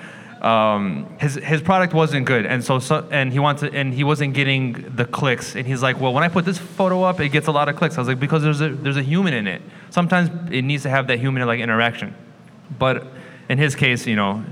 Um, 0.43 1.15
his 1.19 1.35
his 1.35 1.61
product 1.61 1.93
wasn't 1.93 2.25
good, 2.25 2.47
and 2.47 2.63
so, 2.63 2.79
so 2.79 3.07
and 3.11 3.31
he 3.31 3.37
wanted 3.37 3.75
and 3.75 3.93
he 3.93 4.03
wasn't 4.03 4.33
getting 4.33 4.95
the 4.95 5.05
clicks. 5.05 5.55
And 5.55 5.67
he's 5.67 5.83
like, 5.83 5.99
well, 5.99 6.11
when 6.11 6.23
I 6.23 6.27
put 6.27 6.43
this 6.43 6.57
photo 6.57 7.03
up, 7.03 7.19
it 7.19 7.29
gets 7.29 7.45
a 7.45 7.51
lot 7.51 7.69
of 7.69 7.75
clicks. 7.75 7.99
I 7.99 8.01
was 8.01 8.07
like, 8.07 8.19
because 8.19 8.41
there's 8.41 8.61
a 8.61 8.69
there's 8.69 8.97
a 8.97 9.03
human 9.03 9.35
in 9.35 9.45
it. 9.45 9.61
Sometimes 9.91 10.31
it 10.51 10.63
needs 10.63 10.81
to 10.83 10.89
have 10.89 11.05
that 11.05 11.19
human 11.19 11.45
like 11.45 11.59
interaction. 11.59 12.15
But 12.79 13.05
in 13.47 13.59
his 13.59 13.75
case, 13.75 14.07
you 14.07 14.15
know, 14.15 14.43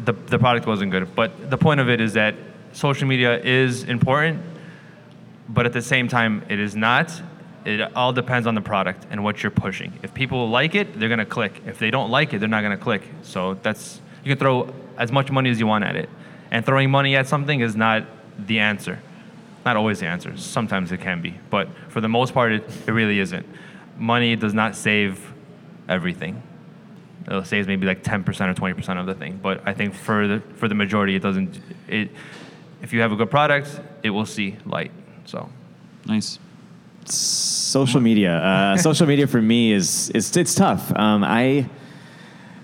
the 0.00 0.14
the 0.14 0.38
product 0.38 0.66
wasn't 0.66 0.90
good. 0.90 1.14
But 1.14 1.48
the 1.48 1.58
point 1.58 1.78
of 1.78 1.88
it 1.88 2.00
is 2.00 2.14
that 2.14 2.34
social 2.72 3.06
media 3.06 3.40
is 3.40 3.84
important, 3.84 4.42
but 5.48 5.66
at 5.66 5.72
the 5.72 5.82
same 5.82 6.08
time, 6.08 6.44
it 6.48 6.60
is 6.60 6.76
not. 6.76 7.12
It 7.64 7.94
all 7.94 8.12
depends 8.12 8.46
on 8.46 8.54
the 8.54 8.60
product 8.60 9.06
and 9.10 9.22
what 9.22 9.42
you're 9.42 9.50
pushing. 9.50 9.92
If 10.02 10.14
people 10.14 10.48
like 10.48 10.74
it, 10.74 10.98
they're 10.98 11.08
gonna 11.08 11.26
click. 11.26 11.60
If 11.66 11.78
they 11.78 11.90
don't 11.90 12.10
like 12.10 12.32
it, 12.32 12.38
they're 12.38 12.48
not 12.48 12.62
gonna 12.62 12.78
click. 12.78 13.02
So 13.22 13.54
that's 13.62 14.00
you 14.24 14.30
can 14.30 14.38
throw 14.38 14.72
as 14.96 15.12
much 15.12 15.30
money 15.30 15.50
as 15.50 15.60
you 15.60 15.66
want 15.66 15.84
at 15.84 15.96
it, 15.96 16.08
and 16.50 16.64
throwing 16.64 16.90
money 16.90 17.16
at 17.16 17.26
something 17.26 17.60
is 17.60 17.76
not 17.76 18.04
the 18.38 18.60
answer. 18.60 18.98
Not 19.64 19.76
always 19.76 20.00
the 20.00 20.06
answer. 20.06 20.36
Sometimes 20.36 20.90
it 20.90 21.00
can 21.00 21.20
be, 21.20 21.38
but 21.50 21.68
for 21.88 22.00
the 22.00 22.08
most 22.08 22.32
part, 22.32 22.52
it, 22.52 22.64
it 22.86 22.92
really 22.92 23.18
isn't. 23.18 23.46
Money 23.98 24.34
does 24.36 24.54
not 24.54 24.74
save 24.74 25.34
everything. 25.88 26.42
It 27.28 27.46
saves 27.46 27.68
maybe 27.68 27.86
like 27.86 28.02
10% 28.02 28.26
or 28.26 28.54
20% 28.54 29.00
of 29.00 29.06
the 29.06 29.14
thing. 29.14 29.38
But 29.42 29.62
I 29.66 29.74
think 29.74 29.94
for 29.94 30.26
the 30.26 30.40
for 30.56 30.68
the 30.68 30.74
majority, 30.74 31.14
it 31.14 31.22
doesn't. 31.22 31.60
It 31.88 32.10
if 32.82 32.92
you 32.92 33.00
have 33.00 33.12
a 33.12 33.16
good 33.16 33.30
product, 33.30 33.80
it 34.02 34.10
will 34.10 34.26
see 34.26 34.56
light. 34.64 34.92
So 35.26 35.48
nice. 36.06 36.38
Social 37.04 38.00
media. 38.00 38.36
Uh, 38.36 38.76
social 38.78 39.06
media 39.06 39.26
for 39.26 39.40
me 39.40 39.72
is, 39.72 40.10
is 40.10 40.36
it's 40.36 40.54
tough. 40.54 40.94
Um, 40.94 41.24
I 41.24 41.68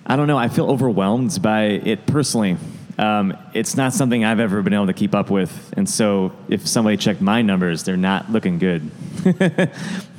I 0.07 0.17
don't 0.17 0.29
know. 0.29 0.39
I 0.39 0.49
feel 0.49 0.71
overwhelmed 0.71 1.41
by 1.43 1.65
it 1.65 2.07
personally. 2.07 2.57
Um, 2.99 3.37
it's 3.53 3.77
not 3.77 3.93
something 3.93 4.25
I've 4.25 4.41
ever 4.41 4.63
been 4.63 4.73
able 4.73 4.87
to 4.87 4.95
keep 4.95 5.15
up 5.15 5.31
with, 5.31 5.75
and 5.77 5.89
so 5.89 6.33
if 6.49 6.67
somebody 6.67 6.97
checked 6.97 7.21
my 7.21 7.43
numbers, 7.43 7.83
they're 7.83 7.97
not 7.97 8.31
looking 8.31 8.59
good. 8.59 8.91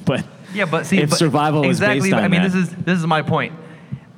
but 0.06 0.26
yeah, 0.54 0.66
but 0.66 0.86
see, 0.86 1.00
if 1.00 1.10
but 1.10 1.16
survival 1.18 1.64
exactly, 1.64 1.98
is 1.98 2.04
based 2.04 2.14
on 2.14 2.24
I 2.24 2.28
mean, 2.28 2.44
that, 2.44 2.52
this 2.52 2.70
is 2.70 2.76
this 2.76 3.00
is 3.00 3.08
my 3.08 3.24
point 3.24 3.54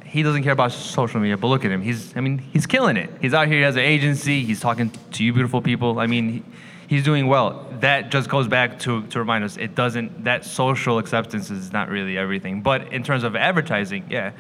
he 0.10 0.24
doesn't 0.24 0.44
care 0.44 0.52
about 0.54 0.72
social 0.72 1.20
media, 1.20 1.38
but 1.38 1.48
look 1.48 1.64
at 1.66 1.72
him. 1.72 1.82
He's, 1.82 2.16
I 2.18 2.22
mean, 2.22 2.40
he's 2.40 2.66
killing 2.66 2.98
it. 2.98 3.10
He's 3.22 3.34
out 3.34 3.48
here, 3.48 3.58
he 3.58 3.64
has 3.64 3.76
an 3.76 3.84
agency, 3.84 4.44
he's 4.44 4.60
talking 4.60 4.92
to 5.12 5.24
you 5.24 5.34
beautiful 5.34 5.62
people. 5.62 6.00
I 6.00 6.08
mean, 6.08 6.30
he, 6.30 6.44
he's 6.88 7.04
doing 7.04 7.28
well. 7.28 7.66
That 7.82 8.10
just 8.10 8.30
goes 8.30 8.48
back 8.48 8.80
to, 8.80 9.04
to 9.08 9.20
remind 9.20 9.44
us 9.44 9.56
it 9.58 9.76
doesn't, 9.76 10.24
that 10.24 10.46
social 10.46 10.98
acceptance 10.98 11.50
is 11.52 11.72
not 11.72 11.90
really 11.90 12.18
everything. 12.18 12.62
But 12.62 12.92
in 12.92 13.04
terms 13.04 13.24
of 13.24 13.36
advertising, 13.36 14.06
yeah, 14.10 14.32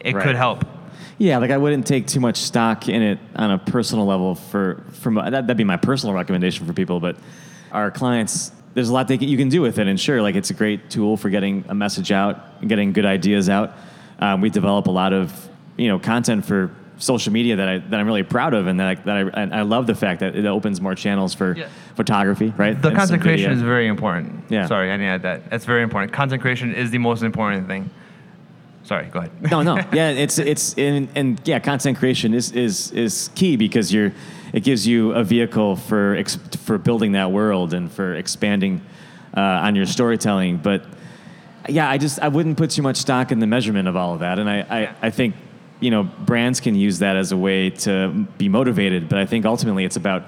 it 0.00 0.14
Right. 0.14 0.24
could 0.24 0.36
help. 0.36 0.64
Yeah, 1.18 1.36
like 1.36 1.50
I 1.50 1.58
wouldn't 1.58 1.86
take 1.86 2.06
too 2.06 2.20
much 2.20 2.38
stock 2.38 2.88
in 2.88 3.02
it 3.02 3.18
on 3.36 3.50
a 3.50 3.58
personal 3.58 4.06
level. 4.06 4.34
For 4.34 4.82
from 5.02 5.16
that, 5.16 5.30
that'd 5.32 5.56
be 5.56 5.64
my 5.64 5.76
personal 5.76 6.14
recommendation 6.14 6.66
for 6.66 6.72
people. 6.72 6.98
But 6.98 7.16
our 7.72 7.90
clients, 7.90 8.52
there's 8.72 8.88
a 8.88 8.92
lot 8.94 9.06
they, 9.06 9.18
can- 9.18 9.28
you 9.28 9.36
can 9.36 9.50
do 9.50 9.60
with 9.60 9.78
it, 9.78 9.86
and 9.86 10.00
sure, 10.00 10.22
like 10.22 10.34
it's 10.34 10.48
a 10.48 10.54
great 10.54 10.88
tool 10.88 11.18
for 11.18 11.28
getting 11.28 11.66
a 11.68 11.74
message 11.74 12.10
out 12.10 12.42
and 12.60 12.70
getting 12.70 12.94
good 12.94 13.04
ideas 13.04 13.50
out. 13.50 13.76
Um, 14.20 14.40
we 14.40 14.50
develop 14.50 14.86
a 14.86 14.90
lot 14.90 15.12
of 15.12 15.48
you 15.76 15.88
know 15.88 15.98
content 15.98 16.44
for 16.44 16.70
social 16.98 17.32
media 17.32 17.56
that 17.56 17.68
I 17.68 17.78
that 17.78 17.98
I'm 17.98 18.06
really 18.06 18.22
proud 18.22 18.52
of, 18.54 18.66
and 18.66 18.78
that 18.80 18.86
I, 18.88 18.94
that 18.96 19.16
I, 19.16 19.20
and 19.42 19.54
I 19.54 19.62
love 19.62 19.86
the 19.86 19.94
fact 19.94 20.20
that 20.20 20.36
it 20.36 20.44
opens 20.46 20.80
more 20.80 20.94
channels 20.94 21.32
for 21.34 21.56
Yeah. 21.56 21.68
photography. 21.94 22.52
Right, 22.56 22.80
The 22.80 22.88
And 22.88 22.96
content 22.96 23.22
creation 23.22 23.52
is 23.52 23.62
very 23.62 23.86
important. 23.88 24.44
Yeah. 24.50 24.66
Sorry, 24.66 24.90
I 24.90 24.94
didn't 24.96 25.06
add 25.08 25.22
that. 25.22 25.50
That's 25.50 25.64
very 25.64 25.82
important. 25.82 26.12
Content 26.12 26.42
creation 26.42 26.74
is 26.74 26.90
the 26.90 26.98
most 26.98 27.22
important 27.22 27.66
thing. 27.66 27.88
Sorry, 28.82 29.06
go 29.06 29.20
ahead. 29.20 29.30
no, 29.50 29.62
no, 29.62 29.76
yeah, 29.92 30.10
it's 30.10 30.38
it's 30.38 30.74
and, 30.76 31.08
and 31.14 31.40
yeah, 31.44 31.58
content 31.60 31.96
creation 31.98 32.34
is 32.34 32.52
is 32.52 32.90
is 32.92 33.30
key 33.34 33.56
because 33.56 33.92
you're 33.92 34.12
it 34.52 34.64
gives 34.64 34.86
you 34.86 35.12
a 35.12 35.22
vehicle 35.24 35.76
for 35.76 36.22
for 36.66 36.76
building 36.76 37.12
that 37.12 37.30
world 37.30 37.72
and 37.72 37.90
for 37.90 38.14
expanding 38.14 38.82
uh, 39.36 39.40
on 39.66 39.76
your 39.76 39.86
storytelling. 39.86 40.56
But 40.58 40.84
yeah, 41.72 41.88
I 41.88 41.98
just 41.98 42.18
I 42.20 42.28
wouldn't 42.28 42.56
put 42.56 42.70
too 42.70 42.82
much 42.82 42.96
stock 42.96 43.32
in 43.32 43.38
the 43.38 43.46
measurement 43.46 43.88
of 43.88 43.96
all 43.96 44.14
of 44.14 44.20
that, 44.20 44.38
and 44.38 44.48
I 44.48 44.60
I, 44.60 44.94
I 45.02 45.10
think 45.10 45.34
you 45.80 45.90
know 45.90 46.02
brands 46.04 46.60
can 46.60 46.74
use 46.74 46.98
that 47.00 47.16
as 47.16 47.32
a 47.32 47.36
way 47.36 47.70
to 47.70 48.26
be 48.38 48.48
motivated, 48.48 49.08
but 49.08 49.18
I 49.18 49.26
think 49.26 49.44
ultimately 49.46 49.84
it's 49.84 49.96
about. 49.96 50.24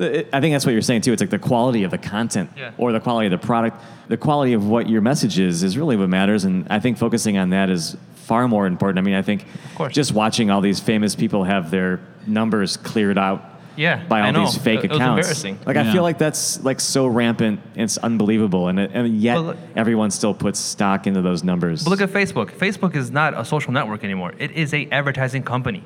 I 0.00 0.40
think 0.40 0.54
that's 0.54 0.64
what 0.64 0.70
you're 0.70 0.80
saying 0.82 1.00
too. 1.00 1.12
It's 1.12 1.20
like 1.20 1.30
the 1.30 1.40
quality 1.40 1.82
of 1.82 1.90
the 1.90 1.98
content 1.98 2.50
Yeah. 2.56 2.70
or 2.78 2.92
the 2.92 3.00
quality 3.00 3.26
of 3.26 3.32
the 3.32 3.44
product, 3.44 3.82
the 4.06 4.16
quality 4.16 4.52
of 4.52 4.64
what 4.64 4.88
your 4.88 5.00
message 5.00 5.40
is, 5.40 5.64
is 5.64 5.76
really 5.76 5.96
what 5.96 6.08
matters. 6.08 6.44
And 6.44 6.68
I 6.70 6.78
think 6.78 6.98
focusing 6.98 7.36
on 7.36 7.50
that 7.50 7.68
is 7.68 7.96
far 8.14 8.46
more 8.46 8.68
important. 8.68 9.00
I 9.00 9.02
mean, 9.02 9.16
I 9.16 9.22
think 9.22 9.44
just 9.90 10.12
watching 10.12 10.52
all 10.52 10.60
these 10.60 10.78
famous 10.78 11.16
people 11.16 11.42
have 11.42 11.72
their 11.72 11.98
numbers 12.28 12.76
cleared 12.76 13.18
out 13.18 13.42
Yeah, 13.78 14.02
by 14.08 14.20
all 14.20 14.26
I 14.26 14.30
know. 14.32 14.44
these 14.44 14.58
fake 14.58 14.80
It- 14.80 14.84
it 14.86 14.90
was 14.90 14.98
accounts. 14.98 15.18
embarrassing. 15.26 15.58
Like 15.64 15.76
I 15.76 15.92
feel 15.92 16.02
like 16.02 16.18
that's 16.18 16.62
like 16.64 16.80
so 16.80 17.06
rampant. 17.06 17.60
It's 17.76 17.96
unbelievable, 17.98 18.68
and, 18.68 18.78
it, 18.80 18.90
and 18.92 19.16
yet 19.20 19.36
But 19.36 19.40
look- 19.42 19.56
everyone 19.76 20.10
still 20.10 20.34
puts 20.34 20.58
stock 20.58 21.06
into 21.06 21.22
those 21.22 21.44
numbers. 21.44 21.84
But 21.84 21.90
look 21.90 22.00
at 22.00 22.10
Facebook. 22.10 22.50
Facebook 22.50 22.94
is 22.96 23.10
not 23.10 23.38
a 23.38 23.44
social 23.44 23.72
network 23.72 24.02
anymore. 24.04 24.32
It 24.38 24.50
is 24.52 24.74
a 24.74 24.88
advertising 24.90 25.42
company. 25.44 25.82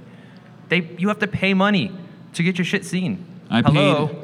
They 0.71 0.89
you 0.99 1.09
have 1.09 1.19
to 1.21 1.27
pay 1.27 1.53
money 1.55 1.93
to 2.33 2.43
get 2.43 2.57
your 2.59 2.65
shit 2.65 2.85
seen. 2.85 3.25
I 3.51 3.61
Hello. 3.61 4.07
paid. 4.09 4.19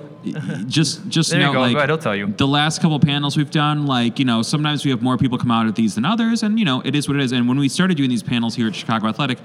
Just, 0.66 1.08
just 1.08 1.30
There 1.30 1.40
you 1.40 1.46
note, 1.46 1.52
go. 1.52 1.60
like 1.60 1.72
Go 1.72 1.78
ahead, 1.78 1.90
he'll 1.90 1.98
tell 1.98 2.16
you. 2.16 2.26
the 2.36 2.46
last 2.46 2.80
couple 2.82 2.98
panels 2.98 3.36
we've 3.36 3.50
done. 3.50 3.86
Like, 3.86 4.18
you 4.18 4.24
know, 4.24 4.42
sometimes 4.42 4.84
we 4.84 4.90
have 4.90 5.00
more 5.02 5.16
people 5.16 5.38
come 5.38 5.50
out 5.50 5.66
at 5.66 5.76
these 5.76 5.94
than 5.94 6.04
others, 6.04 6.42
and 6.42 6.58
you 6.58 6.64
know, 6.64 6.80
it 6.84 6.94
is 6.96 7.06
what 7.08 7.16
it 7.16 7.22
is. 7.22 7.32
And 7.32 7.46
when 7.48 7.58
we 7.58 7.68
started 7.68 7.96
doing 7.96 8.10
these 8.10 8.22
panels 8.22 8.54
here 8.56 8.66
at 8.66 8.74
Chicago 8.74 9.06
Athletic, 9.08 9.38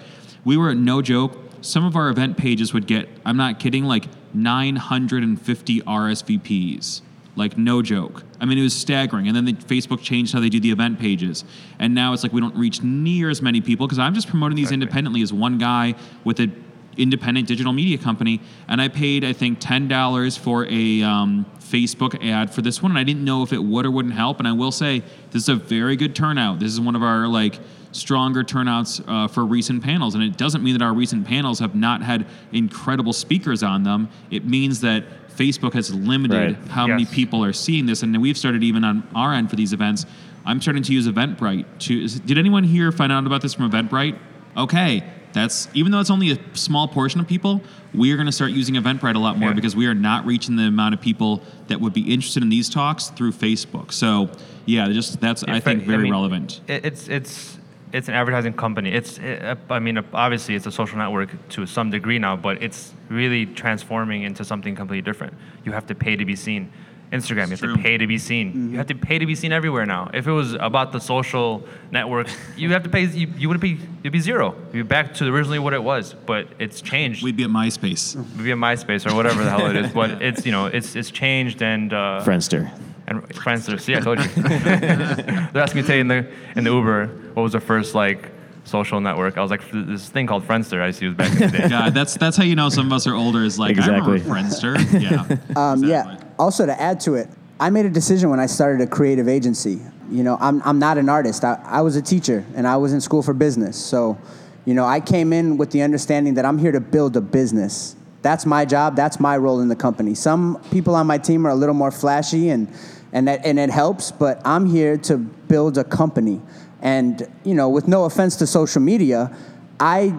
we 0.46 0.58
were 0.58 0.74
no 0.74 1.02
joke. 1.02 1.38
Some 1.64 1.86
of 1.86 1.96
our 1.96 2.10
event 2.10 2.38
pages 2.38 2.74
would 2.74 2.88
get, 2.88 3.08
I'm 3.26 3.38
not 3.38 3.58
kidding, 3.58 3.86
like 3.86 4.08
950 4.34 5.82
RSVPs. 5.82 7.02
Like 7.36 7.58
no 7.58 7.82
joke. 7.82 8.24
I 8.40 8.46
mean, 8.46 8.58
it 8.60 8.64
was 8.64 8.76
staggering. 8.76 9.28
And 9.28 9.36
then 9.36 9.46
the, 9.46 9.54
Facebook 9.54 10.02
changed 10.02 10.34
how 10.34 10.40
they 10.40 10.50
do 10.50 10.60
the 10.60 10.72
event 10.72 11.00
pages, 11.00 11.44
and 11.80 11.96
now 11.96 12.14
it's 12.14 12.22
like 12.22 12.32
we 12.32 12.40
don't 12.40 12.56
reach 12.56 12.84
near 12.84 13.32
as 13.32 13.42
many 13.42 13.60
people 13.60 13.88
because 13.88 13.98
I'm 13.98 14.14
just 14.14 14.28
promoting 14.28 14.56
these 14.56 14.72
independently 14.72 15.24
as 15.24 15.34
one 15.34 15.58
guy 15.58 15.96
with 16.24 16.40
an 16.40 16.64
independent 16.96 17.48
digital 17.48 17.74
media 17.74 17.98
company, 17.98 18.40
and 18.68 18.80
I 18.80 18.88
paid 18.88 19.24
I 19.24 19.34
think 19.34 19.60
ten 19.60 19.88
dollars 19.88 20.38
for 20.38 20.68
a 20.70 21.02
um, 21.02 21.48
Facebook 21.60 22.24
ad 22.24 22.54
for 22.54 22.62
this 22.62 22.84
one, 22.84 22.92
and 22.92 23.00
I 23.00 23.04
didn't 23.04 23.26
know 23.26 23.42
if 23.42 23.52
it 23.52 23.64
would 23.64 23.88
or 23.88 23.90
wouldn't 23.90 24.14
help. 24.14 24.38
And 24.38 24.48
I 24.48 24.52
will 24.52 24.72
say 24.72 25.02
this 25.32 25.42
is 25.42 25.50
a 25.50 25.56
very 25.56 25.96
good 25.96 26.16
turnout. 26.16 26.60
This 26.60 26.72
is 26.72 26.80
one 26.80 26.96
of 26.96 27.02
our 27.02 27.28
like 27.28 27.60
stronger 27.94 28.44
turnouts 28.44 29.02
uh, 29.08 29.28
for 29.28 29.46
recent 29.46 29.82
panels, 29.84 30.16
and 30.16 30.24
it 30.24 30.36
doesn't 30.38 30.64
mean 30.64 30.74
that 30.78 30.82
our 30.84 30.94
recent 30.94 31.26
panels 31.26 31.60
have 31.60 31.74
not 31.76 32.02
had 32.04 32.26
incredible 32.52 33.14
speakers 33.14 33.64
on 33.64 33.84
them. 33.84 34.10
It 34.30 34.46
means 34.46 34.82
that 34.82 35.06
Facebook 35.38 35.74
has 35.74 35.94
limited 35.94 36.58
Right. 36.58 36.68
how 36.70 36.86
many 36.88 37.06
people 37.06 37.44
are 37.46 37.54
seeing 37.54 37.86
this, 37.86 38.04
and 38.04 38.20
we've 38.22 38.38
started 38.38 38.64
even 38.64 38.84
on 38.84 39.08
our 39.16 39.34
end 39.34 39.50
for 39.50 39.56
these 39.56 39.74
events. 39.74 40.06
I'm 40.46 40.60
starting 40.62 40.84
to 40.84 40.94
use 40.94 41.08
Eventbrite. 41.08 41.66
To 41.80 42.04
is, 42.04 42.20
did 42.20 42.38
anyone 42.38 42.64
here 42.66 42.92
find 42.92 43.12
out 43.12 43.26
about 43.26 43.42
this 43.42 43.54
from 43.54 43.72
Eventbrite? 43.72 44.18
Okay, 44.58 45.04
that's 45.32 45.68
even 45.74 45.92
though 45.92 46.00
it's 46.00 46.12
only 46.12 46.32
a 46.32 46.38
small 46.54 46.88
portion 46.88 47.20
of 47.22 47.28
people, 47.28 47.62
we 47.94 48.12
are 48.12 48.16
going 48.18 48.26
to 48.28 48.32
start 48.32 48.52
using 48.52 48.76
Eventbrite 48.76 49.16
a 49.16 49.20
lot 49.20 49.38
more 49.40 49.50
Yeah. 49.50 49.56
because 49.56 49.76
we 49.76 49.88
are 49.88 49.96
not 49.96 50.26
reaching 50.28 50.56
the 50.58 50.64
amount 50.64 50.94
of 50.94 51.02
people 51.02 51.42
that 51.70 51.80
would 51.82 51.94
be 51.94 52.02
interested 52.14 52.44
in 52.44 52.50
these 52.50 52.70
talks 52.70 53.08
through 53.10 53.32
Facebook. 53.32 53.92
So 53.94 54.30
yeah, 54.66 54.88
just 54.90 55.20
that's 55.22 55.44
I 55.46 55.60
think 55.60 55.84
very 55.84 56.04
mean, 56.04 56.12
relevant. 56.12 56.62
It's 56.68 57.08
it's 57.08 57.58
it's 57.94 58.08
an 58.08 58.16
advertising 58.16 58.54
company. 58.54 58.92
It's 58.92 59.20
it, 59.20 59.58
I 59.70 59.80
mean 59.80 60.04
obviously 60.14 60.56
it's 60.56 60.66
a 60.66 60.72
social 60.72 60.98
network 60.98 61.30
to 61.50 61.66
some 61.68 61.92
degree 61.92 62.18
now, 62.18 62.36
but 62.36 62.62
it's 62.62 62.92
really 63.08 63.46
transforming 63.46 64.24
into 64.24 64.44
something 64.44 64.76
completely 64.76 65.04
different. 65.04 65.36
You 65.64 65.72
have 65.74 65.86
to 65.88 65.96
pay 65.96 66.16
to 66.16 66.26
be 66.26 66.36
seen. 66.36 66.72
Instagram, 67.12 67.46
you 67.46 67.52
have 67.52 67.60
True. 67.60 67.76
to 67.76 67.84
pay 67.84 67.96
to 67.96 68.08
be 68.08 68.18
seen. 68.18 68.72
You 68.72 68.78
have 68.78 68.88
to 68.88 68.96
pay 68.96 69.20
to 69.20 69.26
be 69.28 69.36
seen 69.36 69.52
everywhere 69.52 69.86
now. 69.86 70.10
If 70.16 70.26
it 70.26 70.32
was 70.32 70.56
about 70.56 70.92
the 70.92 71.00
social 71.00 71.64
network, 71.92 72.28
you 72.58 72.72
have 72.72 72.82
to 72.82 72.90
pay. 72.90 73.04
You, 73.04 73.28
you 73.38 73.48
wouldn't 73.48 73.62
be. 73.62 73.78
You'd 74.02 74.12
be 74.12 74.20
zero. 74.20 74.56
You'd 74.74 74.74
be 74.74 74.82
back 74.82 75.14
to 75.16 75.28
originally 75.28 75.60
what 75.60 75.74
it 75.74 75.84
was. 75.84 76.16
But 76.26 76.48
it's 76.58 76.82
changed. 76.82 77.24
We'd 77.24 77.38
be 77.38 77.44
at 77.44 77.52
MySpace. 77.52 78.16
We'd 78.16 78.44
be 78.46 78.52
a 78.52 78.56
MySpace 78.56 79.10
or 79.10 79.14
whatever 79.16 79.44
the 79.44 79.52
hell 79.52 79.68
it 79.68 79.76
is. 79.76 79.92
But 79.92 80.22
it's 80.24 80.44
you 80.44 80.52
know 80.52 80.66
it's 80.66 80.96
it's 80.96 81.12
changed 81.12 81.62
and 81.62 81.94
uh, 81.94 82.24
Friendster. 82.26 82.72
and 83.06 83.22
Friendster. 83.30 83.80
See, 83.80 83.96
I 83.96 84.00
told 84.00 84.18
you. 84.20 84.26
They're 84.44 85.62
asking 85.62 85.82
me 85.82 85.88
today 85.88 86.00
in 86.00 86.08
the 86.08 86.28
in 86.56 86.64
the 86.64 86.72
Uber 86.72 87.23
what 87.34 87.44
was 87.44 87.54
the 87.54 87.60
first 87.60 87.96
like 87.96 88.32
social 88.66 89.02
network. 89.02 89.38
I 89.38 89.42
was 89.42 89.52
like, 89.52 89.62
this 89.72 90.10
thing 90.10 90.28
called 90.28 90.44
Friendster 90.44 90.82
I 90.82 90.88
used 90.88 91.00
to 91.00 91.06
use 91.06 91.16
back 91.16 91.32
in 91.34 91.52
the 91.52 91.58
day. 91.58 91.68
God, 91.70 91.94
that's 91.94 92.16
that's 92.16 92.38
how 92.38 92.44
you 92.44 92.56
know 92.56 92.70
some 92.70 92.86
of 92.86 92.94
us 92.94 93.08
are 93.08 93.16
older. 93.16 93.44
Is 93.44 93.60
like 93.60 93.72
Exactly. 93.72 93.94
I 93.96 93.98
remember 94.00 94.20
Friendster. 94.20 94.74
Yeah. 95.02 95.22
Um, 95.56 95.84
exactly. 95.84 95.90
Yeah. 95.90 96.34
Also, 96.40 96.66
to 96.66 96.82
add 96.82 97.00
to 97.02 97.16
it, 97.16 97.28
I 97.60 97.70
made 97.70 97.86
a 97.86 97.90
decision 97.90 98.30
when 98.30 98.40
I 98.40 98.46
started 98.46 98.82
a 98.82 98.88
creative 98.88 99.28
agency. 99.28 99.80
You 100.10 100.24
know, 100.24 100.38
I'm, 100.40 100.62
I'm 100.64 100.80
not 100.80 100.98
an 100.98 101.10
artist. 101.10 101.44
I, 101.44 101.60
I 101.66 101.82
was 101.82 101.96
a 101.96 102.02
teacher 102.02 102.46
and 102.56 102.68
I 102.68 102.78
was 102.78 102.94
in 102.94 103.02
school 103.02 103.24
for 103.24 103.34
business. 103.34 103.78
So, 103.78 104.18
you 104.66 104.74
know, 104.74 104.86
I 104.86 105.00
came 105.00 105.34
in 105.34 105.58
with 105.58 105.72
the 105.72 105.82
understanding 105.82 106.34
that 106.36 106.46
I'm 106.46 106.58
here 106.58 106.72
to 106.72 106.80
build 106.80 107.16
a 107.16 107.22
business. 107.22 107.96
That's 108.22 108.46
my 108.46 108.66
job. 108.66 108.96
That's 108.96 109.20
my 109.20 109.38
role 109.38 109.60
in 109.60 109.70
the 109.70 109.76
company. 109.76 110.14
Some 110.14 110.62
people 110.72 110.96
on 110.96 111.08
my 111.08 111.18
team 111.18 111.48
are 111.48 111.50
a 111.50 111.56
little 111.56 111.76
more 111.76 111.92
flashy 111.92 112.50
and, 112.50 112.72
and, 113.12 113.28
that, 113.28 113.46
and 113.46 113.58
it 113.58 113.70
helps, 113.70 114.12
but 114.12 114.42
I'm 114.46 114.66
here 114.66 114.98
to 114.98 115.18
build 115.18 115.78
a 115.78 115.84
company. 115.84 116.42
And, 116.84 117.28
you 117.44 117.56
know, 117.56 117.70
with 117.70 117.88
no 117.88 118.04
offense 118.04 118.36
to 118.36 118.46
social 118.46 118.82
media, 118.82 119.36
I 119.80 120.14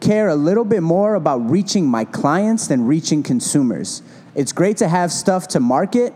care 0.00 0.28
a 0.28 0.36
little 0.36 0.64
bit 0.64 0.82
more 0.82 1.14
about 1.14 1.38
reaching 1.50 1.86
my 1.86 2.04
clients 2.04 2.68
than 2.68 2.86
reaching 2.86 3.22
consumers. 3.22 4.02
It's 4.34 4.52
great 4.52 4.76
to 4.76 4.88
have 4.88 5.10
stuff 5.10 5.48
to 5.48 5.60
market, 5.60 6.14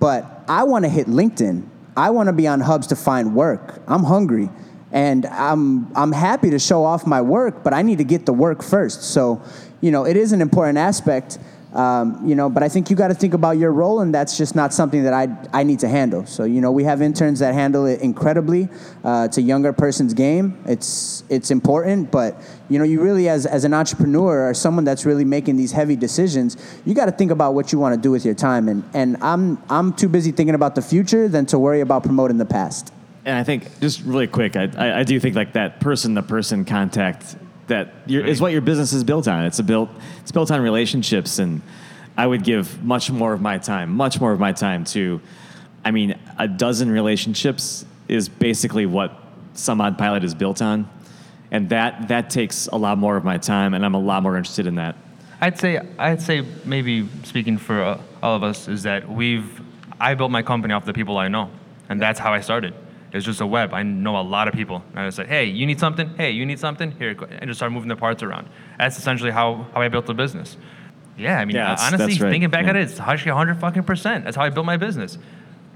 but 0.00 0.42
I 0.48 0.64
want 0.64 0.86
to 0.86 0.88
hit 0.88 1.06
LinkedIn. 1.06 1.68
I 1.96 2.10
want 2.10 2.28
to 2.28 2.32
be 2.32 2.48
on 2.48 2.60
hubs 2.60 2.86
to 2.88 2.96
find 2.96 3.34
work. 3.34 3.80
I'm 3.86 4.04
hungry 4.04 4.48
and 4.90 5.26
I'm 5.26 5.94
I'm 5.96 6.12
happy 6.12 6.50
to 6.50 6.58
show 6.58 6.84
off 6.84 7.06
my 7.06 7.20
work, 7.20 7.62
but 7.62 7.72
I 7.72 7.82
need 7.82 7.98
to 7.98 8.04
get 8.04 8.26
the 8.26 8.32
work 8.32 8.62
first. 8.62 9.02
So, 9.02 9.42
you 9.80 9.90
know, 9.90 10.04
it 10.04 10.16
is 10.16 10.32
an 10.32 10.40
important 10.40 10.78
aspect. 10.78 11.38
Um, 11.74 12.20
you 12.22 12.34
know, 12.34 12.50
but 12.50 12.62
I 12.62 12.68
think 12.68 12.90
you 12.90 12.96
got 12.96 13.08
to 13.08 13.14
think 13.14 13.32
about 13.32 13.56
your 13.56 13.72
role, 13.72 14.00
and 14.00 14.14
that's 14.14 14.36
just 14.36 14.54
not 14.54 14.74
something 14.74 15.04
that 15.04 15.14
I 15.14 15.28
I 15.52 15.62
need 15.62 15.78
to 15.80 15.88
handle. 15.88 16.26
So, 16.26 16.44
you 16.44 16.60
know, 16.60 16.70
we 16.70 16.84
have 16.84 17.00
interns 17.00 17.38
that 17.38 17.54
handle 17.54 17.86
it 17.86 18.00
incredibly. 18.02 18.68
Uh, 19.02 19.24
it's 19.26 19.38
a 19.38 19.42
younger 19.42 19.72
person's 19.72 20.12
game. 20.12 20.62
It's 20.66 21.24
it's 21.30 21.50
important, 21.50 22.10
but 22.10 22.36
you 22.68 22.78
know, 22.78 22.84
you 22.84 23.00
really 23.00 23.28
as 23.28 23.46
as 23.46 23.64
an 23.64 23.72
entrepreneur 23.72 24.48
or 24.48 24.54
someone 24.54 24.84
that's 24.84 25.06
really 25.06 25.24
making 25.24 25.56
these 25.56 25.72
heavy 25.72 25.96
decisions, 25.96 26.56
you 26.84 26.94
got 26.94 27.06
to 27.06 27.12
think 27.12 27.30
about 27.30 27.54
what 27.54 27.72
you 27.72 27.78
want 27.78 27.94
to 27.94 28.00
do 28.00 28.10
with 28.10 28.24
your 28.24 28.34
time. 28.34 28.68
And 28.68 28.84
and 28.92 29.16
I'm 29.22 29.62
I'm 29.70 29.94
too 29.94 30.08
busy 30.08 30.30
thinking 30.30 30.54
about 30.54 30.74
the 30.74 30.82
future 30.82 31.26
than 31.26 31.46
to 31.46 31.58
worry 31.58 31.80
about 31.80 32.02
promoting 32.02 32.36
the 32.36 32.44
past. 32.44 32.92
And 33.24 33.38
I 33.38 33.44
think 33.44 33.80
just 33.80 34.02
really 34.02 34.26
quick, 34.26 34.56
I, 34.56 34.68
I, 34.76 34.98
I 35.00 35.02
do 35.04 35.18
think 35.20 35.36
like 35.36 35.52
that 35.52 35.80
person 35.80 36.16
to 36.16 36.22
person 36.22 36.64
contact 36.64 37.36
that 37.66 37.94
your, 38.06 38.24
is 38.24 38.40
what 38.40 38.52
your 38.52 38.60
business 38.60 38.92
is 38.92 39.04
built 39.04 39.28
on. 39.28 39.44
It's 39.44 39.58
a 39.58 39.62
built 39.62 39.90
it's 40.20 40.32
built 40.32 40.50
on 40.50 40.60
relationships, 40.60 41.38
and 41.38 41.62
I 42.16 42.26
would 42.26 42.44
give 42.44 42.82
much 42.82 43.10
more 43.10 43.32
of 43.32 43.40
my 43.40 43.58
time, 43.58 43.92
much 43.92 44.20
more 44.20 44.32
of 44.32 44.40
my 44.40 44.52
time 44.52 44.84
to. 44.86 45.20
I 45.84 45.90
mean, 45.90 46.16
a 46.38 46.46
dozen 46.46 46.90
relationships 46.90 47.84
is 48.06 48.28
basically 48.28 48.86
what 48.86 49.18
Someoddpilot 49.54 50.22
is 50.22 50.34
built 50.34 50.62
on, 50.62 50.88
and 51.50 51.68
that 51.70 52.08
that 52.08 52.30
takes 52.30 52.66
a 52.68 52.76
lot 52.76 52.98
more 52.98 53.16
of 53.16 53.24
my 53.24 53.38
time, 53.38 53.74
and 53.74 53.84
I'm 53.84 53.94
a 53.94 54.00
lot 54.00 54.22
more 54.22 54.36
interested 54.36 54.66
in 54.66 54.76
that. 54.76 54.96
I'd 55.40 55.58
say 55.58 55.80
I'd 55.98 56.22
say 56.22 56.44
maybe 56.64 57.08
speaking 57.24 57.58
for 57.58 57.82
uh, 57.82 58.00
all 58.22 58.36
of 58.36 58.42
us 58.42 58.68
is 58.68 58.84
that 58.84 59.08
we've 59.08 59.60
I 60.00 60.14
built 60.14 60.30
my 60.30 60.42
company 60.42 60.74
off 60.74 60.84
the 60.84 60.92
people 60.92 61.18
I 61.18 61.28
know, 61.28 61.50
and 61.88 62.00
that's 62.00 62.18
how 62.18 62.32
I 62.32 62.40
started. 62.40 62.74
It's 63.12 63.26
just 63.26 63.40
a 63.42 63.46
web. 63.46 63.74
I 63.74 63.82
know 63.82 64.16
a 64.18 64.22
lot 64.22 64.48
of 64.48 64.54
people, 64.54 64.82
and 64.92 65.00
I 65.00 65.10
said, 65.10 65.26
"Hey, 65.26 65.44
you 65.44 65.66
need 65.66 65.78
something? 65.78 66.14
Hey, 66.16 66.30
you 66.30 66.46
need 66.46 66.58
something? 66.58 66.92
Here," 66.92 67.12
go," 67.14 67.26
and 67.26 67.46
just 67.48 67.58
start 67.58 67.70
moving 67.72 67.88
the 67.88 67.96
parts 67.96 68.22
around. 68.22 68.48
That's 68.78 68.96
essentially 68.98 69.30
how, 69.30 69.66
how 69.74 69.82
I 69.82 69.88
built 69.88 70.06
the 70.06 70.14
business. 70.14 70.56
Yeah, 71.18 71.38
I 71.38 71.44
mean, 71.44 71.56
Yeah, 71.56 71.64
that's- 71.68 71.86
honestly, 71.86 72.06
that's 72.14 72.20
right. 72.22 72.30
thinking 72.30 72.48
back 72.50 72.64
Yeah. 72.64 72.70
at 72.70 72.76
it, 72.76 72.82
it's 72.82 72.98
actually 72.98 73.32
100 73.32 73.58
fucking 73.58 73.82
percent. 73.82 74.24
That's 74.24 74.36
how 74.36 74.44
I 74.44 74.48
built 74.48 74.64
my 74.64 74.78
business 74.78 75.18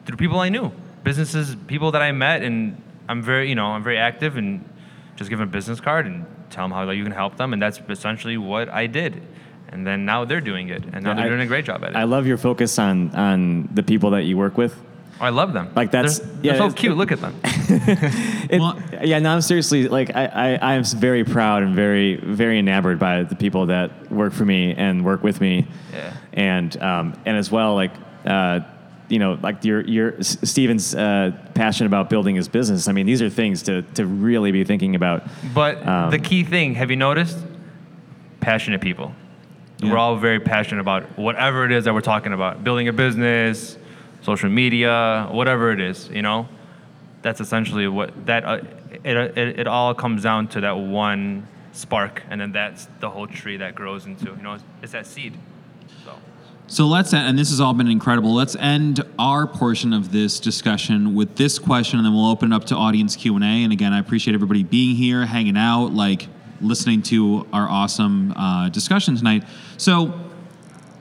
through 0.06 0.16
people 0.16 0.40
I 0.40 0.48
knew, 0.48 0.72
businesses, 1.04 1.56
people 1.66 1.90
that 1.92 2.00
I 2.00 2.10
met, 2.12 2.42
and 2.42 2.80
I'm 3.08 3.20
very, 3.22 3.48
you 3.50 3.54
know, 3.54 3.66
I'm 3.66 3.82
very 3.82 3.98
active 3.98 4.36
and 4.38 4.64
just 5.16 5.28
give 5.28 5.38
them 5.38 5.48
a 5.48 5.52
business 5.52 5.78
card 5.80 6.06
and 6.06 6.24
tell 6.48 6.64
them 6.64 6.72
how 6.72 6.88
you 6.90 7.02
can 7.02 7.12
help 7.12 7.36
them, 7.36 7.52
and 7.52 7.60
that's 7.60 7.80
essentially 7.88 8.38
what 8.38 8.68
I 8.70 8.86
did. 8.86 9.20
And 9.68 9.86
then 9.86 10.06
now 10.06 10.24
they're 10.24 10.40
doing 10.40 10.68
it, 10.70 10.84
and 10.92 11.04
now 11.04 11.12
they're 11.12 11.26
I- 11.26 11.28
doing 11.28 11.40
a 11.42 11.46
great 11.46 11.66
job 11.66 11.84
at 11.84 11.90
it. 11.90 11.96
I 11.96 12.04
love 12.04 12.26
your 12.26 12.38
focus 12.38 12.78
on 12.78 13.10
on 13.14 13.68
the 13.74 13.82
people 13.82 14.10
that 14.12 14.24
you 14.24 14.38
work 14.38 14.56
with. 14.56 14.80
I 15.20 15.30
love 15.30 15.52
them. 15.52 15.70
Like, 15.74 15.90
that's- 15.90 16.18
they're, 16.18 16.28
yeah, 16.42 16.52
they're 16.58 16.70
so 16.70 16.74
cute. 16.76 16.96
Look 16.96 17.12
at 17.12 17.20
them. 17.20 17.34
It, 18.48 18.60
Well- 18.60 18.78
yeah, 19.02 19.18
no, 19.18 19.30
I'm 19.34 19.40
seriously 19.40 19.88
like 19.88 20.14
I, 20.14 20.26
I, 20.26 20.48
I 20.54 20.74
am 20.74 20.84
very 20.84 21.24
proud 21.24 21.62
and 21.64 21.74
very 21.74 22.14
very 22.16 22.58
enamored 22.60 22.98
by 23.00 23.24
the 23.24 23.34
people 23.34 23.66
that 23.66 24.10
work 24.10 24.32
for 24.32 24.44
me 24.44 24.72
and 24.74 25.04
work 25.04 25.22
with 25.24 25.40
me, 25.40 25.66
Yeah. 25.92 26.12
and 26.32 26.76
um, 26.80 27.14
and 27.26 27.36
as 27.36 27.50
well 27.50 27.74
like 27.74 27.90
uh, 28.24 28.60
you 29.08 29.18
know 29.18 29.36
like 29.42 29.64
your 29.64 29.80
your 29.82 30.22
Steven's 30.22 30.94
uh, 30.94 31.32
passion 31.54 31.86
about 31.86 32.08
building 32.08 32.36
his 32.36 32.46
business. 32.48 32.86
I 32.86 32.92
mean, 32.92 33.06
these 33.06 33.20
are 33.20 33.28
things 33.30 33.62
to 33.64 33.82
to 33.94 34.06
really 34.06 34.52
be 34.52 34.62
thinking 34.64 34.94
about. 34.94 35.24
But 35.52 35.84
Um, 35.84 36.10
the 36.12 36.20
key 36.20 36.44
thing, 36.44 36.74
have 36.76 36.90
you 36.90 36.96
noticed? 36.96 37.36
Passionate 38.40 38.80
people. 38.80 39.12
Yeah. 39.78 39.90
We're 39.90 39.98
all 39.98 40.16
very 40.16 40.38
passionate 40.40 40.80
about 40.82 41.02
whatever 41.18 41.64
it 41.64 41.72
is 41.72 41.84
that 41.84 41.94
we're 41.94 42.00
talking 42.00 42.32
about. 42.32 42.62
Building 42.62 42.86
a 42.88 42.92
business, 42.92 43.76
social 44.30 44.50
media, 44.62 44.92
whatever 45.38 45.64
it 45.74 45.80
is, 45.90 45.98
you 46.18 46.22
know? 46.26 46.40
That's 47.22 47.40
essentially 47.40 47.88
what 47.98 48.08
that 48.26 48.42
uh, 48.44 48.60
it, 49.10 49.16
it, 49.42 49.48
it 49.60 49.66
all 49.66 49.94
comes 49.94 50.22
down 50.28 50.48
to 50.54 50.58
that 50.66 50.76
one 51.06 51.46
spark 51.72 52.22
and 52.30 52.40
then 52.40 52.52
that's 52.52 52.82
the 53.00 53.10
whole 53.14 53.28
tree 53.40 53.58
that 53.58 53.72
grows 53.74 54.02
into, 54.06 54.26
you 54.38 54.44
know, 54.46 54.54
it's, 54.54 54.64
it's 54.82 54.92
that 54.92 55.06
seed. 55.06 55.32
So 56.04 56.12
So 56.66 56.84
let's 56.96 57.12
end, 57.12 57.28
and 57.28 57.38
this 57.38 57.50
has 57.50 57.60
all 57.60 57.74
been 57.74 57.90
incredible. 57.98 58.34
Let's 58.42 58.56
end 58.56 59.00
our 59.18 59.46
portion 59.46 59.92
of 59.92 60.10
this 60.10 60.40
discussion 60.40 61.14
with 61.14 61.36
this 61.36 61.58
question, 61.58 61.98
and 61.98 62.04
then 62.06 62.14
we'll 62.14 62.30
open 62.30 62.52
it 62.52 62.56
up 62.56 62.64
to 62.70 62.74
audience 62.74 63.14
Q 63.16 63.36
and 63.36 63.44
A. 63.44 63.64
And 63.64 63.72
again, 63.72 63.92
I 63.92 64.00
appreciate 64.04 64.34
everybody 64.34 64.62
being 64.64 64.96
here, 64.96 65.26
hanging 65.26 65.56
out, 65.56 65.88
like 65.92 66.28
listening 66.60 67.02
to 67.02 67.46
our 67.52 67.68
awesome 67.68 68.32
uh, 68.32 68.68
discussion 68.70 69.14
tonight. 69.16 69.44
So 69.76 69.94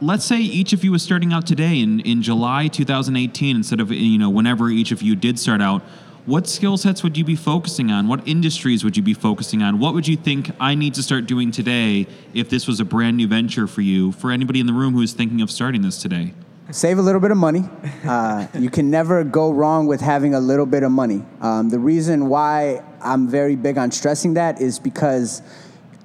let's 0.02 0.26
say 0.26 0.40
each 0.40 0.74
of 0.74 0.84
you 0.84 0.92
was 0.92 1.04
starting 1.04 1.34
out 1.34 1.46
today 1.48 1.80
in, 1.80 2.00
in 2.02 2.22
July 2.22 2.68
2018 2.68 3.56
instead 3.56 3.80
of 3.80 3.92
you 3.92 4.18
know 4.18 4.30
whenever 4.30 4.70
each 4.70 4.92
of 4.92 5.02
you 5.02 5.16
did 5.16 5.40
start 5.40 5.62
out. 5.62 5.82
What 6.26 6.48
skill 6.48 6.76
sets 6.78 7.04
would 7.04 7.18
you 7.18 7.24
be 7.24 7.36
focusing 7.36 7.92
on? 7.92 8.08
What 8.08 8.28
industries 8.28 8.84
would 8.84 8.98
you 8.98 9.04
be 9.04 9.14
focusing 9.14 9.62
on? 9.62 9.78
What 9.78 9.94
would 9.94 10.08
you 10.08 10.18
think 10.18 10.50
I 10.60 10.74
need 10.74 10.96
to 10.96 11.04
start 11.04 11.28
doing 11.28 11.52
today 11.52 12.08
if 12.34 12.50
this 12.50 12.68
was 12.68 12.80
a 12.80 12.86
brand 12.86 13.18
new 13.18 13.28
venture 13.28 13.68
for 13.68 13.82
you? 13.82 14.12
For 14.12 14.32
anybody 14.32 14.60
in 14.60 14.66
the 14.66 14.74
room 14.74 14.96
who's 14.96 15.14
thinking 15.14 15.42
of 15.42 15.52
starting 15.52 15.84
this 15.84 16.02
today? 16.02 16.34
Save 16.72 16.98
a 16.98 17.02
little 17.04 17.22
bit 17.22 17.30
of 17.30 17.38
money. 17.38 17.70
Uh, 18.04 18.48
you 18.56 18.72
can 18.72 18.90
never 18.90 19.24
go 19.24 19.52
wrong 19.52 19.86
with 19.86 20.02
having 20.02 20.34
a 20.34 20.40
little 20.40 20.66
bit 20.66 20.82
of 20.82 20.92
money. 20.92 21.24
Um, 21.42 21.70
the 21.70 21.78
reason 21.78 22.28
why 22.28 22.84
I'm 23.02 23.28
very 23.28 23.56
big 23.56 23.78
on 23.78 23.92
stressing 23.92 24.34
that 24.34 24.60
is 24.60 24.80
because, 24.80 25.44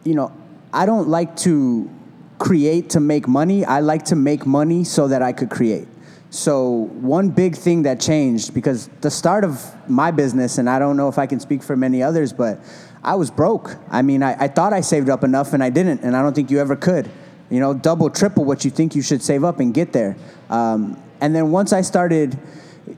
you 0.05 0.15
know, 0.15 0.33
I 0.71 0.85
don't 0.85 1.09
like 1.09 1.35
to 1.39 1.91
create 2.41 2.89
to 2.91 3.01
make 3.01 3.29
money. 3.29 3.65
I 3.65 3.81
like 3.81 4.07
to 4.07 4.17
make 4.17 4.47
money 4.47 4.83
so 4.83 5.07
that 5.09 5.23
I 5.23 5.33
could 5.33 5.51
create. 5.51 5.87
So 6.31 6.89
one 7.01 7.29
big 7.29 7.55
thing 7.55 7.83
that 7.83 8.01
changed 8.01 8.55
because 8.55 8.89
the 9.03 9.11
start 9.11 9.45
of 9.45 9.63
my 9.89 10.11
business, 10.11 10.59
and 10.59 10.69
I 10.69 10.79
don't 10.79 10.97
know 10.97 11.09
if 11.09 11.19
I 11.19 11.27
can 11.27 11.39
speak 11.39 11.63
for 11.63 11.77
many 11.77 12.03
others, 12.03 12.33
but 12.33 12.59
I 13.05 13.15
was 13.17 13.31
broke. 13.31 13.77
I 13.91 14.03
mean, 14.03 14.23
I, 14.23 14.45
I 14.45 14.49
thought 14.49 14.73
I 14.73 14.81
saved 14.81 15.11
up 15.11 15.23
enough, 15.23 15.53
and 15.53 15.63
I 15.63 15.71
didn't, 15.71 16.01
and 16.03 16.17
I 16.17 16.23
don't 16.23 16.35
think 16.35 16.51
you 16.51 16.59
ever 16.61 16.77
could. 16.77 17.11
You 17.51 17.61
know, 17.61 17.75
double, 17.75 18.09
triple 18.09 18.45
what 18.45 18.65
you 18.65 18.71
think 18.71 18.95
you 18.95 19.03
should 19.03 19.23
save 19.23 19.45
up 19.45 19.61
and 19.61 19.75
get 19.75 19.93
there. 19.93 20.17
Um, 20.49 21.03
and 21.21 21.35
then 21.35 21.51
once 21.51 21.73
I 21.73 21.83
started 21.83 22.39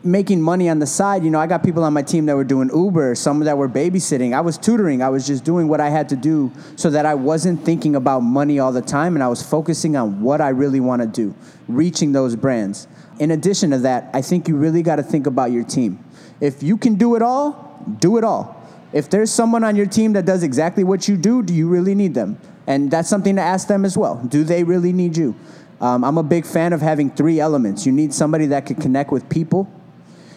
making 0.03 0.41
money 0.41 0.69
on 0.69 0.79
the 0.79 0.87
side, 0.87 1.25
you 1.25 1.31
know, 1.31 1.39
I 1.39 1.47
got 1.47 1.63
people 1.63 1.85
on 1.85 1.93
my 1.93 2.03
team 2.03 2.27
that 2.27 2.37
were 2.37 2.45
doing 2.45 2.71
Uber, 2.75 3.15
some 3.15 3.41
that 3.41 3.57
were 3.57 3.69
babysitting. 3.69 4.35
I 4.35 4.41
was 4.41 4.59
tutoring. 4.59 5.03
I 5.03 5.09
was 5.09 5.27
just 5.27 5.45
doing 5.45 5.69
what 5.69 5.81
I 5.81 5.89
had 5.89 6.09
to 6.11 6.17
do 6.17 6.53
so 6.77 6.91
that 6.91 7.07
I 7.07 7.15
wasn't 7.15 7.65
thinking 7.65 7.97
about 7.97 8.21
money 8.21 8.59
all 8.59 8.73
the 8.73 8.83
time 8.83 9.15
and 9.15 9.23
I 9.23 9.29
was 9.29 9.43
focusing 9.43 9.97
on 9.97 10.21
what 10.23 10.41
I 10.41 10.51
really 10.51 10.81
want 10.81 11.03
to 11.03 11.09
do, 11.09 11.35
reaching 11.69 12.13
those 12.13 12.37
brands. 12.37 12.87
In 13.19 13.31
addition 13.31 13.71
to 13.71 13.79
that, 13.79 14.11
I 14.15 14.23
think 14.23 14.49
you 14.49 14.57
really 14.57 14.83
got 14.83 14.97
to 14.97 15.03
think 15.03 15.27
about 15.27 15.53
your 15.53 15.65
team. 15.65 16.03
If 16.41 16.63
you 16.63 16.77
can 16.77 16.97
do 16.97 17.15
it 17.15 17.23
all, 17.23 17.85
do 18.01 18.19
it 18.19 18.25
all. 18.25 18.59
If 18.93 19.09
there's 19.09 19.31
someone 19.31 19.65
on 19.65 19.77
your 19.77 19.87
team 19.87 20.13
that 20.15 20.27
does 20.27 20.43
exactly 20.43 20.85
what 20.85 21.09
you 21.09 21.17
do, 21.17 21.43
do 21.43 21.55
you 21.55 21.69
really 21.69 21.95
need 21.95 22.15
them? 22.15 22.39
And 22.67 22.91
that's 22.91 23.09
something 23.09 23.37
to 23.37 23.43
ask 23.43 23.69
them 23.69 23.85
as 23.85 23.97
well. 23.97 24.17
Do 24.17 24.45
they 24.45 24.65
really 24.65 24.93
need 24.93 25.17
you? 25.17 25.35
Um, 25.81 26.05
I'm 26.05 26.17
a 26.17 26.23
big 26.23 26.47
fan 26.47 26.73
of 26.73 26.81
having 26.81 27.11
three 27.11 27.41
elements. 27.41 27.85
You 27.85 27.93
need 27.93 28.15
somebody 28.15 28.47
that 28.47 28.67
can 28.67 28.77
connect 28.77 29.11
with 29.11 29.29
people, 29.29 29.69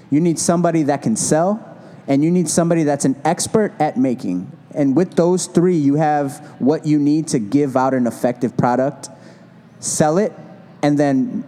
you 0.09 0.19
need 0.19 0.39
somebody 0.39 0.83
that 0.83 1.01
can 1.01 1.15
sell, 1.15 1.59
and 2.07 2.23
you 2.23 2.31
need 2.31 2.49
somebody 2.49 2.83
that's 2.83 3.05
an 3.05 3.15
expert 3.25 3.73
at 3.79 3.97
making. 3.97 4.51
And 4.73 4.95
with 4.95 5.15
those 5.15 5.47
three, 5.47 5.77
you 5.77 5.95
have 5.95 6.37
what 6.59 6.85
you 6.85 6.99
need 6.99 7.27
to 7.29 7.39
give 7.39 7.75
out 7.77 7.93
an 7.93 8.07
effective 8.07 8.55
product, 8.57 9.09
sell 9.79 10.17
it, 10.17 10.33
and 10.83 10.97
then 10.99 11.43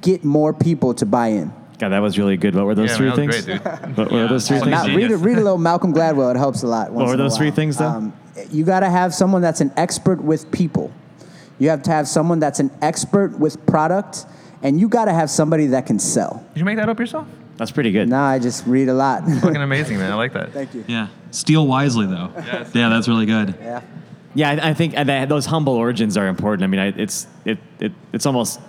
get 0.00 0.24
more 0.24 0.52
people 0.52 0.92
to 0.94 1.06
buy 1.06 1.28
in. 1.28 1.52
God, 1.78 1.90
that 1.90 2.00
was 2.02 2.18
really 2.18 2.36
good. 2.36 2.54
What 2.54 2.66
were 2.66 2.74
those 2.74 2.90
Yeah, 2.90 2.96
three 2.96 3.08
man, 3.08 3.16
that 3.16 3.26
was 3.28 3.44
things? 3.46 3.60
great, 3.62 3.80
dude. 3.86 3.96
What 3.96 4.10
were 4.12 4.18
Yeah. 4.22 4.26
those 4.26 4.46
three 4.48 4.58
So 4.58 4.64
things? 4.64 4.76
now- 4.76 4.86
Now, 4.86 4.94
read, 4.96 5.10
a, 5.10 5.16
read 5.16 5.38
a 5.38 5.42
little 5.42 5.56
Malcolm 5.58 5.94
Gladwell. 5.94 6.30
It 6.34 6.36
helps 6.36 6.62
a 6.62 6.66
lot. 6.66 6.92
once 6.92 7.08
were 7.08 7.16
those 7.16 7.38
three 7.38 7.50
things, 7.50 7.78
though? 7.78 7.86
Um, 7.86 8.12
you 8.50 8.64
got 8.64 8.80
to 8.80 8.90
have 8.90 9.14
someone 9.14 9.40
that's 9.40 9.60
an 9.62 9.72
expert 9.78 10.22
with 10.22 10.50
people. 10.50 10.92
You 11.58 11.70
have 11.70 11.82
to 11.84 11.90
have 11.90 12.06
someone 12.08 12.38
that's 12.38 12.60
an 12.60 12.70
expert 12.82 13.38
with 13.38 13.64
product, 13.66 14.26
and 14.62 14.78
you 14.78 14.88
got 14.88 15.06
to 15.06 15.12
have 15.14 15.30
somebody 15.30 15.66
that 15.68 15.86
can 15.86 15.98
sell. 15.98 16.44
Did 16.52 16.60
you 16.60 16.64
make 16.66 16.76
that 16.76 16.88
up 16.90 16.98
yourself? 16.98 17.26
That's 17.60 17.72
pretty 17.72 17.92
good. 17.92 18.08
No, 18.08 18.22
I 18.22 18.38
just 18.38 18.66
read 18.66 18.88
a 18.88 18.94
lot. 18.94 19.22
Fucking 19.28 19.60
amazing, 19.60 19.98
man. 19.98 20.10
I 20.10 20.14
like 20.14 20.32
that. 20.32 20.50
Thank 20.50 20.72
you. 20.72 20.82
Yeah. 20.88 21.08
Steal 21.30 21.66
wisely, 21.66 22.06
though. 22.06 22.32
Yes. 22.34 22.70
Yeah, 22.74 22.88
that's 22.88 23.06
really 23.06 23.26
good. 23.26 23.54
Yeah. 23.60 23.82
Yeah, 24.34 24.48
I, 24.48 24.70
I 24.70 24.72
think 24.72 24.94
that 24.94 25.28
those 25.28 25.44
humble 25.44 25.74
origins 25.74 26.16
are 26.16 26.26
important. 26.26 26.64
I 26.64 26.68
mean, 26.68 26.80
I, 26.80 26.86
it's 26.86 27.26
it, 27.44 27.58
it 27.78 27.92
it's 28.14 28.24
almost 28.24 28.60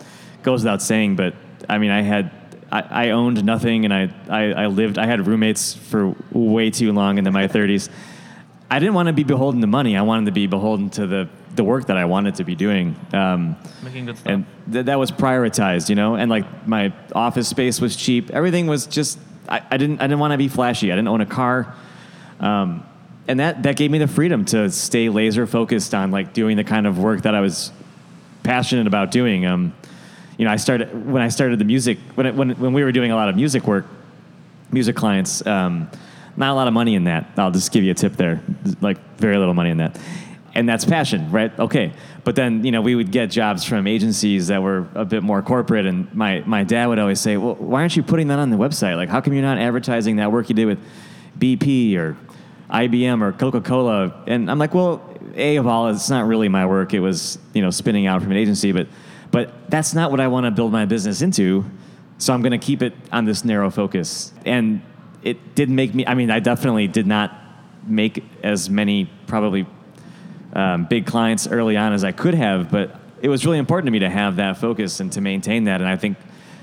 goes 0.44 0.64
without 0.64 0.82
saying, 0.82 1.16
but 1.16 1.36
I 1.70 1.78
mean, 1.78 1.90
I 1.90 2.02
had 2.02 2.32
I, 2.70 2.82
I 2.82 3.10
owned 3.12 3.46
nothing, 3.46 3.86
and 3.86 3.94
I, 3.94 4.14
I 4.28 4.64
I 4.64 4.66
lived. 4.68 4.98
I 4.98 5.06
had 5.06 5.26
roommates 5.26 5.74
for 5.74 6.14
way 6.34 6.70
too 6.70 6.92
long 6.92 7.18
into 7.18 7.32
my 7.32 7.48
thirties. 7.48 7.90
I 8.70 8.80
didn't 8.80 8.96
want 8.96 9.08
to 9.08 9.14
be 9.14 9.24
beholden 9.24 9.62
to 9.62 9.68
money. 9.68 9.96
I 9.96 10.02
wanted 10.02 10.26
to 10.26 10.34
be 10.34 10.48
beholden 10.48 10.90
to 10.90 11.08
the 11.08 11.30
the 11.56 11.64
work 11.64 11.88
that 11.88 11.98
I 11.98 12.06
wanted 12.06 12.36
to 12.36 12.44
be 12.44 12.56
doing. 12.56 12.96
Um, 13.14 13.56
Making 13.84 14.06
good 14.06 14.18
stuff. 14.18 14.32
and 14.32 14.46
th- 14.72 14.86
that 14.86 15.00
was 15.00 15.12
prioritized, 15.12 15.90
you 15.90 15.96
know. 15.96 16.16
And 16.16 16.30
like 16.30 16.68
my 16.68 16.94
office 17.14 17.48
space 17.48 17.82
was 17.82 17.96
cheap. 17.96 18.30
Everything 18.32 18.68
was 18.68 18.88
just. 18.88 19.20
I, 19.50 19.62
I 19.70 19.78
didn't. 19.78 20.00
I 20.00 20.04
didn't 20.06 20.20
want 20.20 20.32
to 20.34 20.38
be 20.38 20.48
flashy. 20.48 20.92
I 20.92 20.96
didn't 20.96 21.08
own 21.10 21.22
a 21.22 21.26
car. 21.26 21.74
Um, 22.40 22.84
and 23.28 23.40
that, 23.40 23.64
that 23.64 23.76
gave 23.76 23.92
me 23.92 24.00
the 24.00 24.08
freedom 24.08 24.46
to 24.46 24.70
stay 24.72 25.08
laser 25.10 25.46
focused 25.46 25.94
on 25.94 26.10
like 26.12 26.34
doing 26.34 26.58
the 26.58 26.64
kind 26.64 26.88
of 26.88 26.98
work 26.98 27.22
that 27.22 27.36
I 27.36 27.40
was 27.42 27.72
passionate 28.44 28.88
about 28.88 29.12
doing. 29.12 29.46
Um, 29.46 29.74
you 30.38 30.46
know, 30.46 30.52
I 30.52 30.56
started 30.56 31.06
when 31.08 31.22
I 31.22 31.30
started 31.30 31.60
the 31.60 31.66
music 31.66 32.00
when 32.16 32.26
it, 32.26 32.36
when 32.36 32.50
when 32.52 32.74
we 32.74 32.84
were 32.84 32.92
doing 32.92 33.12
a 33.12 33.16
lot 33.16 33.30
of 33.30 33.36
music 33.36 33.68
work, 33.68 33.86
music 34.72 34.96
clients. 34.96 35.46
Um, 35.46 35.90
not 36.38 36.52
a 36.52 36.56
lot 36.56 36.68
of 36.68 36.74
money 36.74 36.96
in 36.96 37.04
that. 37.04 37.30
I'll 37.38 37.52
just 37.52 37.72
give 37.72 37.84
you 37.84 37.92
a 37.92 37.94
tip 37.94 38.14
there, 38.14 38.42
like 38.80 38.98
very 39.18 39.38
little 39.38 39.54
money 39.54 39.70
in 39.70 39.78
that, 39.78 40.00
and 40.54 40.68
that's 40.68 40.86
passion, 40.86 41.32
right? 41.32 41.58
Okay, 41.58 41.94
but 42.24 42.36
then 42.36 42.64
you 42.66 42.72
know 42.72 42.82
we 42.82 42.96
would 42.96 43.12
get 43.12 43.28
jobs 43.28 43.64
from 43.64 43.88
agencies 43.88 44.48
that 44.48 44.62
were 44.62 44.88
a 44.96 45.06
bit 45.06 45.24
more 45.24 45.42
corporate, 45.42 45.86
and 45.86 46.14
my 46.14 46.44
my 46.46 46.64
dad 46.64 46.88
would 46.88 47.00
always 47.00 47.20
say, 47.20 47.38
"Well, 47.38 47.56
why 47.56 47.82
aren't 47.82 47.96
you 47.96 48.04
putting 48.04 48.28
that 48.28 48.40
on 48.40 48.50
the 48.50 48.58
website? 48.58 48.96
Like, 48.98 49.10
how 49.10 49.22
come 49.22 49.34
you're 49.34 49.42
not 49.42 49.58
advertising 49.58 50.18
that 50.18 50.32
work 50.32 50.50
you 50.50 50.56
did 50.56 50.66
with 50.66 50.80
BP 51.40 51.96
or 51.98 52.18
IBM 52.70 53.22
or 53.22 53.32
Coca 53.32 53.62
Cola?" 53.62 54.24
And 54.28 54.50
I'm 54.50 54.60
like, 54.60 54.74
"Well, 54.74 55.02
a 55.36 55.56
of 55.58 55.68
all, 55.68 55.88
it's 55.90 56.10
not 56.10 56.28
really 56.28 56.50
my 56.50 56.66
work. 56.66 56.94
It 56.94 57.00
was 57.00 57.38
you 57.54 57.62
know 57.62 57.70
spinning 57.70 58.08
out 58.08 58.22
from 58.22 58.32
an 58.32 58.38
agency, 58.38 58.72
but 58.72 58.88
but 59.32 59.70
that's 59.70 59.94
not 59.94 60.12
what 60.12 60.20
I 60.20 60.28
want 60.28 60.46
to 60.46 60.52
build 60.52 60.72
my 60.72 60.86
business 60.86 61.22
into." 61.22 61.66
So 62.22 62.34
I'm 62.36 62.44
going 62.44 62.52
to 62.52 62.60
keep 62.60 62.84
it 62.84 62.94
on 63.12 63.26
this 63.26 63.44
narrow 63.44 63.72
focus. 63.72 64.32
And 64.46 64.84
it 65.24 65.56
did 65.56 65.72
make 65.72 65.96
me, 65.96 66.06
I 66.06 66.14
mean, 66.14 66.30
I 66.30 66.40
definitely 66.40 66.88
did 66.88 67.08
not 67.08 67.36
make 67.88 68.24
as 68.44 68.70
many 68.70 69.10
probably 69.26 69.66
um, 70.54 70.86
big 70.86 71.06
clients 71.06 71.48
early 71.48 71.78
on 71.78 71.94
as 71.94 72.04
I 72.04 72.12
could 72.12 72.34
have, 72.34 72.72
but 72.72 72.96
it 73.22 73.30
was 73.30 73.46
really 73.46 73.60
important 73.60 73.88
to 73.88 73.92
me 73.92 74.00
to 74.00 74.10
have 74.10 74.38
that 74.38 74.58
focus 74.58 75.00
and 75.00 75.12
to 75.14 75.22
maintain 75.22 75.66
that. 75.66 75.82
And 75.82 75.90
I 75.90 75.96
think, 75.96 76.18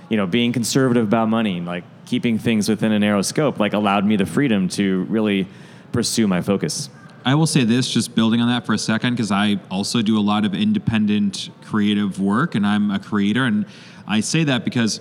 you 0.08 0.16
know, 0.16 0.26
being 0.26 0.52
conservative 0.52 1.04
about 1.04 1.28
money, 1.28 1.60
like 1.60 1.84
keeping 2.04 2.38
things 2.38 2.68
within 2.68 2.92
a 2.92 2.98
narrow 2.98 3.22
scope, 3.22 3.60
like 3.60 3.72
allowed 3.72 4.04
me 4.04 4.16
the 4.16 4.26
freedom 4.26 4.68
to 4.70 5.04
really 5.04 5.46
pursue 5.92 6.26
my 6.26 6.40
focus. 6.42 6.90
I 7.24 7.34
will 7.34 7.46
say 7.46 7.64
this, 7.64 7.90
just 7.90 8.14
building 8.14 8.40
on 8.40 8.48
that 8.48 8.64
for 8.64 8.72
a 8.72 8.78
second, 8.78 9.14
because 9.14 9.30
I 9.30 9.60
also 9.70 10.02
do 10.02 10.18
a 10.18 10.22
lot 10.22 10.44
of 10.44 10.54
independent 10.54 11.50
creative 11.64 12.20
work 12.20 12.54
and 12.54 12.66
I'm 12.66 12.90
a 12.90 12.98
creator. 12.98 13.44
And 13.44 13.66
I 14.06 14.20
say 14.20 14.44
that 14.44 14.64
because 14.64 15.00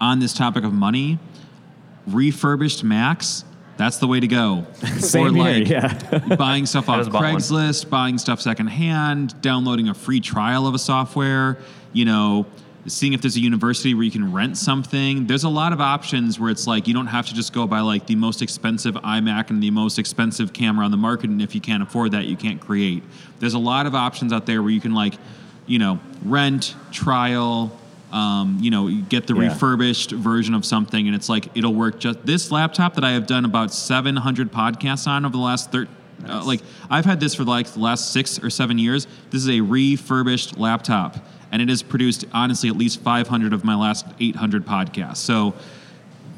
on 0.00 0.18
this 0.18 0.32
topic 0.32 0.64
of 0.64 0.72
money, 0.72 1.18
refurbished 2.06 2.82
Macs, 2.82 3.44
that's 3.78 3.98
the 3.98 4.08
way 4.08 4.20
to 4.20 4.26
go. 4.26 4.66
Same 4.98 5.40
or 5.40 5.48
here, 5.48 5.64
yeah. 5.64 6.36
buying 6.36 6.66
stuff 6.66 6.88
off 6.88 6.98
just 6.98 7.12
bought 7.12 7.22
one. 7.22 7.36
Craigslist, 7.36 7.88
buying 7.88 8.18
stuff 8.18 8.40
secondhand, 8.40 9.40
downloading 9.40 9.88
a 9.88 9.94
free 9.94 10.20
trial 10.20 10.66
of 10.66 10.74
a 10.74 10.78
software, 10.78 11.56
you 11.92 12.04
know, 12.04 12.44
seeing 12.86 13.12
if 13.12 13.22
there's 13.22 13.36
a 13.36 13.40
university 13.40 13.94
where 13.94 14.02
you 14.02 14.10
can 14.10 14.32
rent 14.32 14.58
something. 14.58 15.26
There's 15.26 15.44
a 15.44 15.48
lot 15.48 15.72
of 15.72 15.80
options 15.80 16.40
where 16.40 16.50
it's 16.50 16.66
like 16.66 16.88
you 16.88 16.94
don't 16.94 17.06
have 17.06 17.26
to 17.28 17.34
just 17.34 17.52
go 17.52 17.66
buy 17.68 17.80
like 17.80 18.06
the 18.06 18.16
most 18.16 18.42
expensive 18.42 18.94
iMac 18.96 19.50
and 19.50 19.62
the 19.62 19.70
most 19.70 19.98
expensive 19.98 20.52
camera 20.52 20.84
on 20.84 20.90
the 20.90 20.96
market, 20.96 21.30
and 21.30 21.40
if 21.40 21.54
you 21.54 21.60
can't 21.60 21.82
afford 21.82 22.10
that, 22.12 22.24
you 22.24 22.36
can't 22.36 22.60
create. 22.60 23.04
There's 23.38 23.54
a 23.54 23.58
lot 23.60 23.86
of 23.86 23.94
options 23.94 24.32
out 24.32 24.44
there 24.44 24.60
where 24.60 24.72
you 24.72 24.80
can 24.80 24.92
like, 24.92 25.14
you 25.66 25.78
know, 25.78 26.00
rent, 26.24 26.74
trial, 26.90 27.78
um, 28.12 28.58
you 28.60 28.70
know, 28.70 28.86
you 28.88 29.02
get 29.02 29.26
the 29.26 29.34
Yeah. 29.34 29.48
refurbished 29.48 30.10
version 30.12 30.54
of 30.54 30.64
something, 30.64 31.06
and 31.06 31.14
it's 31.14 31.28
like 31.28 31.48
it'll 31.54 31.74
work. 31.74 31.98
Just 32.00 32.24
this 32.24 32.50
laptop 32.50 32.94
that 32.94 33.04
I 33.04 33.10
have 33.12 33.26
done 33.26 33.44
about 33.44 33.72
700 33.72 34.50
podcasts 34.52 35.06
on 35.06 35.24
over 35.24 35.32
the 35.32 35.38
last 35.38 35.70
13. 35.72 35.94
Uh, 36.28 36.42
like 36.44 36.60
I've 36.90 37.04
had 37.04 37.20
this 37.20 37.34
for 37.34 37.44
like 37.44 37.66
the 37.68 37.78
last 37.80 38.12
six 38.12 38.42
or 38.42 38.50
seven 38.50 38.76
years. 38.78 39.06
This 39.30 39.42
is 39.42 39.50
a 39.50 39.60
refurbished 39.60 40.58
laptop, 40.58 41.16
and 41.52 41.62
it 41.62 41.68
has 41.68 41.82
produced 41.82 42.24
honestly 42.32 42.68
at 42.68 42.76
least 42.76 43.00
500 43.02 43.52
of 43.52 43.62
my 43.64 43.74
last 43.76 44.04
800 44.18 44.66
podcasts. 44.66 45.18
So 45.18 45.54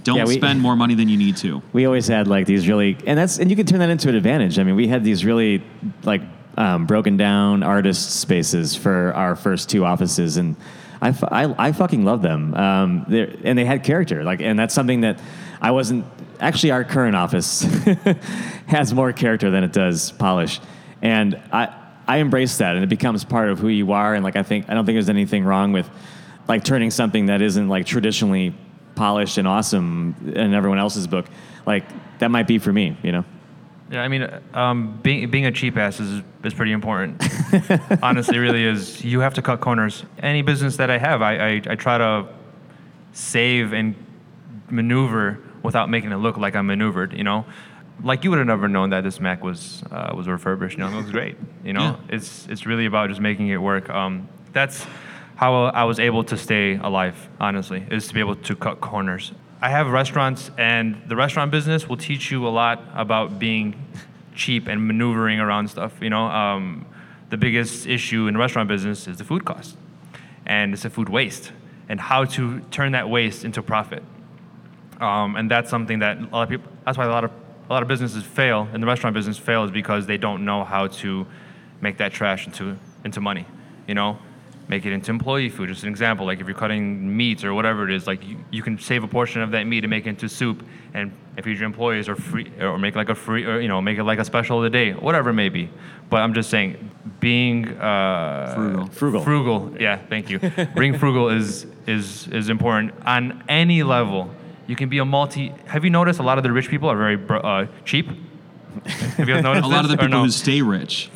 don't 0.05 0.17
Yeah, 0.19 0.25
we- 0.27 0.35
spend 0.35 0.61
more 0.69 0.77
money 0.77 0.95
than 0.95 1.09
you 1.09 1.17
need 1.17 1.37
to. 1.39 1.63
we 1.73 1.87
always 1.87 2.09
had 2.09 2.27
like 2.29 2.47
these 2.47 2.67
really 2.69 2.97
and 3.07 3.19
that's 3.19 3.39
and 3.39 3.49
you 3.51 3.57
can 3.57 3.65
turn 3.67 3.79
that 3.81 3.91
into 3.91 4.09
an 4.09 4.15
advantage 4.15 4.59
i 4.59 4.63
mean 4.63 4.75
we 4.75 4.89
had 4.89 5.05
these 5.05 5.27
really 5.27 5.63
like 6.05 6.23
um, 6.57 6.87
broken 6.87 7.17
down 7.19 7.63
artist 7.63 8.19
spaces 8.21 8.75
for 8.75 9.13
our 9.15 9.37
first 9.37 9.69
two 9.69 9.85
offices 9.85 10.37
and 10.39 10.57
i, 11.01 11.09
I, 11.09 11.69
I 11.69 11.73
fucking 11.73 12.05
love 12.05 12.23
them. 12.23 12.55
Um, 12.55 13.07
and 13.09 13.59
they 13.59 13.65
had 13.65 13.85
character 13.85 14.25
like 14.25 14.41
and 14.41 14.59
that's 14.59 14.75
something 14.75 15.03
that 15.03 15.21
i 15.61 15.71
wasn't 15.71 16.05
actually 16.41 16.71
our 16.71 16.85
current 16.85 17.17
office 17.17 17.61
has 18.67 18.95
more 18.95 19.13
character 19.13 19.51
than 19.51 19.65
it 19.65 19.73
does 19.73 20.13
polish. 20.13 20.61
And 21.03 21.41
i 21.53 21.75
i 22.07 22.19
embrace 22.19 22.59
that 22.59 22.77
and 22.77 22.85
it 22.85 22.89
becomes 22.89 23.25
part 23.25 23.51
of 23.51 23.59
who 23.59 23.69
you 23.69 23.93
are 23.93 24.15
and 24.15 24.25
like 24.25 24.37
i 24.37 24.43
think 24.43 24.69
i 24.69 24.75
don't 24.75 24.85
think 24.85 24.97
there's 24.97 25.09
anything 25.09 25.45
wrong 25.45 25.73
with 25.73 25.89
like 26.49 26.65
turning 26.65 26.91
something 26.91 27.27
that 27.27 27.41
isn't 27.41 27.69
like 27.69 27.87
traditionally 27.87 28.55
polished 28.97 29.39
and 29.39 29.47
awesome 29.47 30.15
in 30.35 30.53
everyone 30.53 30.79
else's 30.79 31.07
book. 31.07 31.27
Like 31.65 31.85
that 32.19 32.31
might 32.31 32.47
be 32.47 32.59
for 32.59 32.73
me 32.73 32.97
you 33.03 33.13
know 33.13 33.25
Yeah, 33.91 34.03
I 34.03 34.09
mean, 34.09 34.29
um, 34.55 34.99
being 35.03 35.29
being 35.31 35.47
a 35.47 35.53
cheap 35.53 35.77
ass 35.77 35.99
is 36.01 36.23
is 36.45 36.55
pretty 36.55 36.73
important. 36.73 37.23
Honestly, 38.03 38.39
really 38.39 38.65
is. 38.65 39.05
You 39.05 39.21
have 39.21 39.35
to 39.35 39.43
cut 39.43 39.61
corners. 39.61 40.05
Any 40.21 40.43
business 40.43 40.77
that 40.77 40.91
I 40.91 40.99
have, 40.99 41.23
I, 41.23 41.37
I, 41.37 41.51
I 41.71 41.75
try 41.75 41.99
to 41.99 42.27
save 43.13 43.73
and 43.73 43.95
maneuver 44.71 45.39
without 45.63 45.91
making 45.91 46.13
it 46.13 46.17
look 46.17 46.37
like 46.37 46.55
I'm 46.55 46.67
maneuvered. 46.69 47.13
You 47.15 47.25
know, 47.25 47.45
like 48.05 48.23
you 48.23 48.31
would 48.31 48.39
have 48.39 48.47
never 48.47 48.69
known 48.69 48.91
that 48.91 49.03
this 49.03 49.19
Mac 49.21 49.43
was 49.43 49.83
uh, 49.91 50.13
was 50.17 50.29
refurbished. 50.29 50.79
You 50.79 50.85
know, 50.85 50.91
it 50.91 50.95
looks 50.95 51.11
great. 51.11 51.37
You 51.65 51.73
know, 51.73 51.83
Yeah. 51.83 52.15
it's 52.17 52.47
it's 52.49 52.67
really 52.67 52.87
about 52.87 53.09
just 53.09 53.21
making 53.21 53.49
it 53.49 53.57
work. 53.61 53.91
Um, 53.91 54.29
that's 54.53 54.87
how 55.35 55.65
I 55.65 55.83
was 55.85 55.99
able 55.99 56.23
to 56.25 56.37
stay 56.37 56.77
alive. 56.77 57.17
Honestly, 57.41 57.85
is 57.91 58.07
to 58.09 58.15
be 58.15 58.21
able 58.21 58.37
to 58.37 58.55
cut 58.55 58.81
corners. 58.81 59.33
I 59.63 59.69
have 59.69 59.89
restaurants, 59.89 60.51
and 60.57 61.03
the 61.07 61.17
restaurant 61.17 61.51
business 61.51 61.89
will 61.89 61.99
teach 61.99 62.31
you 62.31 62.47
a 62.47 62.49
lot 62.49 62.83
about 62.95 63.39
being 63.39 63.87
cheap 64.35 64.69
and 64.69 64.87
maneuvering 64.87 65.39
around 65.39 65.69
stuff. 65.69 65.93
You 66.01 66.09
know, 66.09 66.25
um, 66.25 66.87
the 67.29 67.37
biggest 67.37 67.87
issue 67.87 68.27
in 68.27 68.35
the 68.35 68.41
restaurant 68.41 68.69
business 68.69 69.07
is 69.07 69.19
the 69.19 69.25
food 69.25 69.45
cost, 69.45 69.77
and 70.47 70.73
it's 70.73 70.85
the 70.85 70.91
food 70.91 71.11
waste, 71.11 71.53
and 71.91 72.01
how 72.01 72.25
to 72.25 72.61
turn 72.71 72.93
that 72.93 73.11
waste 73.11 73.45
into 73.45 73.63
profit. 73.63 74.03
Um, 74.99 75.37
and 75.37 75.51
that's 75.51 75.69
something 75.69 75.99
that 75.99 76.19
a 76.19 76.27
lot 76.27 76.43
of 76.45 76.49
people. 76.49 76.73
That's 76.87 76.97
why 76.97 77.05
a 77.05 77.11
lot 77.11 77.25
of 77.25 77.31
a 77.69 77.73
lot 77.73 77.83
of 77.83 77.89
businesses 77.89 78.25
fail 78.25 78.69
and 78.73 78.83
the 78.83 78.87
restaurant 78.87 79.15
business 79.15 79.39
fail 79.39 79.63
is 79.63 79.71
because 79.71 80.05
they 80.07 80.19
don't 80.19 80.45
know 80.45 80.65
how 80.65 80.89
to 80.89 81.25
make 81.81 81.99
that 81.99 82.13
trash 82.13 82.47
into 82.47 82.77
into 83.05 83.21
money. 83.21 83.47
You 83.87 83.95
know, 83.95 84.19
make 84.71 84.87
it 84.87 84.93
into 84.93 85.11
employee 85.11 85.49
food. 85.49 85.69
Just 85.69 85.83
an 85.83 85.89
example, 85.89 86.25
like 86.25 86.41
if 86.41 86.47
you're 86.47 86.57
cutting 86.57 87.15
meats 87.15 87.43
or 87.43 87.53
whatever 87.53 87.89
it 87.89 87.93
is, 87.93 88.07
like 88.07 88.25
you, 88.27 88.37
you 88.53 88.63
can 88.63 88.79
save 88.79 89.03
a 89.03 89.09
portion 89.09 89.43
of 89.43 89.51
that 89.51 89.67
meat 89.67 89.83
and 89.83 89.91
make 89.91 90.07
it 90.07 90.11
into 90.11 90.29
soup, 90.29 90.65
and 90.95 91.13
if 91.37 91.45
your 91.45 91.63
employees 91.65 92.09
or 92.09 92.15
free 92.15 92.51
or 92.61 92.79
make 92.79 92.95
like 92.95 93.09
a 93.09 93.15
free 93.15 93.45
or 93.45 93.61
you 93.61 93.67
know 93.67 93.83
make 93.83 93.99
it 93.99 94.05
like 94.05 94.21
a 94.21 94.25
special 94.25 94.59
of 94.59 94.63
the 94.63 94.71
day, 94.71 94.93
whatever 94.93 95.31
it 95.31 95.35
may 95.35 95.49
be. 95.49 95.69
But 96.09 96.19
I'm 96.19 96.35
just 96.35 96.51
saying, 96.51 96.91
being 97.19 97.69
uh, 97.79 98.55
Frugal. 98.55 98.87
Frugal. 98.87 99.23
Frugal, 99.23 99.77
yeah, 99.81 99.99
thank 100.09 100.31
you. 100.31 100.39
Being 100.77 100.97
frugal 100.97 101.29
is 101.29 101.67
is 101.89 102.29
is 102.29 102.49
important 102.49 102.95
on 103.05 103.43
any 103.49 103.83
level. 103.83 104.31
You 104.69 104.77
can 104.77 104.89
be 104.89 104.99
a 104.99 105.05
multi. 105.05 105.53
Have 105.67 105.83
you 105.85 105.91
noticed 105.91 106.21
a 106.21 106.23
lot 106.23 106.39
of 106.39 106.45
the 106.45 106.53
rich 106.53 106.69
people 106.69 106.89
are 106.89 106.97
very 106.97 107.19
uh, 107.29 107.67
cheap? 107.85 108.07
Have 108.87 109.19
you 109.19 109.35
guys 109.35 109.43
noticed 109.49 109.67
A 109.67 109.69
lot 109.69 109.85
of 109.85 109.91
the 109.91 109.97
people 109.97 110.19
no? 110.19 110.23
who 110.23 110.31
stay 110.31 110.63
rich. 110.63 111.11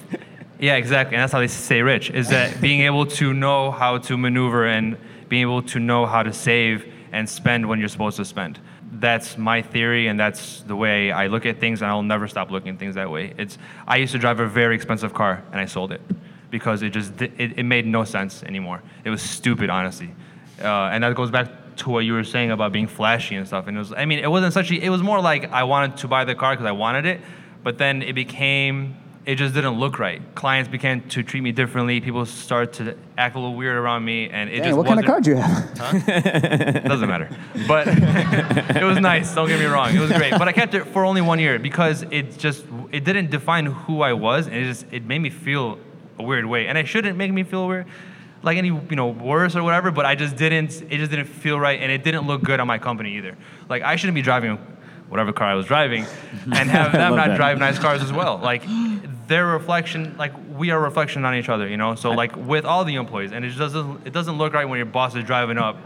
Yeah, 0.64 0.76
exactly. 0.76 1.14
And 1.14 1.22
that's 1.22 1.32
how 1.34 1.40
they 1.40 1.46
stay 1.46 1.82
rich, 1.82 2.08
is 2.08 2.30
that 2.30 2.58
being 2.62 2.80
able 2.80 3.04
to 3.20 3.34
know 3.34 3.70
how 3.70 3.98
to 3.98 4.16
maneuver 4.16 4.64
and 4.64 4.96
being 5.28 5.42
able 5.42 5.60
to 5.60 5.78
know 5.78 6.06
how 6.06 6.22
to 6.22 6.32
save 6.32 6.90
and 7.12 7.28
spend 7.28 7.68
when 7.68 7.78
you're 7.78 7.90
supposed 7.90 8.16
to 8.16 8.24
spend. 8.24 8.58
That's 8.90 9.36
my 9.36 9.60
theory, 9.60 10.06
and 10.06 10.18
that's 10.18 10.62
the 10.62 10.74
way 10.74 11.12
I 11.12 11.26
look 11.26 11.44
at 11.44 11.60
things, 11.60 11.82
and 11.82 11.90
I'll 11.90 12.02
never 12.02 12.26
stop 12.28 12.50
looking 12.50 12.72
at 12.72 12.78
things 12.78 12.94
that 12.94 13.10
way. 13.10 13.34
It's 13.36 13.58
I 13.86 13.98
used 13.98 14.12
to 14.12 14.18
drive 14.18 14.40
a 14.40 14.46
very 14.46 14.74
expensive 14.74 15.12
car, 15.12 15.44
and 15.52 15.60
I 15.60 15.66
sold 15.66 15.92
it 15.92 16.00
because 16.50 16.80
it 16.80 16.94
just 16.94 17.20
it, 17.20 17.58
it 17.58 17.64
made 17.64 17.86
no 17.86 18.04
sense 18.04 18.42
anymore. 18.42 18.82
It 19.04 19.10
was 19.10 19.20
stupid, 19.20 19.68
honestly, 19.68 20.14
uh, 20.62 20.88
and 20.92 21.04
that 21.04 21.14
goes 21.14 21.30
back 21.30 21.76
to 21.76 21.90
what 21.90 22.06
you 22.06 22.14
were 22.14 22.24
saying 22.24 22.52
about 22.52 22.72
being 22.72 22.86
flashy 22.86 23.36
and 23.36 23.46
stuff. 23.46 23.66
And 23.66 23.76
it 23.76 23.80
was, 23.80 23.92
I 23.92 24.06
mean, 24.06 24.20
it 24.20 24.30
wasn't 24.30 24.54
such. 24.54 24.70
A, 24.70 24.82
it 24.82 24.88
was 24.88 25.02
more 25.02 25.20
like 25.20 25.52
I 25.52 25.64
wanted 25.64 25.98
to 25.98 26.08
buy 26.08 26.24
the 26.24 26.34
car 26.34 26.54
because 26.54 26.64
I 26.64 26.72
wanted 26.72 27.04
it, 27.04 27.20
but 27.62 27.76
then 27.76 28.00
it 28.00 28.14
became 28.14 28.96
it 29.27 29.37
just 29.37 29.55
didn't 29.55 29.79
look 29.79 29.99
right. 29.99 30.20
Clients 30.35 30.68
began 30.68 31.01
to 31.09 31.22
treat 31.22 31.41
me 31.41 31.51
differently. 31.51 32.01
People 32.01 32.27
started 32.27 32.72
to 32.75 32.99
act 33.16 33.37
a 33.37 33.39
little 33.39 33.55
weird 33.55 33.77
around 33.77 34.05
me, 34.05 34.29
and 34.29 34.51
it 34.51 34.59
Dang, 34.59 34.64
just 34.64 34.77
what 34.77 34.87
kind 34.87 35.01
of 35.01 35.07
card 35.07 35.25
do 35.25 35.31
you 35.31 35.37
have? 35.37 35.75
doesn't 36.85 37.09
matter. 37.09 37.29
But 37.66 37.87
it 37.89 38.85
was 38.85 38.99
nice. 38.99 39.35
Don't 39.35 39.49
get 39.49 39.59
me 39.59 39.64
wrong. 39.66 39.95
It 39.95 40.01
was 40.01 40.12
great. 40.12 40.33
But 40.33 40.49
I 40.49 40.53
kept 40.53 40.75
it 40.75 40.85
for 40.89 41.05
only 41.05 41.22
one 41.22 41.39
year 41.39 41.59
because 41.59 42.03
it 42.11 42.37
just 42.37 42.64
it 42.93 43.05
didn't 43.05 43.31
define 43.31 43.66
who 43.66 44.03
I 44.03 44.12
was, 44.12 44.47
and 44.47 44.57
it 44.57 44.64
just 44.64 44.87
it 44.91 45.05
made 45.05 45.20
me 45.20 45.31
feel 45.31 45.79
a 46.18 46.22
weird 46.22 46.45
way. 46.45 46.66
And 46.66 46.77
it 46.77 46.87
shouldn't 46.87 47.16
make 47.16 47.33
me 47.33 47.45
feel 47.45 47.66
weird, 47.66 47.87
like 48.43 48.59
any 48.59 48.68
you 48.68 48.97
know 48.97 49.09
worse 49.09 49.57
or 49.57 49.62
whatever. 49.62 49.91
But 49.91 50.05
I 50.05 50.14
just 50.14 50.37
didn't. 50.37 50.83
It 50.91 50.99
just 50.99 51.11
didn't 51.11 51.27
feel 51.27 51.59
right, 51.59 51.81
and 51.81 51.91
it 51.91 52.05
didn't 52.05 52.27
look 52.27 52.43
good 52.43 52.61
on 52.61 52.66
my 52.66 52.79
company 52.79 53.16
either. 53.16 53.37
Like 53.68 53.83
I 53.83 53.97
shouldn't 53.97 54.16
be 54.16 54.22
driving 54.22 54.59
whatever 55.14 55.32
car 55.32 55.46
I 55.46 55.54
was 55.54 55.66
driving, 55.66 56.04
and 56.56 56.68
have 56.68 56.90
them 56.90 57.14
not 57.14 57.28
that. 57.28 57.36
drive 57.36 57.56
nice 57.58 57.78
cars 57.78 58.02
as 58.02 58.12
well. 58.12 58.38
Like 58.44 58.64
their 59.28 59.46
reflection, 59.46 60.16
like 60.18 60.32
we 60.54 60.70
are 60.70 60.78
reflection 60.80 61.24
on 61.24 61.34
each 61.36 61.48
other, 61.48 61.66
you 61.68 61.76
know. 61.76 61.94
So 61.94 62.10
like 62.10 62.34
with 62.36 62.64
all 62.64 62.84
the 62.84 62.96
employees, 62.96 63.30
and 63.32 63.44
it 63.44 63.48
just 63.48 63.58
doesn't 63.60 64.06
it 64.06 64.12
doesn't 64.12 64.36
look 64.36 64.52
right 64.52 64.64
when 64.68 64.76
your 64.76 64.86
boss 64.86 65.14
is 65.14 65.22
driving 65.24 65.56
up 65.56 65.76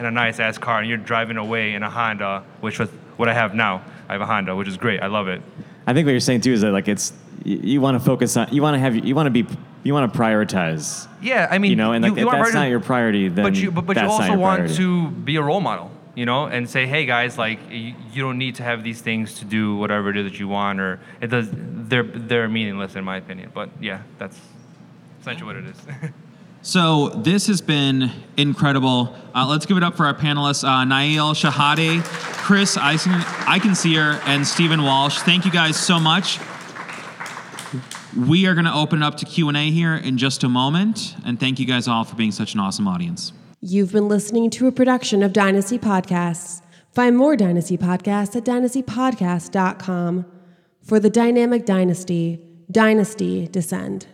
in 0.00 0.06
a 0.06 0.10
nice 0.10 0.40
ass 0.40 0.56
car 0.58 0.80
and 0.80 0.88
you're 0.88 0.96
driving 0.96 1.36
away 1.36 1.74
in 1.74 1.82
a 1.82 1.90
Honda, 1.90 2.44
which 2.60 2.78
was 2.78 2.88
what 3.18 3.28
I 3.28 3.34
have 3.34 3.54
now. 3.54 3.82
I 4.08 4.12
have 4.12 4.20
a 4.22 4.26
Honda, 4.26 4.56
which 4.56 4.68
is 4.68 4.76
great. 4.78 5.00
I 5.02 5.06
love 5.08 5.28
it. 5.28 5.42
I 5.86 5.92
think 5.92 6.06
what 6.06 6.12
you're 6.12 6.20
saying 6.20 6.40
too 6.40 6.52
is 6.52 6.62
that 6.62 6.72
like 6.72 6.88
it's 6.88 7.12
you, 7.44 7.56
you 7.62 7.80
want 7.80 7.98
to 7.98 8.04
focus 8.04 8.36
on 8.38 8.48
you 8.50 8.62
want 8.62 8.74
to 8.74 8.78
have 8.80 8.96
you 8.96 9.14
want 9.14 9.26
to 9.26 9.30
be 9.30 9.46
you 9.84 9.92
want 9.94 10.10
to 10.12 10.18
prioritize 10.18 11.06
Yeah, 11.22 11.46
I 11.50 11.58
mean, 11.58 11.70
you 11.70 11.76
know 11.76 11.92
and 11.92 12.02
like, 12.02 12.16
if 12.16 12.24
wanna 12.24 12.38
that's 12.38 12.50
prioritize- 12.50 12.54
not 12.54 12.68
your 12.70 12.80
priority 12.80 13.28
then 13.28 13.44
but 13.44 13.54
you 13.54 13.70
but, 13.70 13.86
but 13.86 13.96
you 13.96 14.02
that's 14.02 14.12
also 14.12 14.36
want 14.36 14.60
priority. 14.60 14.74
to 14.76 15.10
be 15.10 15.36
a 15.36 15.42
role 15.42 15.60
model 15.60 15.90
you 16.18 16.26
know 16.26 16.46
and 16.46 16.68
say 16.68 16.84
hey 16.84 17.06
guys 17.06 17.38
like 17.38 17.60
you, 17.70 17.94
you 18.12 18.20
don't 18.20 18.38
need 18.38 18.56
to 18.56 18.64
have 18.64 18.82
these 18.82 19.00
things 19.00 19.34
to 19.38 19.44
do 19.44 19.76
whatever 19.76 20.10
it 20.10 20.16
is 20.16 20.28
that 20.28 20.40
you 20.40 20.48
want 20.48 20.80
or 20.80 20.98
it 21.20 21.28
does 21.28 21.48
they're 21.52 22.02
they're 22.02 22.48
meaningless 22.48 22.96
in 22.96 23.04
my 23.04 23.16
opinion 23.18 23.48
but 23.54 23.70
yeah 23.80 24.02
that's 24.18 24.36
essentially 25.20 25.46
what 25.46 25.56
it 25.56 25.64
is 25.64 26.10
So 26.60 27.10
this 27.10 27.46
has 27.46 27.60
been 27.60 28.10
incredible. 28.36 29.14
Uh, 29.32 29.46
let's 29.48 29.64
give 29.64 29.76
it 29.76 29.84
up 29.84 29.96
for 29.96 30.06
our 30.06 30.12
panelists, 30.12 30.64
uh, 30.64 30.84
Na'el 30.84 31.32
Shehade, 31.32 32.02
Chris 32.42 32.76
Eisen- 32.76 33.12
Eichenseer, 33.12 34.20
and 34.26 34.44
Steven 34.44 34.82
Walsh. 34.82 35.20
Thank 35.20 35.44
you 35.44 35.52
guys 35.52 35.76
so 35.76 36.00
much. 36.00 36.40
We 38.18 38.46
are 38.46 38.54
going 38.54 38.66
to 38.66 38.74
open 38.74 39.02
it 39.02 39.06
up 39.06 39.18
to 39.18 39.24
Q&A 39.24 39.70
here 39.70 39.94
in 39.94 40.18
just 40.18 40.42
a 40.42 40.48
moment. 40.48 41.14
And 41.24 41.38
thank 41.38 41.60
you 41.60 41.64
guys 41.64 41.86
all 41.86 42.02
for 42.02 42.16
being 42.16 42.32
such 42.32 42.54
an 42.54 42.60
awesome 42.60 42.88
audience. 42.88 43.32
You've 43.60 43.90
been 43.90 44.06
listening 44.06 44.50
to 44.50 44.68
a 44.68 44.72
production 44.72 45.20
of 45.20 45.32
Dynasty 45.32 45.80
Podcasts. 45.80 46.62
Find 46.92 47.16
more 47.16 47.36
Dynasty 47.36 47.76
Podcasts 47.76 48.36
at 48.36 48.44
dynastypodcast.com. 48.44 50.26
For 50.80 51.00
the 51.00 51.10
dynamic 51.10 51.66
dynasty, 51.66 52.40
Dynasty 52.70 53.48
Descend. 53.48 54.06